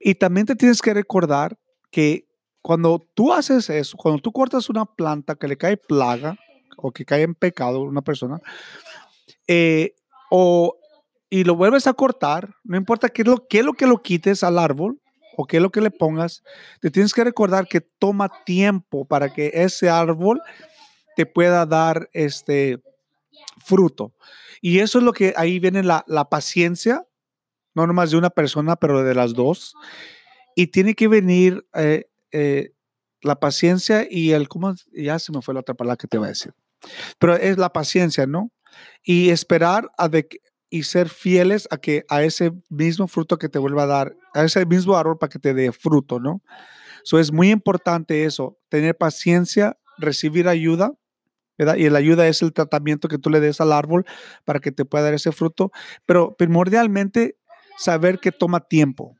Y 0.00 0.16
también 0.16 0.48
te 0.48 0.56
tienes 0.56 0.82
que 0.82 0.92
recordar 0.92 1.56
que 1.92 2.26
cuando 2.60 2.98
tú 3.14 3.32
haces 3.32 3.70
eso, 3.70 3.96
cuando 3.96 4.20
tú 4.20 4.32
cortas 4.32 4.68
una 4.68 4.84
planta 4.84 5.36
que 5.36 5.46
le 5.46 5.56
cae 5.56 5.76
plaga 5.76 6.36
o 6.76 6.90
que 6.90 7.04
cae 7.04 7.22
en 7.22 7.36
pecado 7.36 7.82
una 7.82 8.02
persona, 8.02 8.40
eh, 9.46 9.94
o, 10.28 10.76
y 11.28 11.44
lo 11.44 11.54
vuelves 11.54 11.86
a 11.86 11.94
cortar, 11.94 12.52
no 12.64 12.76
importa 12.76 13.08
qué 13.08 13.22
es, 13.22 13.28
lo, 13.28 13.46
qué 13.46 13.60
es 13.60 13.64
lo 13.64 13.74
que 13.74 13.86
lo 13.86 14.02
quites 14.02 14.42
al 14.42 14.58
árbol 14.58 15.00
o 15.36 15.46
qué 15.46 15.56
es 15.58 15.62
lo 15.62 15.70
que 15.70 15.80
le 15.80 15.90
pongas, 15.90 16.42
te 16.80 16.90
tienes 16.90 17.12
que 17.12 17.24
recordar 17.24 17.66
que 17.66 17.80
toma 17.80 18.30
tiempo 18.44 19.04
para 19.04 19.32
que 19.32 19.50
ese 19.54 19.88
árbol 19.88 20.40
te 21.16 21.26
pueda 21.26 21.66
dar 21.66 22.08
este 22.12 22.80
fruto. 23.64 24.12
Y 24.60 24.80
eso 24.80 24.98
es 24.98 25.04
lo 25.04 25.12
que 25.12 25.32
ahí 25.36 25.58
viene 25.58 25.82
la, 25.82 26.04
la 26.06 26.28
paciencia, 26.28 27.06
no 27.74 27.86
nomás 27.86 28.10
de 28.10 28.18
una 28.18 28.30
persona, 28.30 28.76
pero 28.76 29.02
de 29.02 29.14
las 29.14 29.34
dos. 29.34 29.74
Y 30.54 30.68
tiene 30.68 30.94
que 30.94 31.08
venir 31.08 31.66
eh, 31.74 32.10
eh, 32.32 32.72
la 33.22 33.38
paciencia 33.38 34.06
y 34.08 34.32
el, 34.32 34.48
¿cómo? 34.48 34.74
Ya 34.92 35.18
se 35.18 35.32
me 35.32 35.42
fue 35.42 35.54
la 35.54 35.60
otra 35.60 35.74
palabra 35.74 35.96
que 35.96 36.06
te 36.06 36.16
iba 36.16 36.26
a 36.26 36.30
decir. 36.30 36.52
Pero 37.18 37.36
es 37.36 37.58
la 37.58 37.72
paciencia, 37.72 38.26
¿no? 38.26 38.50
Y 39.02 39.30
esperar 39.30 39.90
a 39.96 40.08
de 40.08 40.28
y 40.70 40.84
ser 40.84 41.08
fieles 41.08 41.66
a 41.70 41.76
que 41.76 42.04
a 42.08 42.22
ese 42.22 42.52
mismo 42.68 43.08
fruto 43.08 43.38
que 43.38 43.48
te 43.48 43.58
vuelva 43.58 43.82
a 43.82 43.86
dar, 43.86 44.16
a 44.34 44.44
ese 44.44 44.64
mismo 44.64 44.96
árbol 44.96 45.18
para 45.18 45.30
que 45.30 45.40
te 45.40 45.52
dé 45.52 45.72
fruto, 45.72 46.20
¿no? 46.20 46.42
So 47.02 47.18
es 47.18 47.32
muy 47.32 47.50
importante 47.50 48.24
eso, 48.24 48.58
tener 48.68 48.96
paciencia, 48.96 49.78
recibir 49.98 50.48
ayuda, 50.48 50.92
¿verdad? 51.58 51.76
Y 51.76 51.90
la 51.90 51.98
ayuda 51.98 52.26
es 52.28 52.40
el 52.42 52.52
tratamiento 52.52 53.08
que 53.08 53.18
tú 53.18 53.30
le 53.30 53.40
des 53.40 53.60
al 53.60 53.72
árbol 53.72 54.06
para 54.44 54.60
que 54.60 54.72
te 54.72 54.84
pueda 54.84 55.04
dar 55.04 55.14
ese 55.14 55.32
fruto, 55.32 55.72
pero 56.06 56.36
primordialmente 56.36 57.36
saber 57.76 58.18
que 58.20 58.32
toma 58.32 58.60
tiempo. 58.60 59.16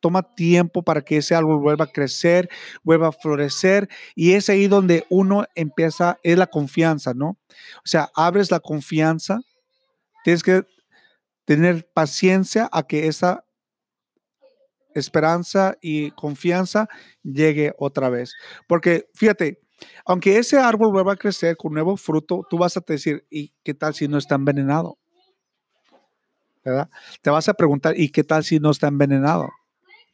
Toma 0.00 0.22
tiempo 0.34 0.82
para 0.82 1.02
que 1.02 1.16
ese 1.18 1.34
árbol 1.34 1.60
vuelva 1.60 1.86
a 1.86 1.92
crecer, 1.92 2.48
vuelva 2.84 3.08
a 3.08 3.12
florecer. 3.12 3.88
Y 4.14 4.32
es 4.32 4.48
ahí 4.48 4.68
donde 4.68 5.04
uno 5.08 5.46
empieza, 5.54 6.18
es 6.22 6.38
la 6.38 6.46
confianza, 6.46 7.14
¿no? 7.14 7.38
O 7.78 7.86
sea, 7.86 8.10
abres 8.14 8.50
la 8.50 8.60
confianza. 8.60 9.40
Tienes 10.22 10.42
que 10.42 10.64
tener 11.46 11.88
paciencia 11.94 12.68
a 12.70 12.82
que 12.82 13.06
esa 13.06 13.46
esperanza 14.94 15.76
y 15.80 16.10
confianza 16.10 16.88
llegue 17.22 17.72
otra 17.78 18.10
vez. 18.10 18.34
Porque 18.66 19.08
fíjate, 19.14 19.60
aunque 20.04 20.38
ese 20.38 20.58
árbol 20.58 20.92
vuelva 20.92 21.12
a 21.12 21.16
crecer 21.16 21.56
con 21.56 21.72
nuevo 21.72 21.96
fruto, 21.96 22.46
tú 22.48 22.58
vas 22.58 22.76
a 22.76 22.84
decir, 22.86 23.24
¿y 23.30 23.52
qué 23.62 23.74
tal 23.74 23.94
si 23.94 24.08
no 24.08 24.18
está 24.18 24.34
envenenado? 24.34 24.98
¿Verdad? 26.64 26.90
Te 27.22 27.30
vas 27.30 27.48
a 27.48 27.54
preguntar, 27.54 27.98
¿y 27.98 28.10
qué 28.10 28.24
tal 28.24 28.42
si 28.42 28.58
no 28.58 28.70
está 28.70 28.88
envenenado? 28.88 29.48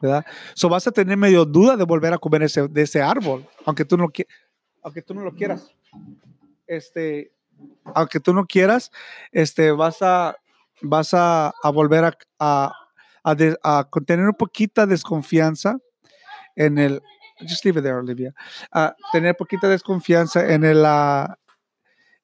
¿Verdad? 0.00 0.26
So 0.54 0.68
vas 0.68 0.86
a 0.86 0.92
tener 0.92 1.16
medio 1.16 1.44
duda 1.44 1.76
de 1.76 1.84
volver 1.84 2.12
a 2.12 2.18
comer 2.18 2.42
ese, 2.42 2.68
de 2.68 2.82
ese 2.82 3.00
árbol, 3.00 3.48
aunque 3.64 3.84
tú 3.84 3.96
no, 3.96 4.08
aunque 4.82 5.02
tú 5.02 5.14
no 5.14 5.22
lo 5.22 5.32
quieras. 5.32 5.70
Este, 6.66 7.32
aunque 7.94 8.20
tú 8.20 8.34
no 8.34 8.44
quieras, 8.46 8.90
este, 9.30 9.70
vas 9.70 10.02
a, 10.02 10.36
vas 10.82 11.14
a, 11.14 11.52
volver 11.72 12.16
a, 12.38 12.72
a, 13.24 13.88
tener 14.06 14.26
un 14.26 14.34
poquita 14.34 14.86
desconfianza 14.86 15.78
en 16.56 16.78
el, 16.78 17.02
just 17.40 17.64
leave 17.64 17.78
it 17.78 17.84
there, 17.84 17.96
Olivia, 17.96 18.34
a 18.70 18.94
tener 19.12 19.36
poquita 19.36 19.68
desconfianza 19.68 20.52
en 20.52 20.64
el, 20.64 20.84
ah, 20.84 21.38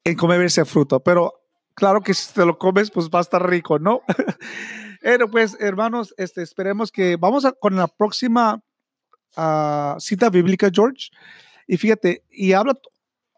en 0.05 0.17
comer 0.17 0.43
ese 0.43 0.65
fruto, 0.65 1.01
pero 1.01 1.33
claro 1.75 2.01
que 2.01 2.15
si 2.15 2.33
te 2.33 2.45
lo 2.45 2.59
comes, 2.59 2.91
pues 2.91 3.09
va 3.09 3.21
a 3.21 3.23
estar 3.23 3.49
rico, 3.49 3.79
¿no? 3.79 4.03
Pero 5.01 5.31
pues, 5.31 5.57
hermanos, 5.61 6.13
este, 6.19 6.43
esperemos 6.43 6.91
que 6.91 7.17
vamos 7.17 7.45
a, 7.45 7.53
con 7.53 7.77
la 7.77 7.87
próxima 7.87 8.61
ah, 9.37 9.97
cita 10.01 10.29
bíblica, 10.29 10.71
George. 10.73 11.11
Y 11.67 11.77
fíjate, 11.77 12.25
y 12.31 12.53
habla, 12.53 12.75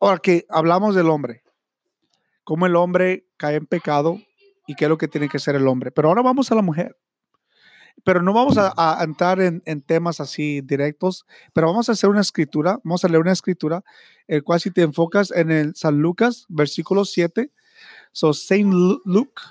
ahora 0.00 0.18
que 0.18 0.46
hablamos 0.48 0.94
del 0.94 1.10
hombre, 1.10 1.42
cómo 2.44 2.66
el 2.66 2.76
hombre 2.76 3.26
cae 3.36 3.56
en 3.56 3.66
pecado 3.66 4.20
y 4.70 4.74
qué 4.74 4.84
es 4.86 4.88
lo 4.88 4.98
que 4.98 5.08
tiene 5.08 5.28
que 5.28 5.38
ser 5.38 5.56
el 5.56 5.66
hombre. 5.66 5.90
Pero 5.90 6.08
ahora 6.08 6.22
vamos 6.22 6.50
a 6.50 6.54
la 6.54 6.62
mujer. 6.62 6.96
Pero 8.04 8.22
no 8.22 8.32
vamos 8.32 8.56
a, 8.56 8.72
a 8.76 9.02
entrar 9.04 9.40
en, 9.40 9.62
en 9.66 9.82
temas 9.82 10.20
así 10.20 10.60
directos, 10.62 11.26
pero 11.52 11.66
vamos 11.66 11.88
a 11.88 11.92
hacer 11.92 12.08
una 12.08 12.20
escritura, 12.20 12.78
vamos 12.84 13.04
a 13.04 13.08
leer 13.08 13.20
una 13.20 13.32
escritura, 13.32 13.82
el 14.26 14.42
cual 14.42 14.60
si 14.60 14.70
te 14.70 14.82
enfocas 14.82 15.30
en 15.32 15.50
el 15.50 15.74
San 15.74 15.98
Lucas, 15.98 16.46
versículo 16.48 17.04
7, 17.04 17.50
so 18.12 18.32
Saint 18.32 18.72
Lu- 18.72 19.02
Luke, 19.04 19.42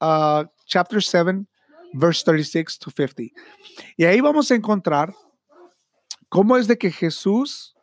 uh, 0.00 0.44
chapter 0.66 1.02
7, 1.02 1.46
verse 1.94 2.22
36 2.24 2.78
to 2.78 2.90
50. 2.90 3.22
Y 3.96 4.04
ahí 4.04 4.20
vamos 4.20 4.50
a 4.50 4.54
encontrar 4.56 5.14
cómo 6.28 6.56
es 6.58 6.66
de 6.66 6.76
que 6.76 6.90
Jesús 6.90 7.74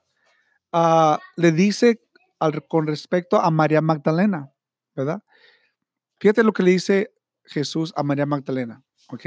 ah, 0.72 1.20
le 1.36 1.52
dice 1.52 2.00
al- 2.40 2.68
con 2.68 2.86
respecto 2.86 3.42
a 3.42 3.50
María 3.50 3.82
Magdalena, 3.82 4.52
¿verdad? 4.96 5.24
Fíjate 6.20 6.44
lo 6.44 6.54
que 6.54 6.64
le 6.64 6.72
dice 6.72 7.14
Jesús 7.44 7.94
a 7.96 8.04
María 8.04 8.26
Magdalena, 8.26 8.84
¿ok? 9.10 9.26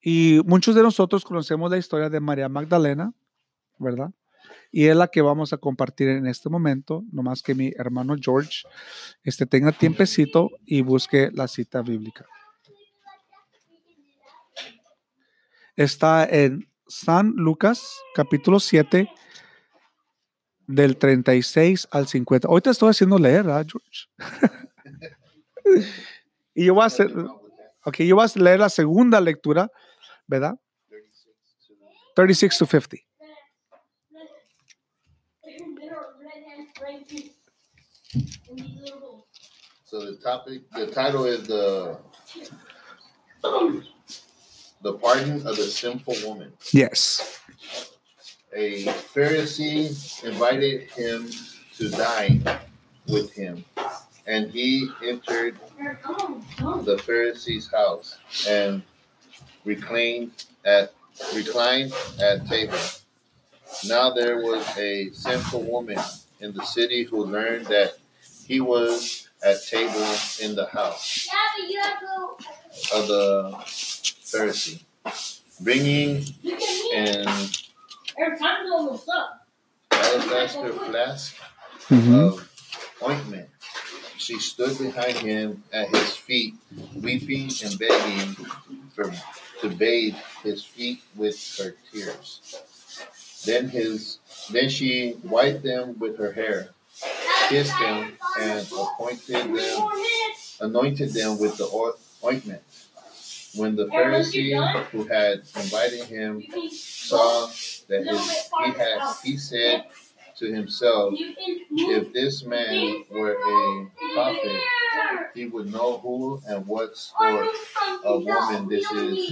Y 0.00 0.40
muchos 0.44 0.74
de 0.74 0.82
nosotros 0.82 1.24
conocemos 1.24 1.70
la 1.70 1.78
historia 1.78 2.08
de 2.08 2.20
María 2.20 2.48
Magdalena, 2.48 3.12
¿verdad? 3.78 4.10
Y 4.70 4.86
es 4.86 4.96
la 4.96 5.08
que 5.08 5.22
vamos 5.22 5.52
a 5.52 5.58
compartir 5.58 6.08
en 6.08 6.26
este 6.26 6.48
momento, 6.48 7.04
nomás 7.10 7.42
que 7.42 7.54
mi 7.54 7.72
hermano 7.76 8.16
George 8.20 8.62
este, 9.22 9.46
tenga 9.46 9.72
tiempecito 9.72 10.50
y 10.64 10.82
busque 10.82 11.30
la 11.32 11.48
cita 11.48 11.82
bíblica. 11.82 12.26
Está 15.76 16.24
en 16.24 16.68
San 16.86 17.32
Lucas, 17.36 18.00
capítulo 18.14 18.60
7, 18.60 19.08
del 20.66 20.96
36 20.96 21.88
al 21.90 22.06
50. 22.06 22.48
Hoy 22.48 22.60
te 22.60 22.70
estoy 22.70 22.90
haciendo 22.90 23.18
leer, 23.18 23.44
¿verdad, 23.44 23.66
George? 23.66 24.08
y 26.54 26.64
yo 26.64 26.74
voy 26.74 26.84
a 26.84 26.86
hacer, 26.86 27.10
ok, 27.84 27.96
yo 27.98 28.16
voy 28.16 28.26
a 28.26 28.38
leer 28.38 28.60
la 28.60 28.68
segunda 28.68 29.20
lectura, 29.20 29.70
¿verdad? 30.26 30.58
36 32.14 32.58
to 32.58 32.66
50. 32.66 33.04
So 39.84 40.04
the 40.04 40.16
topic, 40.16 40.70
the 40.72 40.86
title 40.88 41.24
is 41.24 41.46
the 41.46 41.96
the 44.82 44.92
pardon 44.94 45.46
of 45.46 45.56
the 45.56 45.64
sinful 45.64 46.14
woman. 46.24 46.52
Yes. 46.72 47.40
A 48.54 48.84
Pharisee 49.14 50.24
invited 50.24 50.90
him 50.90 51.30
to 51.76 51.88
dine 51.90 52.42
with 53.06 53.32
him, 53.32 53.64
and 54.28 54.50
he 54.52 54.88
entered 55.04 55.58
the 55.78 57.02
Pharisee's 57.04 57.70
house 57.72 58.18
and 58.46 58.82
reclined 59.64 60.32
at 60.64 60.92
reclined 61.34 61.92
at 62.22 62.46
table. 62.46 62.78
Now 63.88 64.10
there 64.12 64.36
was 64.38 64.64
a 64.76 65.10
sinful 65.12 65.62
woman 65.62 65.98
in 66.40 66.52
the 66.52 66.64
city 66.64 67.04
who 67.04 67.24
learned 67.24 67.66
that 67.66 67.94
he 68.46 68.60
was 68.60 69.28
at 69.42 69.62
table 69.66 70.06
in 70.42 70.54
the 70.54 70.66
house 70.66 71.26
of 72.94 73.08
the 73.08 73.52
Pharisee. 74.30 74.82
bringing 75.60 76.24
You 76.42 76.56
can 76.56 76.90
leave. 76.92 77.26
an 77.26 77.48
Every 78.20 78.38
time 78.38 78.62
it's 78.62 78.72
almost 78.72 79.08
up. 79.08 79.46
alabaster 79.92 80.72
flask 80.72 81.34
Mhm. 81.88 82.14
of 82.28 82.48
ointment. 83.02 83.48
She 84.28 84.38
stood 84.40 84.76
behind 84.76 85.16
him 85.16 85.64
at 85.72 85.88
his 85.88 86.14
feet, 86.14 86.52
weeping 86.94 87.50
and 87.64 87.78
begging 87.78 88.34
for 88.94 89.10
to 89.62 89.70
bathe 89.70 90.16
his 90.42 90.62
feet 90.62 91.00
with 91.16 91.56
her 91.56 91.74
tears. 91.90 92.60
Then 93.46 93.70
his 93.70 94.18
then 94.50 94.68
she 94.68 95.16
wiped 95.24 95.62
them 95.62 95.98
with 95.98 96.18
her 96.18 96.32
hair, 96.32 96.68
kissed 97.48 97.72
them, 97.80 98.18
and 98.38 98.66
appointed 98.70 99.54
them, 99.54 99.88
anointed 100.60 101.14
them 101.14 101.38
with 101.38 101.56
the 101.56 101.94
ointment. 102.22 102.60
When 103.54 103.76
the 103.76 103.86
Pharisee 103.86 104.84
who 104.90 105.04
had 105.04 105.38
invited 105.56 106.04
him 106.04 106.44
saw 106.70 107.46
that 107.88 108.06
his, 108.06 108.50
he 108.62 108.72
had, 108.72 109.14
he 109.24 109.38
said 109.38 109.86
to 110.38 110.52
himself, 110.52 111.14
you 111.18 111.34
can 111.34 111.58
move. 111.70 112.06
if 112.06 112.12
this 112.12 112.44
man 112.44 113.04
were 113.10 113.32
a 113.32 113.90
prophet, 114.14 114.60
he 115.34 115.46
would 115.46 115.72
know 115.72 115.98
who 115.98 116.40
and 116.46 116.66
what 116.66 116.96
sort 116.96 117.48
of 118.04 118.24
woman 118.24 118.68
this 118.68 118.90
is 118.92 119.30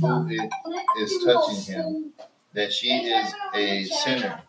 who 0.00 0.28
is, 0.28 0.40
is 0.98 1.24
touching 1.24 1.74
him, 1.74 2.12
that 2.52 2.72
she 2.72 2.88
is 2.88 3.32
a 3.54 3.84
sinner. 3.84 4.42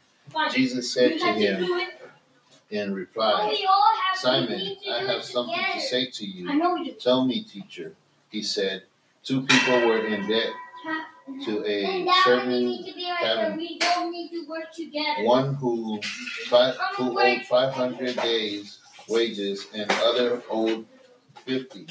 Jesus 0.51 0.91
said 0.93 1.19
to 1.19 1.33
him 1.33 1.67
in 2.69 2.93
reply, 2.93 3.55
Simon, 4.15 4.75
I 4.91 5.03
have 5.03 5.23
something 5.23 5.63
to 5.73 5.81
say 5.81 6.07
to 6.07 6.25
you. 6.25 6.53
know 6.55 6.73
we 6.75 6.85
do. 6.85 6.95
Tell 6.99 7.25
me, 7.25 7.43
teacher. 7.43 7.95
He 8.29 8.41
said, 8.41 8.83
Two 9.23 9.41
people 9.41 9.87
were 9.87 10.05
in 10.05 10.27
debt 10.27 10.51
to 11.43 11.65
a 11.65 12.07
certain 12.23 12.83
cabinet. 13.19 13.57
We 13.57 13.79
don't 13.79 14.11
need 14.11 14.29
to 14.29 14.47
work 14.47 14.71
together. 14.73 15.23
One 15.23 15.55
who, 15.55 15.99
fi- 16.47 16.75
who 16.97 17.19
owed 17.19 17.41
500 17.43 18.15
days' 18.17 18.79
wages 19.09 19.67
and 19.73 19.89
other 19.91 20.41
owed 20.49 20.85
50. 21.45 21.87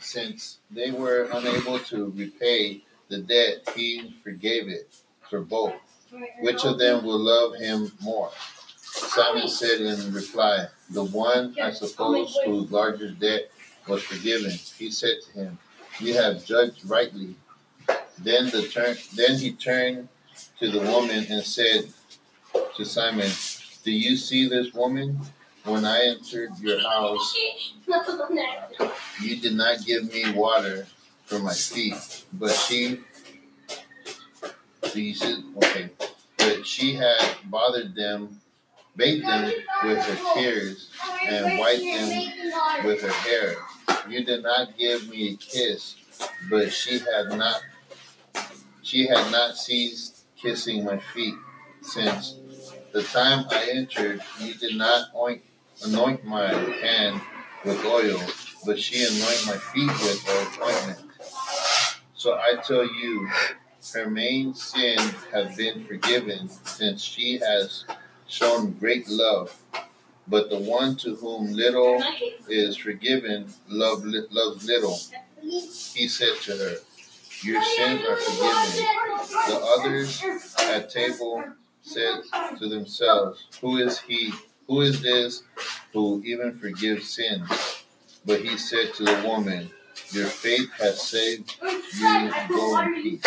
Since 0.00 0.58
they 0.70 0.90
were 0.90 1.28
unable 1.32 1.78
to 1.78 2.12
repay 2.16 2.82
the 3.08 3.18
debt, 3.18 3.68
he 3.74 4.16
forgave 4.22 4.68
it 4.68 4.94
for 5.28 5.40
both. 5.40 5.74
Which 6.40 6.64
of 6.64 6.78
them 6.78 7.04
will 7.04 7.18
love 7.20 7.56
him 7.56 7.92
more? 8.00 8.30
Simon 8.76 9.48
said 9.48 9.80
in 9.80 10.12
reply, 10.12 10.66
The 10.90 11.04
one, 11.04 11.56
I 11.62 11.70
suppose, 11.70 12.36
whose 12.44 12.70
largest 12.70 13.20
debt 13.20 13.50
was 13.86 14.02
forgiven. 14.02 14.50
He 14.50 14.90
said 14.90 15.16
to 15.26 15.32
him, 15.32 15.58
You 16.00 16.14
have 16.14 16.44
judged 16.44 16.84
rightly. 16.88 17.36
Then 18.22 18.50
the 18.50 18.68
turn 18.68 18.96
then 19.14 19.36
he 19.38 19.52
turned 19.52 20.08
to 20.58 20.70
the 20.70 20.80
woman 20.80 21.26
and 21.30 21.42
said 21.42 21.88
to 22.76 22.84
Simon, 22.84 23.30
Do 23.82 23.90
you 23.90 24.16
see 24.16 24.48
this 24.48 24.72
woman? 24.74 25.20
When 25.64 25.84
I 25.84 26.04
entered 26.04 26.52
your 26.58 26.80
house, 26.80 27.36
you 29.20 29.36
did 29.36 29.54
not 29.54 29.84
give 29.84 30.10
me 30.10 30.32
water 30.32 30.86
for 31.26 31.38
my 31.38 31.52
feet, 31.52 32.24
but 32.32 32.50
she 32.50 33.00
you 34.94 35.14
see 35.14 35.44
okay. 35.56 35.90
But 36.38 36.66
she 36.66 36.94
had 36.94 37.20
bothered 37.44 37.94
them, 37.94 38.40
bathed 38.96 39.26
them 39.26 39.52
with 39.84 39.98
her 39.98 40.34
tears, 40.34 40.90
and 41.28 41.58
wiped 41.58 41.82
them 41.82 42.84
with 42.84 43.02
her 43.02 43.12
hair. 43.12 43.56
You 44.08 44.24
did 44.24 44.42
not 44.42 44.76
give 44.78 45.08
me 45.08 45.32
a 45.32 45.36
kiss, 45.36 45.96
but 46.48 46.72
she 46.72 46.98
had 46.98 47.28
not 47.36 47.60
she 48.82 49.06
had 49.06 49.30
not 49.30 49.56
ceased 49.56 50.24
kissing 50.36 50.84
my 50.84 50.98
feet 50.98 51.34
since 51.82 52.36
the 52.92 53.02
time 53.02 53.46
I 53.50 53.68
entered. 53.72 54.22
You 54.40 54.54
did 54.54 54.76
not 54.76 55.12
oint, 55.14 55.40
anoint 55.84 56.24
my 56.24 56.52
hand 56.52 57.20
with 57.64 57.84
oil, 57.84 58.20
but 58.64 58.78
she 58.78 59.02
anointed 59.04 59.46
my 59.46 59.56
feet 59.56 59.88
with 59.88 60.22
her 60.26 60.64
ointment. 60.64 60.98
So 62.14 62.34
I 62.34 62.56
tell 62.66 62.84
you, 62.84 63.28
her 63.94 64.10
main 64.10 64.54
sin 64.54 64.98
have 65.32 65.56
been 65.56 65.84
forgiven, 65.84 66.48
since 66.48 67.02
she 67.02 67.38
has 67.38 67.84
shown 68.28 68.72
great 68.72 69.08
love. 69.08 69.56
But 70.28 70.50
the 70.50 70.58
one 70.58 70.96
to 70.96 71.16
whom 71.16 71.52
little 71.52 72.02
is 72.48 72.76
forgiven 72.76 73.46
love 73.68 74.04
loves 74.04 74.66
little. 74.66 74.98
He 75.42 76.06
said 76.08 76.36
to 76.42 76.56
her, 76.56 76.76
Your 77.42 77.62
sins 77.62 78.02
are 78.06 78.16
forgiven. 78.16 78.84
The 79.48 79.60
others 79.78 80.22
at 80.68 80.90
table 80.90 81.42
said 81.80 82.20
to 82.58 82.68
themselves, 82.68 83.46
Who 83.60 83.78
is 83.78 83.98
he? 84.00 84.32
Who 84.66 84.82
is 84.82 85.00
this 85.00 85.42
who 85.92 86.22
even 86.24 86.58
forgives 86.58 87.08
sins? 87.08 87.48
But 88.26 88.40
he 88.40 88.58
said 88.58 88.94
to 88.94 89.04
the 89.04 89.22
woman, 89.26 89.70
Your 90.12 90.26
faith 90.26 90.70
has 90.78 91.00
saved 91.00 91.56
you. 91.98 92.30
Go 92.48 92.80
in 92.80 93.02
peace. 93.02 93.22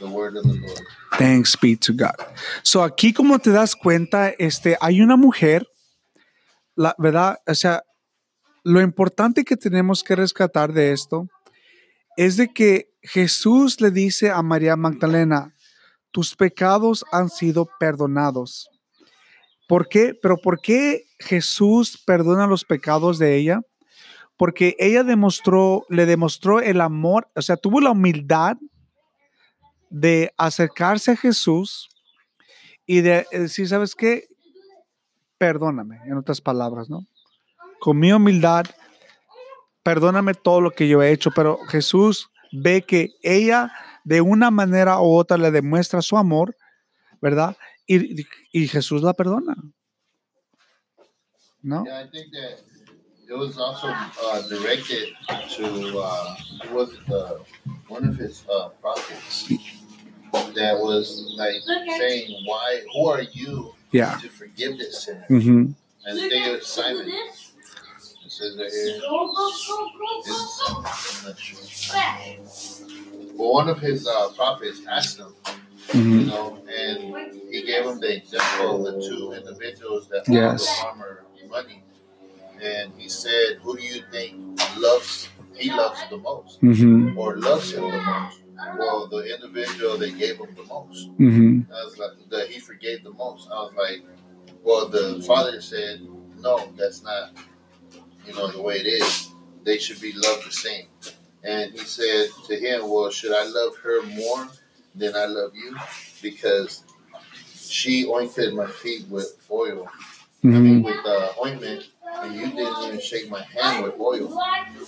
The 0.00 0.08
word 0.08 0.36
of 0.36 0.44
the 0.44 0.54
Lord. 0.54 0.80
Thanks 1.14 1.56
be 1.56 1.76
to 1.76 1.92
God. 1.92 2.16
So 2.62 2.82
aquí 2.82 3.12
como 3.12 3.38
te 3.38 3.50
das 3.50 3.74
cuenta, 3.74 4.32
este, 4.38 4.76
hay 4.80 5.00
una 5.00 5.16
mujer, 5.16 5.66
la 6.76 6.94
verdad, 6.98 7.38
o 7.46 7.54
sea, 7.54 7.82
lo 8.64 8.80
importante 8.80 9.44
que 9.44 9.56
tenemos 9.56 10.04
que 10.04 10.14
rescatar 10.14 10.72
de 10.72 10.92
esto 10.92 11.28
es 12.16 12.36
de 12.36 12.52
que 12.52 12.90
Jesús 13.02 13.80
le 13.80 13.90
dice 13.90 14.30
a 14.30 14.42
María 14.42 14.76
Magdalena, 14.76 15.54
tus 16.10 16.34
pecados 16.34 17.04
han 17.12 17.28
sido 17.28 17.68
perdonados. 17.78 18.68
¿Por 19.68 19.88
qué? 19.88 20.14
Pero 20.20 20.38
¿por 20.38 20.60
qué 20.60 21.04
Jesús 21.18 22.02
perdona 22.04 22.46
los 22.46 22.64
pecados 22.64 23.18
de 23.18 23.36
ella? 23.36 23.60
Porque 24.36 24.76
ella 24.78 25.04
demostró, 25.04 25.84
le 25.88 26.06
demostró 26.06 26.60
el 26.60 26.80
amor, 26.80 27.28
o 27.34 27.42
sea, 27.42 27.56
tuvo 27.56 27.80
la 27.80 27.90
humildad 27.90 28.56
de 29.90 30.32
acercarse 30.36 31.12
a 31.12 31.16
Jesús 31.16 31.88
y 32.86 33.00
de 33.02 33.26
decir, 33.30 33.68
¿sabes 33.68 33.94
qué? 33.94 34.28
Perdóname, 35.36 36.00
en 36.06 36.16
otras 36.16 36.40
palabras, 36.40 36.88
¿no? 36.88 37.06
Con 37.80 37.98
mi 37.98 38.12
humildad, 38.12 38.64
perdóname 39.82 40.34
todo 40.34 40.60
lo 40.60 40.70
que 40.70 40.88
yo 40.88 41.02
he 41.02 41.12
hecho, 41.12 41.30
pero 41.34 41.58
Jesús 41.68 42.30
ve 42.52 42.82
que 42.82 43.10
ella 43.22 43.70
de 44.04 44.20
una 44.20 44.50
manera 44.50 45.00
u 45.00 45.16
otra 45.16 45.36
le 45.36 45.50
demuestra 45.50 46.02
su 46.02 46.16
amor, 46.16 46.56
¿verdad? 47.20 47.56
Y, 47.86 48.24
y 48.52 48.68
Jesús 48.68 49.02
la 49.02 49.12
perdona. 49.14 49.56
¿No? 51.62 51.84
Yeah, 51.84 52.00
I 52.00 52.06
think 52.08 52.32
that 52.32 52.60
it 53.28 53.36
was 53.36 53.58
also 53.58 53.88
uh, 53.88 54.42
directed 54.48 55.08
to 55.56 55.98
uh, 55.98 56.36
who 56.64 56.74
was 56.74 56.92
it, 56.92 57.12
uh, 57.12 57.38
one 57.88 58.08
of 58.08 58.16
his 58.16 58.44
uh, 58.48 58.68
prophets 58.80 59.48
that 60.54 60.78
was 60.78 61.34
like 61.36 61.60
saying, 61.98 62.44
"Why? 62.46 62.82
Who 62.94 63.08
are 63.08 63.22
you 63.22 63.74
Yeah. 63.90 64.18
to 64.22 64.28
forgive 64.28 64.78
this 64.78 65.04
sin?" 65.04 65.22
Ujú. 65.28 65.74
And 66.06 66.18
it 66.18 66.52
was 66.56 66.66
Simon. 66.66 67.10
It 68.38 68.42
says 68.42 68.56
right 68.56 68.70
here. 68.70 68.94
It's, 68.94 69.04
I'm 70.68 70.82
not 71.26 71.38
sure. 71.38 71.58
Well, 73.34 73.52
one 73.52 73.68
of 73.68 73.80
his 73.80 74.06
uh, 74.06 74.28
prophets 74.36 74.82
asked 74.88 75.18
him, 75.18 75.34
you 75.92 76.00
mm-hmm. 76.00 76.28
know, 76.28 76.62
and 76.68 77.32
he 77.50 77.62
gave 77.66 77.84
him 77.84 77.98
the 77.98 78.16
example 78.16 78.86
of 78.86 78.94
the 78.94 79.08
two 79.08 79.32
individuals 79.32 80.08
that 80.10 80.28
Yes. 80.28 80.64
the 80.66 80.82
farmer 80.82 81.24
money. 81.50 81.82
And 82.62 82.92
he 82.96 83.08
said, 83.08 83.58
Who 83.62 83.76
do 83.76 83.82
you 83.82 84.02
think 84.12 84.60
loves 84.78 85.28
he 85.56 85.70
loves 85.70 86.00
the 86.08 86.18
most? 86.18 86.62
Ujú. 86.62 87.16
Or 87.16 87.38
loves 87.38 87.72
him 87.72 87.90
the 87.90 88.00
most? 88.00 88.42
Well, 88.78 89.08
the 89.08 89.34
individual 89.34 89.98
that 89.98 90.16
gave 90.16 90.38
him 90.38 90.54
the 90.54 90.64
most. 90.64 91.10
Ujú. 91.18 91.66
I 91.72 91.84
was 91.84 91.98
like, 91.98 92.12
that 92.30 92.48
he 92.48 92.60
forgave 92.60 93.02
the 93.02 93.12
most. 93.12 93.48
I 93.50 93.54
was 93.62 93.72
like, 93.76 94.04
Well, 94.62 94.88
the 94.88 95.22
father 95.26 95.60
said, 95.60 96.06
No, 96.38 96.70
that's 96.76 97.02
not 97.02 97.34
you 98.28 98.34
know 98.34 98.48
the 98.48 98.60
way 98.62 98.76
it 98.76 98.86
is. 98.86 99.30
They 99.64 99.78
should 99.78 100.00
be 100.00 100.12
loved 100.12 100.46
the 100.46 100.52
same. 100.52 100.86
And 101.42 101.72
he 101.72 101.78
said 101.78 102.28
to 102.46 102.56
him, 102.56 102.88
Well, 102.88 103.10
should 103.10 103.32
I 103.32 103.44
love 103.44 103.76
her 103.78 104.02
more 104.02 104.48
than 104.94 105.14
I 105.16 105.24
love 105.26 105.52
you? 105.54 105.76
Because 106.22 106.84
she 107.56 108.06
ointed 108.06 108.54
my 108.54 108.66
feet 108.66 109.08
with 109.08 109.36
oil. 109.50 109.88
I 110.44 110.48
mean 110.48 110.82
with 110.82 111.04
uh, 111.04 111.32
ointment 111.44 111.88
and 112.22 112.34
you 112.34 112.46
didn't 112.46 112.84
even 112.84 113.00
shake 113.00 113.28
my 113.28 113.42
hand 113.42 113.84
with 113.84 113.98
oil. 113.98 114.38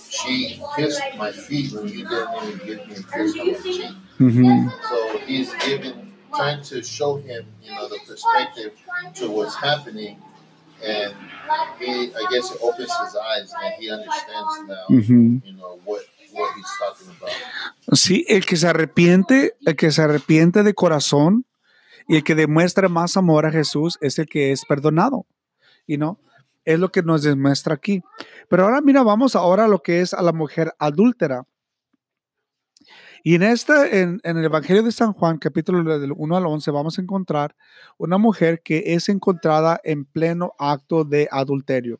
She 0.09 0.61
kissed 0.75 1.01
my 1.17 1.31
feet 1.31 1.73
when 1.73 1.87
you 1.87 2.07
didn't 2.07 2.29
even 2.43 2.67
give 2.67 2.87
me 2.87 2.95
a 2.95 3.03
kiss 3.03 3.37
on 3.39 3.47
my 3.51 3.59
cheek. 3.59 3.91
Ujú. 4.19 4.71
So 4.89 5.17
he's 5.25 5.53
giving, 5.65 6.13
trying 6.35 6.61
to 6.63 6.83
show 6.83 7.15
him, 7.17 7.45
you 7.63 7.73
know, 7.73 7.87
the 7.89 7.99
perspective 8.07 8.73
to 9.15 9.29
what's 9.29 9.55
happening, 9.55 10.21
and 10.83 11.13
he, 11.79 12.11
I 12.13 12.23
guess, 12.31 12.51
it 12.51 12.59
opens 12.61 12.89
his 12.89 13.15
eyes 13.15 13.53
and 13.53 13.73
he 13.79 13.91
understands 13.91 14.53
now, 14.67 14.85
Ujú. 14.89 15.41
you 15.45 15.53
know, 15.53 15.79
what 15.85 16.01
what 16.33 16.49
he's 16.55 16.71
talking 16.79 17.09
about. 17.17 17.29
Sí, 17.93 18.25
el 18.29 18.45
que 18.45 18.57
se 18.57 18.67
arrepiente, 18.67 19.55
el 19.65 19.75
que 19.75 19.91
se 19.91 20.01
arrepiente 20.01 20.63
de 20.63 20.73
corazón 20.73 21.45
y 22.07 22.15
el 22.17 22.23
que 22.23 22.35
demuestra 22.35 22.89
más 22.89 23.17
amor 23.17 23.45
a 23.45 23.51
Jesús 23.51 23.97
es 24.01 24.17
el 24.19 24.27
que 24.27 24.51
es 24.51 24.65
perdonado. 24.65 25.25
Y 25.87 25.97
no, 25.97 26.19
es 26.65 26.79
lo 26.79 26.91
que 26.91 27.03
nos 27.03 27.23
demuestra 27.23 27.73
aquí. 27.73 28.01
Pero 28.49 28.63
ahora 28.63 28.81
mira, 28.81 29.03
vamos 29.03 29.35
ahora 29.35 29.65
a 29.65 29.67
lo 29.67 29.81
que 29.81 30.01
es 30.01 30.13
a 30.13 30.21
la 30.21 30.31
mujer 30.31 30.73
adúltera. 30.79 31.45
Y 33.23 33.35
en 33.35 33.43
este, 33.43 34.01
en, 34.01 34.19
el 34.23 34.43
Evangelio 34.43 34.81
de 34.83 34.91
San 34.91 35.13
Juan, 35.13 35.37
capítulo 35.37 35.99
del 35.99 36.11
1 36.15 36.37
al 36.37 36.45
11, 36.45 36.71
vamos 36.71 36.97
a 36.97 37.01
encontrar 37.01 37.55
una 37.97 38.17
mujer 38.17 38.61
que 38.63 38.93
es 38.95 39.09
encontrada 39.09 39.79
en 39.83 40.05
pleno 40.05 40.53
acto 40.57 41.03
de 41.03 41.27
adulterio. 41.31 41.99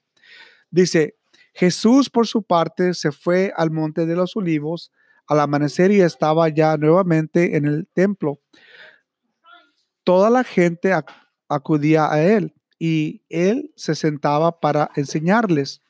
Dice, 0.71 1.15
Jesús 1.53 2.09
por 2.09 2.25
su 2.27 2.43
parte 2.43 2.93
se 2.93 3.11
fue 3.11 3.53
al 3.55 3.71
monte 3.71 4.05
de 4.05 4.15
los 4.15 4.35
olivos 4.35 4.91
al 5.27 5.39
amanecer 5.39 5.91
y 5.91 6.01
estaba 6.01 6.49
ya 6.49 6.75
nuevamente 6.77 7.55
en 7.55 7.65
el 7.65 7.87
templo. 7.93 8.39
Toda 10.03 10.29
la 10.29 10.43
gente 10.43 10.93
ac- 10.93 11.13
acudía 11.47 12.11
a 12.11 12.21
él 12.23 12.53
y 12.79 13.21
él 13.29 13.71
se 13.75 13.93
sentaba 13.95 14.59
para 14.59 14.89
enseñarles. 14.95 15.81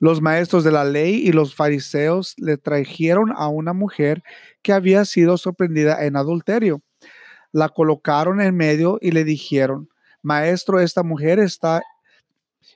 Los 0.00 0.20
maestros 0.20 0.64
de 0.64 0.72
la 0.72 0.84
ley 0.84 1.14
y 1.26 1.32
los 1.32 1.54
fariseos 1.54 2.34
le 2.38 2.56
trajeron 2.56 3.32
a 3.36 3.48
una 3.48 3.72
mujer 3.72 4.22
que 4.62 4.72
había 4.72 5.04
sido 5.04 5.36
sorprendida 5.38 6.04
en 6.04 6.16
adulterio. 6.16 6.82
La 7.52 7.68
colocaron 7.68 8.40
en 8.40 8.56
medio 8.56 8.98
y 9.00 9.12
le 9.12 9.24
dijeron, 9.24 9.88
maestro, 10.22 10.80
esta 10.80 11.02
mujer 11.02 11.38
está, 11.38 11.82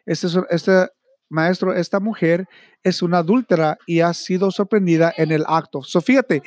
este, 0.07 0.27
es- 0.29 0.39
este 0.51 0.89
maestro, 1.29 1.75
esta 1.75 2.01
mujer 2.01 2.47
es 2.83 3.03
una 3.03 3.19
adúltera 3.19 3.77
y 3.87 4.01
ha 4.01 4.15
sido 4.15 4.51
sorprendida 4.51 5.13
en 5.17 5.33
el 5.33 5.45
acto. 5.47 5.83
So, 5.83 6.01
fíjate, 6.01 6.43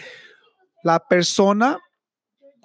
la 0.84 1.00
persona, 1.00 1.78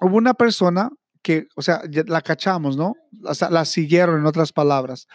hubo 0.01 0.15
una 0.17 0.33
persona 0.33 0.89
que, 1.21 1.47
o 1.55 1.61
sea, 1.61 1.81
la 2.07 2.21
cachamos, 2.21 2.77
¿no? 2.77 2.95
O 3.23 3.49
la 3.51 3.65
siguieron 3.65 4.19
en 4.19 4.25
otras 4.25 4.53
palabras. 4.53 5.07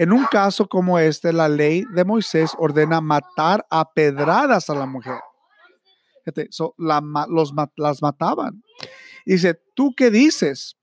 En 0.00 0.14
un 0.14 0.24
caso 0.24 0.66
como 0.66 0.98
este, 0.98 1.30
la 1.30 1.46
ley 1.46 1.84
de 1.92 2.06
Moisés 2.06 2.52
ordena 2.56 3.02
matar 3.02 3.66
a 3.68 3.92
pedradas 3.92 4.70
a 4.70 4.74
la 4.74 4.86
mujer. 4.86 5.20
Los, 7.28 7.52
las 7.76 8.00
mataban. 8.00 8.62
Dice, 9.26 9.60
¿tú 9.74 9.92
qué 9.94 10.10
dices? 10.10 10.78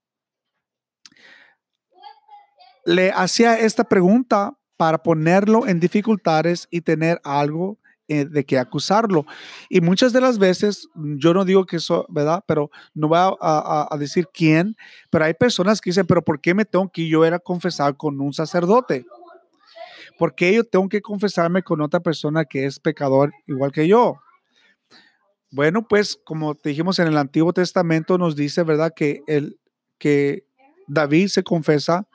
Le 2.84 3.10
hacía 3.10 3.58
esta 3.58 3.82
pregunta 3.82 4.56
para 4.76 5.02
ponerlo 5.02 5.66
en 5.66 5.80
dificultades 5.80 6.68
y 6.70 6.82
tener 6.82 7.20
algo 7.24 7.80
eh, 8.10 8.24
de 8.24 8.46
que 8.46 8.58
acusarlo. 8.58 9.26
Y 9.68 9.82
muchas 9.82 10.14
de 10.14 10.22
las 10.22 10.38
veces, 10.38 10.88
yo 10.94 11.34
no 11.34 11.44
digo 11.44 11.66
que 11.66 11.76
eso, 11.76 12.06
¿verdad? 12.08 12.42
Pero 12.46 12.70
no 12.94 13.06
voy 13.08 13.18
a, 13.18 13.88
decir 13.98 14.26
quién, 14.32 14.76
pero 15.10 15.26
hay 15.26 15.34
personas 15.34 15.78
que 15.78 15.90
dicen, 15.90 16.06
pero 16.06 16.22
¿por 16.22 16.40
qué 16.40 16.54
me 16.54 16.64
tengo 16.64 16.90
que 16.90 17.06
yo 17.06 17.26
ir 17.26 17.34
a 17.34 17.38
confesar 17.38 17.98
con 17.98 18.18
un 18.18 18.32
sacerdote? 18.32 19.04
¿Por 20.18 20.34
qué 20.34 20.54
yo 20.54 20.64
tengo 20.64 20.88
que 20.88 21.02
confesarme 21.02 21.62
con 21.62 21.82
otra 21.82 22.00
persona 22.00 22.46
que 22.46 22.64
es 22.64 22.80
pecador 22.80 23.30
igual 23.46 23.72
que 23.72 23.86
yo? 23.86 24.16
Bueno, 25.50 25.86
pues 25.86 26.18
como 26.24 26.54
te 26.54 26.70
dijimos 26.70 26.98
en 26.98 27.08
el 27.08 27.18
Antiguo 27.18 27.52
Testamento 27.52 28.16
nos 28.16 28.36
dice, 28.36 28.62
¿verdad? 28.62 28.94
Que, 28.96 29.20
el, 29.26 29.58
que 29.98 30.46
David 30.86 31.28
se 31.28 31.42
confesa 31.42 32.08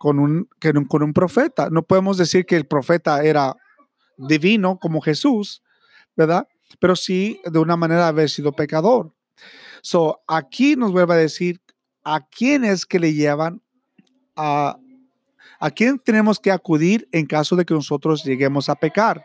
con 0.00 0.18
un, 0.18 0.48
que 0.58 0.72
con 0.88 1.04
un 1.04 1.12
profeta. 1.12 1.70
No 1.70 1.84
podemos 1.84 2.18
decir 2.18 2.44
que 2.44 2.56
el 2.56 2.66
profeta 2.66 3.22
era 3.22 3.56
divino 4.28 4.78
como 4.78 5.00
Jesús, 5.00 5.62
¿verdad? 6.16 6.48
Pero 6.78 6.96
sí 6.96 7.40
de 7.44 7.58
una 7.58 7.76
manera 7.76 8.08
haber 8.08 8.30
sido 8.30 8.52
pecador. 8.52 9.14
So, 9.82 10.22
aquí 10.26 10.76
nos 10.76 10.92
vuelve 10.92 11.14
a 11.14 11.18
decir 11.18 11.60
a 12.04 12.26
quién 12.26 12.64
es 12.64 12.86
que 12.86 12.98
le 12.98 13.14
llevan 13.14 13.62
a 14.36 14.78
a 15.62 15.70
quién 15.70 15.96
tenemos 16.00 16.40
que 16.40 16.50
acudir 16.50 17.08
en 17.12 17.24
caso 17.24 17.54
de 17.54 17.64
que 17.64 17.72
nosotros 17.72 18.24
lleguemos 18.24 18.68
a 18.68 18.74
pecar. 18.74 19.24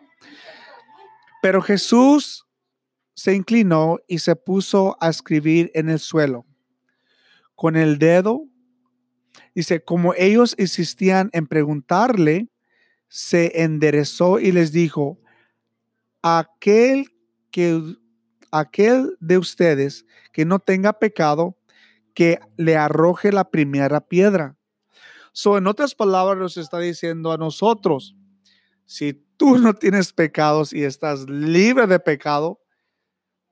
Pero 1.41 1.63
Jesús 1.63 2.45
se 3.15 3.33
inclinó 3.33 3.97
y 4.07 4.19
se 4.19 4.35
puso 4.35 4.95
a 5.01 5.09
escribir 5.09 5.71
en 5.73 5.89
el 5.89 5.97
suelo 5.97 6.45
con 7.55 7.75
el 7.75 7.97
dedo. 7.97 8.43
Dice, 9.55 9.83
como 9.83 10.13
ellos 10.13 10.53
insistían 10.59 11.31
en 11.33 11.47
preguntarle, 11.47 12.49
se 13.07 13.63
enderezó 13.63 14.39
y 14.39 14.51
les 14.51 14.71
dijo, 14.71 15.19
aquel 16.21 17.07
que 17.51 17.81
aquel 18.51 19.17
de 19.19 19.37
ustedes 19.37 20.05
que 20.31 20.45
no 20.45 20.59
tenga 20.59 20.93
pecado, 20.93 21.57
que 22.13 22.39
le 22.57 22.75
arroje 22.75 23.31
la 23.31 23.49
primera 23.49 24.01
piedra. 24.01 24.57
So, 25.33 25.57
en 25.57 25.67
otras 25.67 25.93
palabras, 25.93 26.37
nos 26.37 26.57
está 26.57 26.79
diciendo 26.79 27.31
a 27.31 27.37
nosotros, 27.37 28.15
si 28.85 29.13
tú 29.37 29.57
no 29.59 29.73
tienes 29.73 30.13
pecados 30.13 30.73
y 30.73 30.83
estás 30.83 31.29
libre 31.29 31.87
de 31.87 31.99
pecado, 31.99 32.59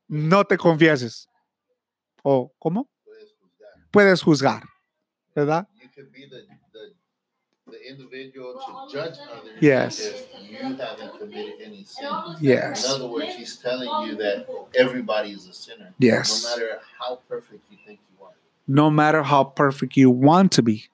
no 0.08 0.46
te 0.46 0.58
confieses. 0.58 1.30
¿O 2.24 2.54
cómo? 2.58 2.90
Puedes 3.04 3.34
juzgar. 3.34 3.70
Puedes 3.92 4.22
juzgar, 4.22 4.64
¿verdad? 5.36 5.68
You 5.82 5.90
could 5.94 6.12
be 6.12 6.28
the, 6.28 6.48
the, 7.86 7.92
individual 7.92 8.54
to 8.54 8.94
judge 8.94 9.16
others 9.32 9.58
Yes. 9.62 10.00
if 10.00 10.28
you 10.50 10.76
haven't 10.76 11.18
committed 11.20 11.56
any 11.64 11.84
sin. 11.84 12.10
Yes. 12.40 12.86
In 12.86 12.92
other 12.92 13.08
words, 13.08 13.36
he's 13.36 13.58
telling 13.58 13.90
you 14.08 14.16
that 14.18 14.48
everybody 14.76 15.32
is 15.32 15.48
a 15.48 15.54
sinner. 15.54 15.94
Yes. 16.00 16.44
No 16.44 16.50
matter 16.50 16.80
how 17.00 17.20
perfect 17.28 17.64
you 17.72 17.78
think 17.86 18.00
you 18.12 18.26
are. 18.26 18.34
No 18.68 18.90
matter 18.90 19.24
how 19.24 19.44
perfect 19.44 19.96
you 19.98 20.10
want 20.10 20.52
to 20.54 20.62
be. 20.62 20.90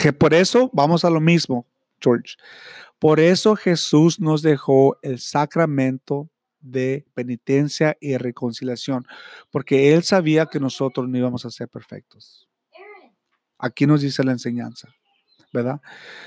Que 0.00 0.12
por 0.12 0.34
eso 0.34 0.70
vamos 0.72 1.04
a 1.04 1.10
lo 1.10 1.20
mismo, 1.20 1.64
George. 2.00 2.36
Por 2.98 3.20
eso 3.20 3.54
Jesús 3.56 4.20
nos 4.20 4.42
dejó 4.42 4.98
el 5.02 5.18
sacramento 5.18 6.28
de 6.60 7.06
penitencia 7.14 7.96
y 8.00 8.16
reconciliación, 8.16 9.06
porque 9.50 9.94
Él 9.94 10.02
sabía 10.02 10.46
que 10.46 10.58
nosotros 10.58 11.08
no 11.08 11.16
íbamos 11.16 11.44
a 11.44 11.50
ser 11.50 11.68
perfectos. 11.68 12.47
Aquí 13.58 13.86
nos 13.86 14.00
dice 14.00 14.22
la 14.24 14.32
enseñanza, 14.32 14.88
¿verdad? 15.52 15.80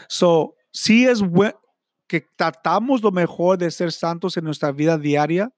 So, 0.08 0.56
sí 0.72 1.08
es 1.08 1.22
bueno 1.22 1.60
que 2.08 2.28
tratamos 2.36 3.02
lo 3.02 3.12
mejor 3.12 3.58
de 3.58 3.72
ser 3.72 3.92
santos 3.94 4.36
en 4.36 4.44
nuestra 4.44 4.72
vida 4.74 4.98
diaria, 4.98 5.50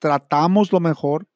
tratamos 0.00 0.72
lo 0.72 0.80
mejor, 0.80 1.28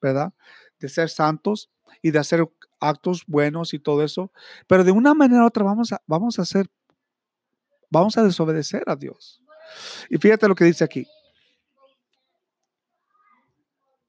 ¿verdad? 0.00 0.32
De 0.78 0.88
ser 0.88 1.10
santos 1.10 1.68
y 2.00 2.12
de 2.12 2.20
hacer 2.20 2.46
actos 2.78 3.24
buenos 3.26 3.74
y 3.74 3.80
todo 3.80 4.04
eso, 4.04 4.30
pero 4.68 4.84
de 4.84 4.92
una 4.92 5.14
manera 5.14 5.42
u 5.42 5.46
otra 5.46 5.64
vamos 5.64 5.92
a, 5.92 6.00
vamos 6.06 6.38
a 6.38 6.42
hacer, 6.42 6.70
vamos 7.90 8.16
a 8.16 8.22
desobedecer 8.22 8.84
a 8.86 8.94
Dios. 8.94 9.42
Y 10.08 10.18
fíjate 10.18 10.46
lo 10.46 10.54
que 10.54 10.64
dice 10.64 10.84
aquí. 10.84 11.06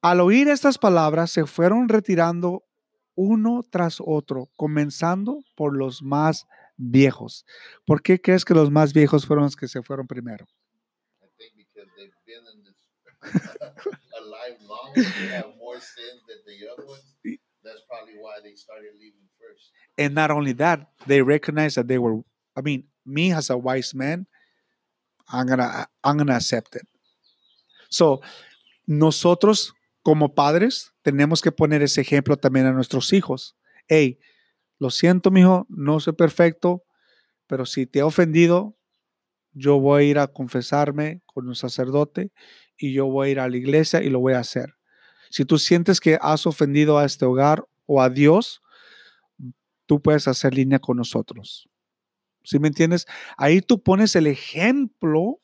Al 0.01 0.21
oír 0.21 0.49
estas 0.49 0.77
palabras, 0.77 1.31
se 1.31 1.47
fueron 1.47 1.89
retirando 1.89 2.63
uno 3.15 3.63
tras 3.69 3.97
otro, 3.99 4.49
comenzando 4.55 5.39
por 5.55 5.75
los 5.75 6.01
más 6.03 6.45
viejos. 6.77 7.45
¿Por 7.85 8.01
qué 8.01 8.19
crees 8.19 8.45
que 8.45 8.53
los 8.53 8.69
más 8.69 8.93
viejos 8.93 9.25
fueron 9.25 9.45
los 9.45 9.55
que 9.55 9.67
se 9.67 9.81
fueron 9.81 10.07
primero? 10.07 10.45
I 11.21 11.27
think 11.37 11.55
because 11.55 11.89
they've 11.97 12.13
been 12.25 12.43
in 12.53 12.63
this 12.63 12.75
alive 14.19 14.57
longer, 14.67 15.03
they 15.03 15.27
have 15.29 15.55
more 15.57 15.79
sins 15.79 16.21
than 16.27 16.43
the 16.45 16.67
other 16.71 16.85
ones. 16.85 17.03
That's 17.63 17.81
probably 17.89 18.13
why 18.13 18.41
they 18.43 18.55
started 18.55 18.93
leaving 18.99 19.27
first. 19.39 19.71
And 19.97 20.13
not 20.13 20.29
only 20.29 20.53
that, 20.53 20.87
they 21.07 21.21
recognized 21.21 21.77
that 21.77 21.87
they 21.87 21.97
were, 21.97 22.21
I 22.55 22.61
mean, 22.61 22.83
me 23.05 23.33
as 23.33 23.49
a 23.49 23.57
wise 23.57 23.95
man, 23.95 24.27
I'm 25.27 25.47
gonna, 25.47 25.87
I'm 26.03 26.17
gonna 26.17 26.35
accept 26.35 26.75
it. 26.75 26.87
So, 27.89 28.21
nosotros 28.85 29.73
como 30.03 30.27
padres 30.29 30.91
tenemos 31.05 31.43
que 31.43 31.51
poner 31.51 31.83
ese 31.83 32.01
ejemplo 32.01 32.35
también 32.35 32.65
a 32.65 32.71
nuestros 32.71 33.13
hijos. 33.13 33.55
Hey, 33.87 34.17
lo 34.79 34.89
siento, 34.89 35.29
mijo, 35.29 35.67
no 35.69 35.99
soy 35.99 36.13
perfecto, 36.13 36.83
pero 37.45 37.67
si 37.67 37.85
te 37.85 37.99
he 37.99 38.01
ofendido, 38.01 38.75
yo 39.51 39.79
voy 39.79 40.01
a 40.01 40.07
ir 40.07 40.17
a 40.17 40.25
confesarme 40.25 41.21
con 41.27 41.47
un 41.47 41.53
sacerdote 41.53 42.31
y 42.75 42.91
yo 42.91 43.05
voy 43.05 43.27
a 43.27 43.31
ir 43.33 43.39
a 43.39 43.47
la 43.47 43.55
iglesia 43.55 44.01
y 44.01 44.09
lo 44.09 44.19
voy 44.19 44.33
a 44.33 44.39
hacer. 44.39 44.77
Si 45.29 45.45
tú 45.45 45.59
sientes 45.59 45.99
que 45.99 46.17
has 46.19 46.47
ofendido 46.47 46.97
a 46.97 47.05
este 47.05 47.25
hogar 47.25 47.63
o 47.85 48.01
a 48.01 48.09
Dios, 48.09 48.63
tú 49.85 50.01
puedes 50.01 50.27
hacer 50.27 50.55
línea 50.55 50.79
con 50.79 50.97
nosotros. 50.97 51.69
¿Sí 52.43 52.57
me 52.57 52.69
entiendes? 52.69 53.05
Ahí 53.37 53.61
tú 53.61 53.83
pones 53.83 54.15
el 54.15 54.25
ejemplo 54.25 55.39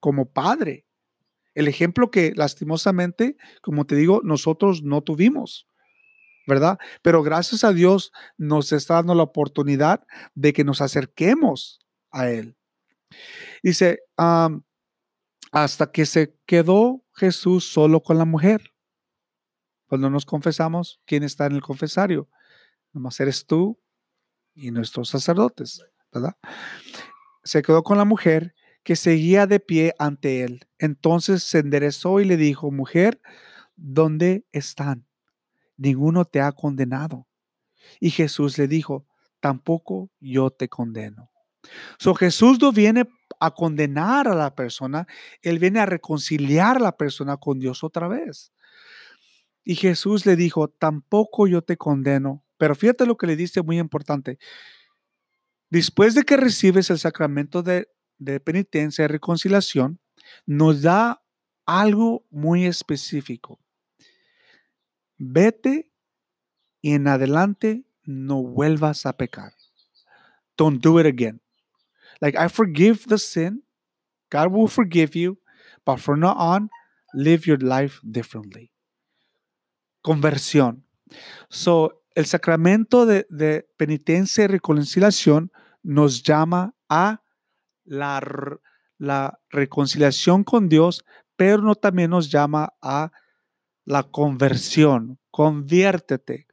como 0.00 0.24
padre. 0.24 0.86
El 1.54 1.68
ejemplo 1.68 2.10
que 2.10 2.32
lastimosamente, 2.34 3.36
como 3.62 3.86
te 3.86 3.96
digo, 3.96 4.20
nosotros 4.24 4.82
no 4.82 5.02
tuvimos, 5.02 5.68
¿verdad? 6.46 6.78
Pero 7.02 7.22
gracias 7.22 7.64
a 7.64 7.72
Dios 7.72 8.12
nos 8.36 8.72
está 8.72 8.94
dando 8.94 9.14
la 9.14 9.22
oportunidad 9.22 10.04
de 10.34 10.52
que 10.52 10.64
nos 10.64 10.80
acerquemos 10.80 11.80
a 12.10 12.28
Él. 12.28 12.56
Dice, 13.62 14.00
hasta 15.52 15.92
que 15.92 16.06
se 16.06 16.36
quedó 16.46 17.04
Jesús 17.14 17.64
solo 17.72 18.02
con 18.02 18.18
la 18.18 18.24
mujer. 18.24 18.72
Cuando 19.86 20.10
nos 20.10 20.26
confesamos, 20.26 21.00
¿quién 21.06 21.22
está 21.22 21.46
en 21.46 21.52
el 21.52 21.62
confesario? 21.62 22.28
Nomás 22.92 23.20
eres 23.20 23.46
tú 23.46 23.80
y 24.54 24.70
nuestros 24.70 25.08
sacerdotes, 25.08 25.84
¿verdad? 26.12 26.36
Se 27.44 27.62
quedó 27.62 27.82
con 27.82 27.98
la 27.98 28.04
mujer 28.04 28.54
que 28.84 28.96
seguía 28.96 29.46
de 29.46 29.60
pie 29.60 29.94
ante 29.98 30.44
él. 30.44 30.68
Entonces 30.78 31.42
se 31.42 31.58
enderezó 31.58 32.20
y 32.20 32.26
le 32.26 32.36
dijo, 32.36 32.70
mujer, 32.70 33.20
¿dónde 33.76 34.44
están? 34.52 35.06
Ninguno 35.76 36.26
te 36.26 36.40
ha 36.40 36.52
condenado. 36.52 37.26
Y 37.98 38.10
Jesús 38.10 38.58
le 38.58 38.68
dijo, 38.68 39.06
tampoco 39.40 40.10
yo 40.20 40.50
te 40.50 40.68
condeno. 40.68 41.30
So 41.98 42.14
Jesús 42.14 42.60
no 42.60 42.72
viene 42.72 43.08
a 43.40 43.50
condenar 43.50 44.28
a 44.28 44.34
la 44.34 44.54
persona, 44.54 45.06
él 45.42 45.58
viene 45.58 45.80
a 45.80 45.86
reconciliar 45.86 46.76
a 46.76 46.80
la 46.80 46.96
persona 46.96 47.38
con 47.38 47.58
Dios 47.58 47.82
otra 47.82 48.06
vez. 48.06 48.52
Y 49.64 49.76
Jesús 49.76 50.26
le 50.26 50.36
dijo, 50.36 50.68
tampoco 50.68 51.46
yo 51.46 51.62
te 51.62 51.78
condeno. 51.78 52.44
Pero 52.58 52.74
fíjate 52.74 53.06
lo 53.06 53.16
que 53.16 53.26
le 53.26 53.34
dice 53.34 53.62
muy 53.62 53.78
importante. 53.78 54.38
Después 55.70 56.14
de 56.14 56.24
que 56.24 56.36
recibes 56.36 56.90
el 56.90 56.98
sacramento 56.98 57.62
de, 57.62 57.88
de 58.18 58.40
penitencia 58.40 59.04
y 59.04 59.08
reconciliación, 59.08 60.00
nos 60.46 60.82
da 60.82 61.22
algo 61.66 62.26
muy 62.30 62.66
específico. 62.66 63.60
Vete 65.16 65.90
y 66.80 66.92
en 66.92 67.08
adelante 67.08 67.84
no 68.04 68.42
vuelvas 68.42 69.06
a 69.06 69.16
pecar. 69.16 69.54
Don't 70.56 70.82
do 70.82 71.00
it 71.00 71.06
again. 71.06 71.40
Like 72.20 72.38
I 72.38 72.48
forgive 72.48 73.06
the 73.06 73.18
sin, 73.18 73.64
God 74.30 74.52
will 74.52 74.68
forgive 74.68 75.14
you, 75.14 75.38
but 75.84 75.98
from 75.98 76.20
now 76.20 76.34
on, 76.36 76.70
live 77.14 77.46
your 77.46 77.58
life 77.62 78.00
differently. 78.02 78.72
Conversión. 80.02 80.84
So, 81.48 82.02
el 82.14 82.26
sacramento 82.26 83.06
de, 83.06 83.26
de 83.30 83.66
penitencia 83.76 84.44
y 84.44 84.46
reconciliación 84.46 85.50
nos 85.82 86.22
llama 86.22 86.74
a 86.88 87.23
la, 87.84 88.20
la 88.98 89.40
reconciliación 89.50 90.44
con 90.44 90.68
Dios, 90.68 91.04
pero 91.36 91.62
no 91.62 91.74
también 91.74 92.10
nos 92.10 92.30
llama 92.30 92.72
a 92.80 93.10
la 93.84 94.02
conversión. 94.02 95.18
Conviértete. 95.30 96.46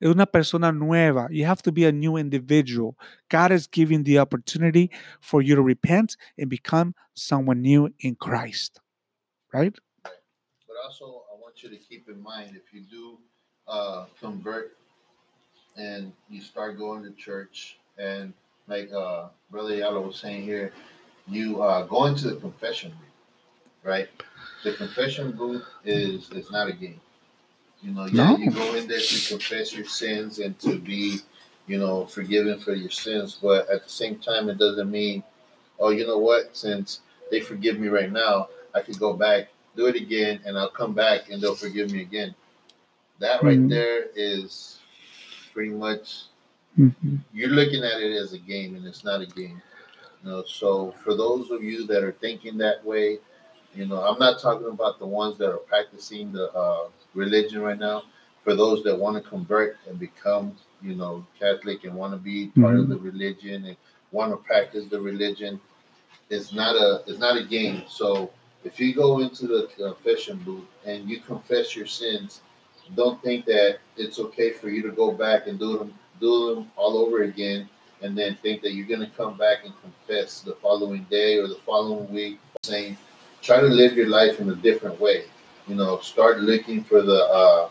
Es 0.00 0.10
una 0.10 0.26
persona 0.26 0.72
nueva. 0.72 1.28
You 1.30 1.46
have 1.46 1.62
to 1.62 1.72
be 1.72 1.86
a 1.86 1.92
new 1.92 2.18
individual. 2.18 2.96
God 3.30 3.52
is 3.52 3.68
giving 3.70 4.04
the 4.04 4.18
opportunity 4.18 4.90
for 5.20 5.40
you 5.40 5.54
to 5.54 5.62
repent 5.62 6.16
and 6.36 6.50
become 6.50 6.94
someone 7.14 7.62
new 7.62 7.88
in 8.00 8.16
Christ. 8.16 8.80
Right? 9.52 9.74
But 10.02 10.76
also, 10.84 11.22
I 11.32 11.40
want 11.40 11.62
you 11.62 11.70
to 11.70 11.76
keep 11.76 12.08
in 12.08 12.20
mind 12.20 12.56
if 12.56 12.74
you 12.74 12.82
do 12.82 13.18
uh, 13.68 14.06
convert 14.20 14.76
and 15.76 16.12
you 16.28 16.40
start 16.40 16.76
going 16.76 17.02
to 17.04 17.12
church, 17.12 17.78
and 17.98 18.32
like 18.68 18.92
uh, 18.92 19.28
Brother 19.50 19.74
Yalo 19.74 20.06
was 20.06 20.16
saying 20.16 20.42
here, 20.42 20.72
you 21.28 21.62
uh, 21.62 21.82
go 21.82 22.06
into 22.06 22.30
the 22.30 22.36
confession 22.36 22.90
booth, 22.90 23.24
right? 23.82 24.08
The 24.64 24.74
confession 24.74 25.32
booth 25.32 25.64
is 25.84 26.30
is 26.30 26.50
not 26.50 26.68
a 26.68 26.72
game. 26.72 27.00
You 27.82 27.92
know, 27.92 28.06
yeah, 28.06 28.32
No. 28.32 28.36
you 28.38 28.50
go 28.50 28.74
in 28.74 28.88
there 28.88 28.98
to 29.00 29.28
confess 29.28 29.74
your 29.74 29.86
sins 29.86 30.38
and 30.38 30.58
to 30.60 30.78
be, 30.78 31.18
you 31.66 31.78
know, 31.78 32.06
forgiven 32.06 32.58
for 32.58 32.72
your 32.74 32.90
sins, 32.90 33.38
but 33.42 33.68
at 33.68 33.84
the 33.84 33.90
same 33.90 34.18
time, 34.18 34.48
it 34.48 34.58
doesn't 34.58 34.90
mean, 34.90 35.22
oh, 35.78 35.90
you 35.90 36.06
know 36.06 36.18
what? 36.18 36.56
Since 36.56 37.00
they 37.30 37.40
forgive 37.40 37.78
me 37.78 37.88
right 37.88 38.10
now, 38.10 38.48
I 38.74 38.80
could 38.80 38.98
go 38.98 39.12
back 39.14 39.48
do 39.76 39.86
it 39.86 39.96
again, 39.96 40.40
and 40.46 40.56
I'll 40.56 40.70
come 40.70 40.94
back 40.94 41.30
and 41.30 41.42
they'll 41.42 41.54
forgive 41.56 41.90
me 41.90 42.02
again. 42.02 42.34
That 43.18 43.42
right 43.42 43.58
Mhm. 43.58 43.68
there 43.68 44.06
is 44.14 44.78
pretty 45.52 45.70
much 45.70 46.24
Mhm. 46.78 47.20
you're 47.32 47.50
looking 47.50 47.84
at 47.84 48.00
it 48.00 48.16
as 48.16 48.32
a 48.32 48.38
game, 48.38 48.76
and 48.76 48.86
it's 48.86 49.04
not 49.04 49.20
a 49.20 49.26
game. 49.26 49.60
You 50.24 50.30
know, 50.30 50.44
so 50.44 50.92
for 51.04 51.14
those 51.14 51.50
of 51.50 51.62
you 51.62 51.86
that 51.86 52.02
are 52.02 52.12
thinking 52.12 52.58
that 52.58 52.84
way, 52.84 53.18
you 53.74 53.86
know, 53.86 54.00
I'm 54.02 54.18
not 54.18 54.40
talking 54.40 54.68
about 54.68 54.98
the 54.98 55.06
ones 55.06 55.38
that 55.38 55.50
are 55.50 55.58
practicing 55.58 56.32
the 56.32 56.52
uh, 56.52 56.88
religion 57.14 57.60
right 57.62 57.78
now. 57.78 58.04
For 58.44 58.54
those 58.54 58.82
that 58.84 58.98
want 58.98 59.22
to 59.22 59.28
convert 59.28 59.78
and 59.88 59.98
become, 59.98 60.56
you 60.82 60.94
know, 60.94 61.26
Catholic 61.38 61.84
and 61.84 61.94
want 61.94 62.12
to 62.12 62.18
be 62.18 62.48
part 62.60 62.76
of 62.78 62.88
the 62.88 62.98
religion 62.98 63.64
and 63.66 63.76
want 64.12 64.32
to 64.32 64.36
practice 64.38 64.86
the 64.88 65.00
religion, 65.00 65.60
it's 66.30 66.52
not 66.52 66.76
a 66.76 67.02
it's 67.06 67.18
not 67.18 67.36
a 67.36 67.44
game. 67.44 67.84
So 67.88 68.30
if 68.64 68.80
you 68.80 68.94
go 68.94 69.20
into 69.20 69.46
the 69.46 69.68
confession 69.76 70.38
booth 70.44 70.66
and 70.86 71.08
you 71.08 71.20
confess 71.20 71.76
your 71.76 71.86
sins, 71.86 72.40
don't 72.94 73.22
think 73.22 73.44
that 73.46 73.78
it's 73.96 74.18
okay 74.18 74.52
for 74.52 74.68
you 74.68 74.82
to 74.82 74.90
go 74.92 75.12
back 75.12 75.46
and 75.46 75.58
do 75.58 75.78
them 75.78 75.94
do 76.20 76.54
them 76.54 76.70
all 76.76 76.98
over 76.98 77.22
again 77.22 77.68
and 78.02 78.16
then 78.16 78.34
think 78.36 78.62
that 78.62 78.72
you're 78.72 78.86
going 78.86 79.00
to 79.00 79.16
come 79.16 79.36
back 79.36 79.64
and 79.64 79.72
confess 79.82 80.40
the 80.40 80.54
following 80.54 81.04
day 81.10 81.38
or 81.38 81.48
the 81.48 81.58
following 81.66 82.12
week 82.12 82.38
saying 82.62 82.96
try 83.42 83.60
to 83.60 83.66
live 83.66 83.94
your 83.94 84.08
life 84.08 84.40
in 84.40 84.50
a 84.50 84.54
different 84.56 84.98
way 85.00 85.24
you 85.66 85.74
know 85.74 85.98
start 86.00 86.40
looking 86.40 86.82
for 86.82 87.02
the 87.02 87.24
uh, 87.24 87.68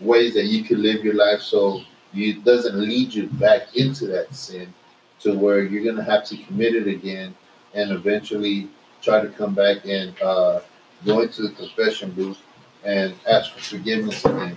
ways 0.00 0.34
that 0.34 0.46
you 0.46 0.64
can 0.64 0.82
live 0.82 1.04
your 1.04 1.14
life 1.14 1.40
so 1.40 1.80
it 2.14 2.44
doesn't 2.44 2.78
lead 2.78 3.12
you 3.12 3.26
back 3.28 3.74
into 3.76 4.06
that 4.06 4.34
sin 4.34 4.72
to 5.20 5.36
where 5.36 5.62
you're 5.62 5.82
going 5.82 5.96
to 5.96 6.04
have 6.04 6.24
to 6.24 6.36
commit 6.36 6.74
it 6.74 6.86
again 6.86 7.34
and 7.74 7.90
eventually 7.90 8.68
try 9.02 9.20
to 9.20 9.28
come 9.28 9.54
back 9.54 9.84
and 9.84 10.14
uh, 10.22 10.60
go 11.04 11.20
into 11.20 11.42
the 11.42 11.50
confession 11.50 12.10
booth 12.12 12.38
and 12.84 13.14
ask 13.28 13.52
for 13.52 13.60
forgiveness 13.60 14.24
again. 14.24 14.56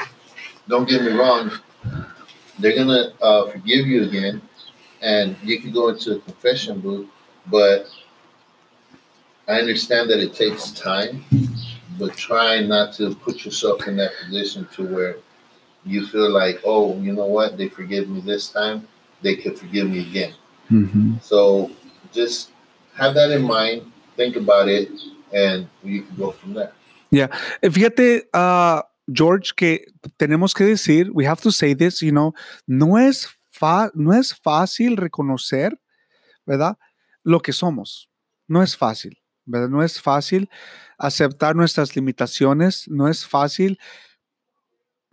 Don't 0.67 0.87
get 0.87 1.01
me 1.01 1.11
wrong, 1.11 1.51
they're 2.59 2.75
gonna 2.75 3.13
uh, 3.21 3.45
forgive 3.47 3.87
you 3.87 4.03
again, 4.03 4.41
and 5.01 5.35
you 5.43 5.59
can 5.59 5.71
go 5.71 5.89
into 5.89 6.15
a 6.15 6.19
confession 6.19 6.79
booth, 6.79 7.07
but 7.47 7.87
I 9.47 9.59
understand 9.59 10.09
that 10.09 10.19
it 10.19 10.33
takes 10.33 10.71
time, 10.71 11.23
but 11.97 12.15
try 12.17 12.59
not 12.61 12.93
to 12.95 13.15
put 13.15 13.45
yourself 13.45 13.87
in 13.87 13.95
that 13.97 14.11
position 14.25 14.67
to 14.75 14.83
where 14.87 15.15
you 15.85 16.05
feel 16.05 16.29
like, 16.29 16.59
oh, 16.65 16.99
you 16.99 17.13
know 17.13 17.25
what, 17.25 17.57
they 17.57 17.69
forgive 17.69 18.09
me 18.09 18.19
this 18.19 18.49
time, 18.49 18.87
they 19.21 19.35
could 19.35 19.57
forgive 19.57 19.89
me 19.89 20.01
again. 20.01 20.33
Mhm. 20.69 21.23
So 21.23 21.71
just 22.11 22.49
have 22.95 23.13
that 23.13 23.31
in 23.31 23.43
mind, 23.43 23.89
think 24.17 24.35
about 24.35 24.67
it, 24.67 24.89
and 25.31 25.67
you 25.83 26.01
can 26.03 26.15
go 26.17 26.31
from 26.31 26.53
there. 26.53 26.73
Eh, 27.63 27.69
Fíjate, 27.69 28.23
ah, 28.33 28.83
George, 29.07 29.53
que 29.55 29.85
tenemos 30.17 30.53
que 30.53 30.63
decir, 30.65 31.09
we 31.13 31.25
have 31.25 31.41
to 31.41 31.51
say 31.51 31.73
this, 31.73 32.01
you 32.01 32.11
know, 32.11 32.33
no 32.65 32.97
es, 32.97 33.27
fa- 33.51 33.91
no 33.93 34.13
es 34.13 34.33
fácil 34.33 34.97
reconocer, 34.97 35.79
¿verdad? 36.45 36.77
Lo 37.23 37.39
que 37.39 37.53
somos. 37.53 38.09
No 38.47 38.61
es 38.61 38.75
fácil, 38.75 39.17
¿verdad? 39.45 39.69
No 39.69 39.81
es 39.83 40.01
fácil 40.01 40.49
aceptar 40.97 41.55
nuestras 41.55 41.95
limitaciones, 41.95 42.87
no 42.87 43.07
es 43.07 43.25
fácil, 43.25 43.79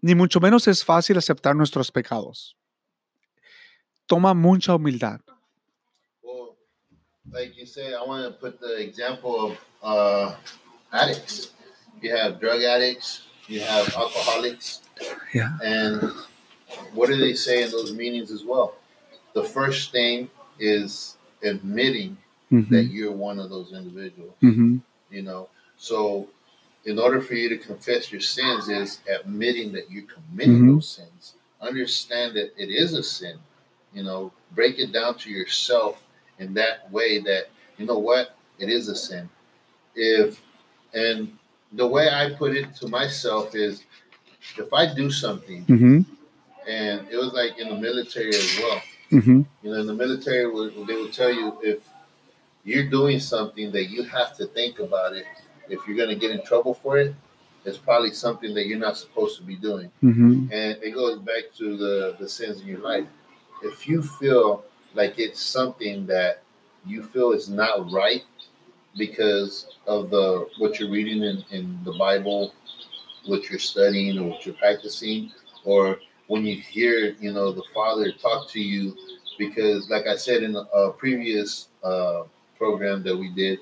ni 0.01 0.15
mucho 0.15 0.41
menos 0.41 0.67
es 0.69 0.85
fácil 0.85 1.17
aceptar 1.19 1.55
nuestros 1.57 1.91
pecados. 1.91 2.57
Toma 4.07 4.35
mucha 4.35 4.75
humildad. 4.75 5.21
Well, 6.23 6.57
like 7.31 7.57
you 7.57 7.67
said, 7.67 7.95
I 7.95 8.03
want 8.07 8.25
to 8.25 8.39
put 8.39 8.61
the 8.61 8.77
example 8.83 9.35
of 9.37 9.59
uh, 9.83 10.35
addicts. 10.93 11.53
You 12.03 12.15
have 12.15 12.39
drug 12.39 12.63
addicts, 12.63 13.23
you 13.49 13.61
have 13.61 13.95
alcoholics, 13.95 14.81
Yeah. 15.33 15.57
and 15.63 16.13
what 16.93 17.09
do 17.09 17.17
they 17.17 17.35
say 17.35 17.63
in 17.63 17.71
those 17.71 17.93
meetings 17.93 18.31
as 18.31 18.45
well? 18.45 18.77
The 19.35 19.45
first 19.45 19.93
thing 19.93 20.31
is 20.59 21.17
admitting 21.43 22.17
that 22.71 22.85
you're 22.85 23.13
one 23.13 23.39
of 23.41 23.51
those 23.51 23.73
individuals. 23.73 24.35
ujú, 24.43 24.81
you 25.11 25.23
know 25.23 25.49
so 25.77 26.29
in 26.85 26.99
order 26.99 27.21
for 27.21 27.35
you 27.35 27.49
to 27.49 27.59
confess 27.59 28.13
your 28.13 28.21
sins 28.21 28.69
is 28.69 29.01
admitting 29.09 29.73
that 29.73 29.91
you're 29.91 30.05
committing 30.07 30.63
Mhm. 30.63 30.75
those 30.77 30.89
sins 30.89 31.35
understand 31.61 32.35
that 32.37 32.53
it 32.57 32.71
is 32.71 32.93
a 32.95 33.03
sin 33.03 33.37
you 33.93 34.03
know 34.05 34.33
break 34.55 34.79
it 34.79 34.93
down 34.93 35.17
to 35.19 35.31
yourself 35.31 36.03
in 36.39 36.55
that 36.55 36.91
way 36.93 37.19
that 37.21 37.49
you 37.79 37.85
know 37.87 37.99
what 37.99 38.37
it 38.59 38.69
is 38.69 38.89
a 38.89 38.95
sin 38.95 39.29
if 39.97 40.41
and 40.95 41.37
the 41.77 41.87
way 41.87 42.07
i 42.09 42.31
put 42.39 42.57
it 42.57 42.75
to 42.81 42.89
myself 42.89 43.55
is 43.55 43.83
if 44.63 44.73
i 44.73 44.85
do 44.95 45.11
something 45.11 45.65
ujú, 45.67 46.05
and 46.67 46.97
it 47.11 47.17
was 47.17 47.33
like 47.33 47.59
in 47.59 47.69
the 47.69 47.79
military 47.89 48.31
as 48.35 48.51
well 48.63 48.81
ujú, 49.13 49.45
you 49.63 49.71
know, 49.71 49.81
in 49.81 49.87
the 49.87 49.95
military, 49.95 50.45
they 50.89 50.95
will 51.01 51.11
tell 51.21 51.33
you 51.33 51.47
if 51.63 51.79
you're 52.65 52.89
doing 52.99 53.19
something 53.21 53.71
that 53.73 53.87
you 53.95 54.03
have 54.05 54.37
to 54.37 54.47
think 54.47 54.79
about 54.79 55.13
it. 55.15 55.27
If 55.69 55.79
you're 55.87 55.97
going 55.97 56.09
to 56.11 56.17
get 56.17 56.31
in 56.37 56.43
trouble 56.45 56.75
for 56.75 56.99
it, 56.99 57.15
it's 57.65 57.79
probably 57.79 58.13
something 58.13 58.53
that 58.55 58.67
you're 58.67 58.79
not 58.89 58.97
supposed 58.97 59.39
to 59.39 59.45
be 59.45 59.57
doing. 59.57 59.91
ujú, 60.03 60.49
And 60.53 60.73
it 60.83 60.93
goes 60.93 61.19
back 61.19 61.45
to 61.59 61.77
the, 61.77 62.17
the 62.21 62.29
sins 62.29 62.61
in 62.61 62.67
your 62.69 62.81
life. 62.81 63.07
If 63.63 63.89
you 63.89 64.03
feel 64.03 64.65
like 64.95 65.19
it's 65.19 65.41
something 65.41 66.07
that 66.07 66.43
you 66.85 67.03
feel 67.03 67.33
is 67.33 67.49
not 67.49 67.91
right, 67.93 68.25
because 68.97 69.67
of 69.87 70.11
the 70.11 70.49
what 70.59 70.79
you're 70.79 70.91
reading 70.91 71.23
in, 71.23 71.45
in 71.51 71.79
the 71.85 71.93
Bible, 71.93 72.55
what 73.27 73.49
you're 73.51 73.59
studying 73.59 74.19
or 74.19 74.31
what 74.31 74.47
you're 74.47 74.55
practicing, 74.55 75.33
or 75.65 75.99
when 76.27 76.45
you 76.45 76.57
hear, 76.57 77.15
you 77.21 77.33
know, 77.33 77.53
the 77.53 77.65
Father 77.75 78.13
talk 78.13 78.49
to 78.51 78.61
you, 78.61 78.97
because 79.39 79.91
like 79.91 80.07
I 80.07 80.17
said 80.17 80.43
in 80.43 80.55
a, 80.57 80.61
a 80.61 80.93
previous 80.93 81.69
uh, 81.83 82.25
program 82.57 83.03
that 83.03 83.17
we 83.17 83.31
did, 83.31 83.59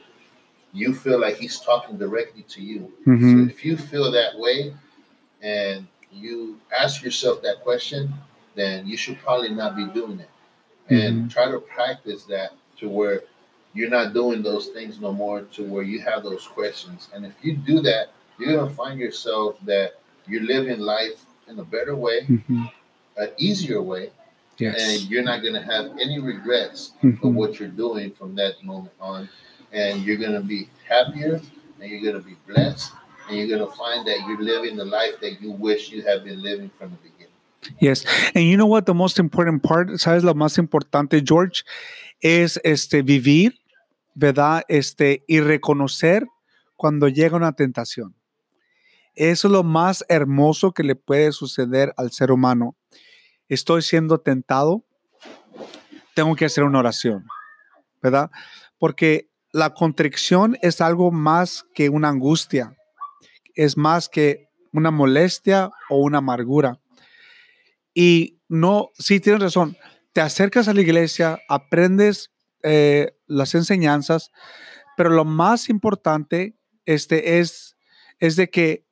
you 0.73 0.95
feel 0.95 1.21
like 1.21 1.37
He's 1.37 1.61
talking 1.61 1.99
directly 1.99 2.43
to 2.43 2.63
you. 2.63 2.93
Mhm. 3.07 3.45
So 3.47 3.51
if 3.51 3.65
you 3.65 3.77
feel 3.77 4.11
that 4.13 4.39
way 4.39 4.75
and 5.43 5.87
you 6.13 6.61
ask 6.79 7.03
yourself 7.03 7.43
that 7.43 7.63
question, 7.63 8.13
then 8.55 8.87
you 8.87 8.97
should 8.97 9.19
probably 9.21 9.49
not 9.49 9.75
be 9.77 9.87
doing 9.87 10.21
it. 10.21 10.29
And 10.91 11.31
try 11.31 11.51
to 11.51 11.59
practice 11.59 12.25
that 12.25 12.53
to 12.79 12.89
where 12.89 13.23
you're 13.75 13.91
not 13.91 14.13
doing 14.13 14.43
those 14.43 14.69
things 14.69 15.01
no 15.01 15.13
more 15.13 15.43
to 15.53 15.63
where 15.65 15.83
you 15.83 16.01
have 16.01 16.23
those 16.23 16.47
questions. 16.47 17.09
And 17.15 17.25
if 17.25 17.33
you 17.43 17.57
do 17.57 17.81
that, 17.83 18.13
you're 18.39 18.57
gonna 18.57 18.71
find 18.75 18.99
yourself 19.01 19.57
that 19.65 19.93
you're 20.27 20.43
living 20.43 20.81
life 20.81 21.25
in 21.49 21.59
a 21.59 21.65
better 21.65 21.95
way, 21.97 22.21
Mhm. 22.29 22.71
an 23.17 23.31
easier 23.39 23.81
way, 23.83 24.11
Yes. 24.59 24.77
and 24.81 25.11
you're 25.11 25.23
not 25.25 25.43
gonna 25.43 25.63
have 25.63 25.87
any 26.01 26.19
regrets 26.19 26.93
of 27.03 27.11
Mhm. 27.21 27.35
what 27.35 27.59
you're 27.59 27.69
doing 27.69 28.11
from 28.13 28.35
that 28.37 28.63
moment 28.63 28.93
on. 29.01 29.29
And 29.73 30.03
you're 30.05 30.19
gonna 30.19 30.41
be 30.43 30.69
happier 30.89 31.41
and 31.81 31.91
you're 31.91 32.01
gonna 32.13 32.23
be 32.25 32.37
blessed 32.47 32.93
and 33.29 33.39
you're 33.39 33.49
gonna 33.49 33.71
find 33.73 34.07
that 34.07 34.19
you're 34.27 34.41
living 34.43 34.77
the 34.77 34.85
life 34.85 35.19
that 35.21 35.41
you 35.41 35.51
wish 35.51 35.91
you 35.91 36.03
had 36.03 36.25
been 36.25 36.43
living 36.43 36.71
from 36.79 36.91
the 36.91 36.97
beginning. 36.97 37.33
Yes. 37.81 38.05
And 38.35 38.45
you 38.45 38.57
know 38.57 38.67
what 38.67 38.87
the 38.87 38.95
most 38.95 39.19
important 39.19 39.63
part, 39.63 39.89
sabes 39.99 40.25
lo 40.25 40.35
más 40.35 40.59
importante, 40.59 41.23
George, 41.23 41.65
es 42.21 42.59
este 42.65 43.03
vivir, 43.03 43.53
¿verdad? 44.15 44.63
Este 44.69 45.25
y 45.27 45.41
reconocer 45.41 46.27
cuando 46.77 47.09
llega 47.09 47.37
una 47.37 47.53
tentación. 47.53 48.15
Eso 49.15 49.49
es 49.49 49.53
lo 49.53 49.63
más 49.63 50.05
hermoso 50.09 50.73
que 50.73 50.83
le 50.83 50.97
puede 50.97 51.33
suceder 51.33 51.93
al 51.97 52.13
ser 52.13 52.33
humano. 52.33 52.77
Estoy 53.49 53.83
siendo 53.83 54.19
tentado, 54.19 54.85
tengo 56.15 56.35
que 56.35 56.47
hacer 56.47 56.65
una 56.65 56.79
oración, 56.79 57.27
¿verdad? 58.03 58.31
Porque 58.79 59.31
la 59.53 59.75
contrición 59.75 60.57
es 60.63 60.81
algo 60.81 61.11
más 61.11 61.67
que 61.75 61.91
una 61.91 62.09
angustia, 62.09 62.75
es 63.55 63.77
más 63.77 64.09
que 64.09 64.49
una 64.73 64.91
molestia 64.91 65.71
o 65.91 65.99
una 65.99 66.19
amargura. 66.19 66.81
Y 67.95 68.41
no, 68.49 68.91
sí 68.95 69.21
tienes 69.21 69.43
razón, 69.43 69.77
te 70.13 70.23
acercas 70.23 70.69
a 70.69 70.75
la 70.75 70.81
iglesia, 70.81 71.39
aprendes 71.49 72.32
eh, 72.63 73.17
las 73.27 73.55
enseñanzas, 73.55 74.31
pero 74.97 75.11
lo 75.11 75.25
más 75.25 75.69
importante 75.69 76.57
este, 76.85 77.39
es, 77.39 77.77
es 78.19 78.37
de 78.37 78.51
que 78.51 78.87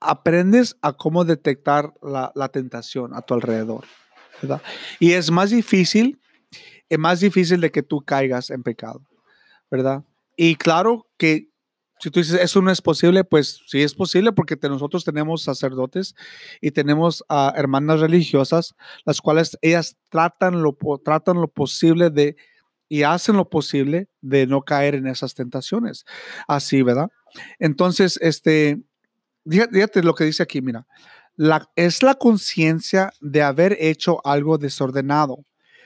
aprendes 0.00 0.76
a 0.82 0.92
cómo 0.92 1.24
detectar 1.24 1.92
la, 2.02 2.32
la 2.34 2.48
tentación 2.48 3.14
a 3.14 3.22
tu 3.22 3.34
alrededor. 3.34 3.84
¿verdad? 4.40 4.62
Y 4.98 5.12
es 5.12 5.30
más 5.30 5.50
difícil, 5.50 6.20
es 6.88 6.98
más 6.98 7.20
difícil 7.20 7.60
de 7.60 7.70
que 7.70 7.82
tú 7.82 8.00
caigas 8.00 8.50
en 8.50 8.62
pecado, 8.62 9.02
¿verdad? 9.70 10.04
Y 10.36 10.56
claro 10.56 11.06
que 11.16 11.51
si 12.02 12.10
tú 12.10 12.18
dices, 12.18 12.40
eso 12.40 12.60
no 12.60 12.72
es 12.72 12.82
posible, 12.82 13.22
pues 13.22 13.60
sí 13.68 13.80
es 13.80 13.94
posible 13.94 14.32
porque 14.32 14.58
nosotros 14.60 15.04
tenemos 15.04 15.44
sacerdotes 15.44 16.16
y 16.60 16.72
tenemos 16.72 17.22
hermanas 17.54 18.00
religiosas, 18.00 18.74
las 19.04 19.20
cuales 19.20 19.56
ellas 19.62 19.96
tratan 20.08 20.64
lo, 20.64 20.76
tratan 21.04 21.40
lo 21.40 21.46
posible 21.46 22.10
de 22.10 22.34
y 22.88 23.04
hacen 23.04 23.36
lo 23.36 23.48
posible 23.48 24.08
de 24.20 24.48
no 24.48 24.62
caer 24.62 24.96
en 24.96 25.06
esas 25.06 25.34
tentaciones. 25.34 26.04
Así, 26.48 26.82
¿verdad? 26.82 27.08
Entonces, 27.60 28.18
este, 28.20 28.82
fíjate, 29.48 30.02
lo 30.02 30.16
que 30.16 30.24
dice 30.24 30.42
aquí, 30.42 30.60
mira, 30.60 30.88
es 31.76 32.02
la 32.02 32.16
conciencia 32.16 33.12
de 33.20 33.42
haber 33.42 33.76
hecho 33.78 34.20
algo 34.26 34.58
desordenado, 34.58 35.44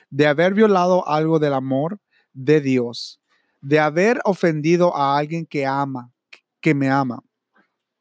de 0.09 0.27
haber 0.29 0.55
violado 0.55 1.07
algo 1.07 1.39
del 1.39 1.53
amor 1.53 2.01
de 2.33 2.62
Dios, 2.62 3.21
de 3.61 3.79
haber 3.79 4.21
ofendido 4.25 4.97
a 4.97 5.17
alguien 5.17 5.47
que 5.47 5.67
ama, 5.67 6.13
que 6.61 6.75
me 6.75 6.89
ama. 6.89 7.23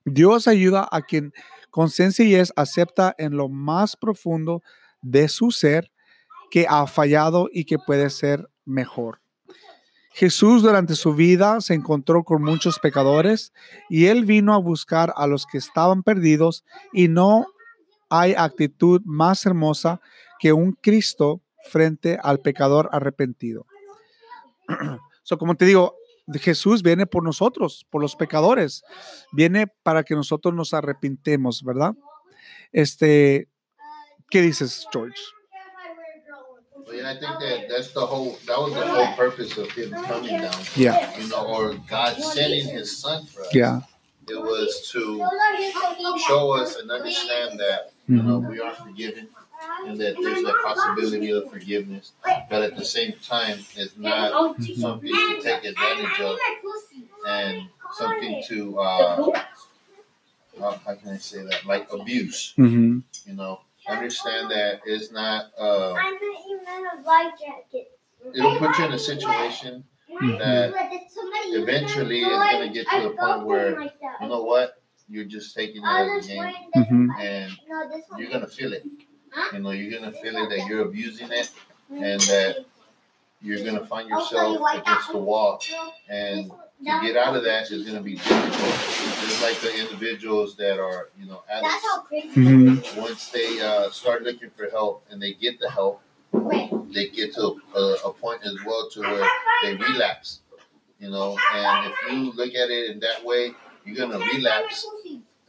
Dios 0.06 0.48
ayuda 0.48 0.88
a 0.92 1.02
quien 1.02 1.34
con 1.72 1.90
sencillez 1.90 2.54
acepta 2.56 3.16
en 3.18 3.36
lo 3.36 3.50
más 3.50 3.98
profundo 3.98 4.62
de 5.02 5.28
su 5.28 5.52
ser 5.52 5.92
que 6.52 6.68
ha 6.70 6.86
fallado 6.88 7.50
y 7.52 7.66
que 7.66 7.78
puede 7.78 8.10
ser 8.10 8.48
mejor. 8.64 9.20
Jesús 10.14 10.64
durante 10.64 10.96
su 10.96 11.14
vida 11.14 11.60
se 11.60 11.74
encontró 11.74 12.24
con 12.24 12.42
muchos 12.42 12.80
pecadores 12.80 13.52
y 13.90 14.06
él 14.06 14.24
vino 14.24 14.54
a 14.54 14.60
buscar 14.60 15.14
a 15.18 15.28
los 15.28 15.46
que 15.46 15.58
estaban 15.58 16.04
perdidos 16.04 16.64
y 16.94 17.10
no 17.10 17.48
hay 18.10 18.34
actitud 18.34 19.02
más 19.04 19.46
hermosa 19.46 20.00
que 20.40 20.54
un 20.54 20.72
Cristo 20.72 21.42
frente 21.70 22.18
al 22.24 22.40
pecador 22.40 22.88
arrepentido. 22.94 23.66
so, 25.26 25.40
como 25.40 25.56
te 25.56 25.66
digo, 25.66 25.98
Jesús 26.40 26.84
viene 26.84 27.08
por 27.08 27.24
nosotros, 27.24 27.86
por 27.90 28.00
los 28.00 28.16
pecadores. 28.16 28.84
Viene 29.32 29.66
para 29.82 30.04
que 30.04 30.14
nosotros 30.14 30.54
nos 30.54 30.72
arrepintemos, 30.76 31.64
¿verdad? 31.64 31.96
Este, 32.72 33.50
¿qué 34.30 34.42
dices, 34.42 34.86
George? 34.94 35.18
Yeah, 36.94 37.10
I 37.10 37.18
think 37.18 37.40
that 37.40 37.68
that's 37.68 37.92
the 37.94 38.06
whole, 38.06 38.38
that 38.46 38.60
was 38.60 38.72
the 38.76 38.86
whole 38.86 39.16
purpose 39.16 39.58
of 39.58 39.72
him 39.72 39.90
coming 40.06 40.38
down. 40.40 40.54
Yeah. 40.76 41.18
You 41.18 41.28
know, 41.28 41.44
or 41.44 41.74
God 41.90 42.16
sending 42.22 42.68
his 42.68 43.02
son 43.02 43.26
for 43.26 43.42
us. 43.42 43.50
Yeah. 43.52 43.82
It 44.30 44.40
was 44.40 44.88
to 44.92 45.26
show 46.28 46.52
us 46.52 46.76
and 46.76 46.92
understand 46.92 47.60
that, 47.60 47.94
you 48.08 48.22
know, 48.22 48.38
we 48.38 48.60
are 48.60 48.76
forgiven 48.76 49.30
and 49.86 50.00
that 50.00 50.16
there's 50.22 50.44
a 50.44 50.54
possibility 50.64 51.32
of 51.32 51.50
forgiveness. 51.52 52.14
But 52.50 52.62
at 52.64 52.76
the 52.78 52.86
same 52.86 53.14
time, 53.24 53.60
it's 53.76 53.98
not 53.98 54.56
something 54.62 55.12
to 55.12 55.40
take 55.42 55.64
advantage 55.66 56.20
of 56.22 56.38
and 57.28 57.70
something 57.94 58.44
to, 58.50 58.80
uh, 58.80 59.32
how 60.60 60.96
can 60.96 61.10
I 61.10 61.18
say 61.18 61.44
that? 61.44 61.66
Like 61.66 61.92
abuse, 61.92 62.54
Mhm. 62.58 63.04
you 63.26 63.34
know. 63.34 63.62
Understand 63.88 64.50
that 64.50 64.82
it's 64.86 65.12
not, 65.12 65.52
uh, 65.60 65.94
I 65.94 66.12
met 66.14 66.22
you 66.22 66.60
in 66.60 67.00
a 67.00 67.02
life 67.06 67.34
jacket. 67.40 67.92
it'll 68.34 68.58
put 68.58 68.76
you 68.80 68.86
in 68.86 68.92
a 68.94 68.98
situation 69.00 69.84
that 70.40 70.74
eventually 71.50 72.22
it's 72.24 72.52
gonna 72.52 72.70
get 72.70 72.88
to 72.90 73.02
the 73.02 73.10
point 73.12 73.46
where, 73.46 73.82
you 73.82 74.28
know 74.28 74.42
what, 74.44 74.82
you're 75.08 75.26
just 75.26 75.54
taking 75.56 75.84
it 75.84 75.88
as 75.88 76.26
a 76.26 76.28
game 76.28 76.54
Mhm. 76.76 77.20
and 77.20 77.54
you're 78.18 78.32
gonna 78.32 78.48
feel 78.48 78.74
it. 78.74 78.84
You 79.54 79.60
know, 79.60 79.72
you're 79.72 80.00
gonna 80.00 80.12
feel 80.12 80.36
it 80.38 80.50
that 80.50 80.66
you're 80.68 80.82
abusing 80.82 81.32
it 81.32 81.52
and 81.90 82.20
that 82.22 82.66
you're 83.42 83.64
gonna 83.64 83.86
find 83.86 84.10
yourself 84.10 84.62
against 84.74 85.12
the 85.12 85.18
wall. 85.18 85.62
And 86.10 86.50
to 86.52 87.00
get 87.02 87.16
out 87.18 87.36
of 87.36 87.44
that 87.44 87.70
is 87.72 87.86
gonna 87.86 88.02
be 88.02 88.16
difficult. 88.16 88.76
Just 89.22 89.42
like 89.42 89.58
the 89.60 89.78
individuals 89.80 90.56
that 90.58 90.80
are, 90.80 91.10
you 91.20 91.26
know, 91.26 91.44
addicts. 91.50 91.84
how 91.84 92.02
crazy. 92.02 92.28
Mhm. 92.30 92.98
Once 92.98 93.30
they 93.30 93.60
uh, 93.62 93.90
start 93.90 94.24
looking 94.24 94.50
for 94.52 94.70
help 94.70 95.04
and 95.10 95.22
they 95.22 95.34
get 95.34 95.60
the 95.60 95.70
help, 95.70 96.02
they 96.94 97.08
get 97.10 97.34
to 97.36 97.62
a, 97.76 97.96
a 98.06 98.14
point 98.14 98.42
as 98.44 98.56
well 98.66 98.90
to 98.92 99.02
where 99.02 99.30
they 99.64 99.76
relapse. 99.76 100.40
You 101.00 101.10
know, 101.12 101.38
and 101.54 101.92
if 101.92 102.12
you 102.12 102.32
look 102.32 102.56
at 102.56 102.70
it 102.70 102.92
in 102.92 103.00
that 103.02 103.24
way, 103.24 103.52
you're 103.86 103.96
gonna 103.98 104.24
relapse 104.34 104.88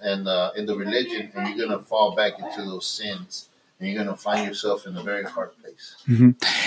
and 0.00 0.28
uh, 0.28 0.50
in 0.56 0.66
the 0.66 0.76
religion, 0.76 1.32
and 1.34 1.56
you're 1.56 1.66
gonna 1.66 1.82
fall 1.82 2.14
back 2.14 2.38
into 2.38 2.62
those 2.64 2.86
sins, 2.86 3.48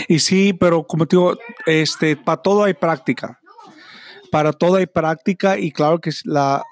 Y 0.08 0.20
sí, 0.20 0.54
pero 0.54 0.86
como 0.86 1.06
te 1.06 1.16
digo, 1.16 1.38
este, 1.66 2.16
para 2.16 2.42
todo 2.42 2.64
hay 2.64 2.74
práctica. 2.74 3.40
Para 4.32 4.54
todo 4.54 4.76
hay 4.76 4.86
práctica 4.86 5.58
y 5.58 5.72
claro 5.72 6.00
que 6.00 6.12
la, 6.24 6.64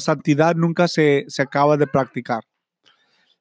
santidad 0.00 0.54
nunca 0.54 0.88
se, 0.88 1.26
acaba 1.38 1.76
de 1.76 1.86
practicar. 1.86 2.44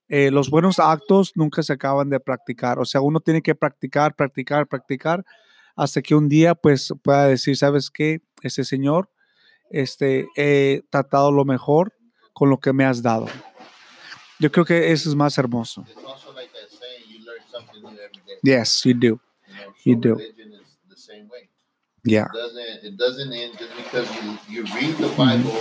Eh, 0.07 0.31
los 0.31 0.49
buenos 0.49 0.79
actos 0.79 1.33
nunca 1.35 1.61
se 1.63 1.73
acaban 1.73 2.09
de 2.09 2.19
practicar. 2.19 2.79
O 2.79 2.85
sea, 2.85 3.01
uno 3.01 3.19
tiene 3.19 3.41
que 3.41 3.55
practicar, 3.55 4.15
practicar, 4.15 4.67
practicar 4.67 5.25
hasta 5.75 6.01
que 6.01 6.15
un 6.15 6.29
día 6.29 6.55
pues 6.55 6.93
pueda 7.03 7.27
decir, 7.27 7.57
¿sabes 7.57 7.89
qué? 7.91 8.21
Ese 8.41 8.63
Señor, 8.63 9.09
este, 9.69 10.27
he 10.37 10.83
tratado 10.89 11.31
lo 11.31 11.43
mejor 11.43 11.93
con 12.33 12.49
lo 12.49 12.59
que 12.59 12.71
me 12.71 12.85
has 12.85 13.01
dado. 13.01 13.27
Yo 14.39 14.51
creo 14.51 14.65
que 14.65 14.91
eso 14.91 15.09
es 15.09 15.15
más 15.15 15.37
hermoso. 15.37 15.83
Something 17.81 17.95
new 17.97 18.03
every 18.03 18.21
day. 18.27 18.39
Yes, 18.43 18.85
you 18.85 18.93
do. 18.93 19.07
You 19.47 19.55
know, 19.55 19.73
You 19.83 19.95
do. 19.95 20.15
religion 20.15 20.53
is 20.53 20.67
the 20.89 20.97
same 20.97 21.27
way. 21.29 21.49
Yeah. 22.03 22.25
It 22.25 22.33
doesn't 22.33 22.85
it 22.89 22.97
doesn't 22.97 23.33
end 23.33 23.57
just 23.59 23.75
because 23.75 24.07
you 24.23 24.37
you 24.49 24.61
read 24.75 24.95
the 24.97 25.09
Bible 25.17 25.51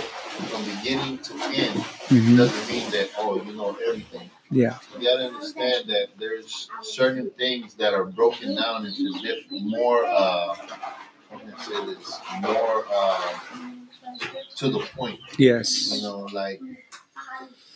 from 0.49 0.63
beginning 0.65 1.19
to 1.19 1.33
end. 1.53 1.75
Mhm. 2.09 2.37
Doesn't 2.37 2.67
mean 2.73 2.89
that 2.91 3.09
oh 3.17 3.41
you 3.43 3.53
know 3.53 3.77
everything. 3.87 4.29
Yeah. 4.49 4.77
You 4.97 5.05
gotta 5.05 5.25
understand 5.27 5.89
that 5.89 6.07
there's 6.17 6.69
certain 6.81 7.29
things 7.31 7.73
that 7.75 7.93
are 7.93 8.05
broken 8.05 8.55
down 8.55 8.85
into 8.85 9.11
more, 9.51 10.05
uh, 10.05 10.55
how 10.55 11.37
can 11.37 11.47
witness 11.47 11.67
it 11.69 11.89
is 11.99 12.19
more 12.41 12.85
uh, 12.93 13.39
to 14.55 14.69
the 14.69 14.79
point. 14.95 15.19
Yes. 15.37 15.91
You 15.95 16.01
know, 16.03 16.27
like 16.33 16.61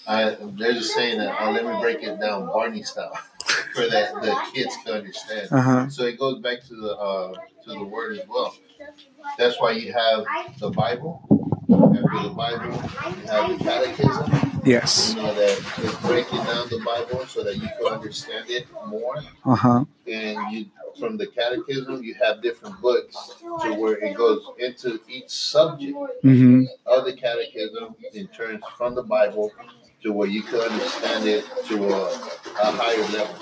I, 0.08 0.36
they're 0.40 0.74
just 0.74 0.94
saying 0.94 1.20
that. 1.20 1.38
Oh, 1.42 1.52
let 1.52 1.66
me 1.66 1.80
break 1.82 2.04
it 2.04 2.20
down 2.20 2.48
Barney 2.48 2.84
style 2.84 3.18
for 3.74 3.88
that 3.88 4.14
the 4.22 4.36
kids 4.54 4.76
to 4.86 4.94
understand. 4.94 5.48
Uh-huh. 5.52 5.90
So 5.90 6.04
it 6.04 6.20
goes 6.20 6.40
back 6.40 6.64
to 6.68 6.76
the 6.76 6.98
uh, 6.98 7.34
to 7.66 7.70
the 7.70 7.84
word 7.84 8.18
as 8.18 8.28
well. 8.28 8.56
That's 9.38 9.60
why 9.60 9.72
you 9.72 9.94
have 9.94 10.26
the 10.60 10.70
Bible. 10.70 11.22
After 11.72 12.24
the 12.24 12.34
Bible, 12.36 12.66
you 12.66 13.28
have 13.28 13.58
the 13.58 13.64
catechism. 13.64 14.52
Yes. 14.66 15.16
You 15.16 15.22
know 15.22 15.34
that 15.34 15.80
is 15.80 15.96
breaking 16.08 16.44
down 16.44 16.68
the 16.70 16.82
Bible 16.86 17.26
so 17.28 17.44
that 17.44 17.56
you 17.56 17.68
can 17.80 17.88
understand 17.88 18.50
it 18.50 18.68
more. 18.88 19.16
Uh-huh. 19.46 19.86
And 20.08 20.52
you 20.52 20.66
from 21.00 21.18
the 21.18 21.28
catechism, 21.28 22.04
you 22.04 22.14
have 22.16 22.42
different 22.42 22.80
books 22.82 23.36
to 23.62 23.74
where 23.76 23.98
it 23.98 24.16
goes 24.16 24.46
into 24.60 25.00
each 25.08 25.30
subject 25.30 25.98
hmm 26.22 26.66
of 26.86 27.06
the 27.06 27.14
catechism 27.14 27.96
in 28.14 28.28
terms 28.28 28.62
from 28.78 28.96
the 28.96 29.04
Bible 29.04 29.52
to 30.04 30.12
where 30.12 30.28
you 30.28 30.42
can 30.42 30.60
understand 30.60 31.28
it 31.28 31.46
to 31.68 31.88
a, 31.90 32.06
a 32.06 32.72
higher 32.72 33.02
level. 33.18 33.36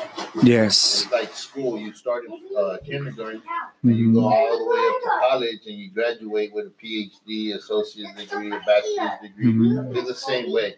Yes. 0.43 1.03
It's 1.03 1.11
like 1.11 1.33
school. 1.33 1.79
You 1.79 1.93
start 1.93 2.25
in 2.25 2.39
uh, 2.57 2.77
kindergarten 2.85 3.41
and 3.83 3.95
you 3.97 4.13
go 4.13 4.25
all 4.25 4.57
the 4.59 4.65
way 4.65 4.77
up 4.79 5.01
to 5.01 5.27
college 5.29 5.59
and 5.67 5.75
you 5.75 5.89
graduate 5.91 6.53
with 6.53 6.67
a 6.67 6.85
PhD, 6.85 7.55
associate's 7.55 8.13
degree, 8.15 8.47
a 8.51 8.59
bachelor's 8.65 9.21
degree. 9.21 9.53
Mhm. 9.53 9.95
It's 9.95 10.07
the 10.07 10.15
same 10.15 10.51
way. 10.51 10.75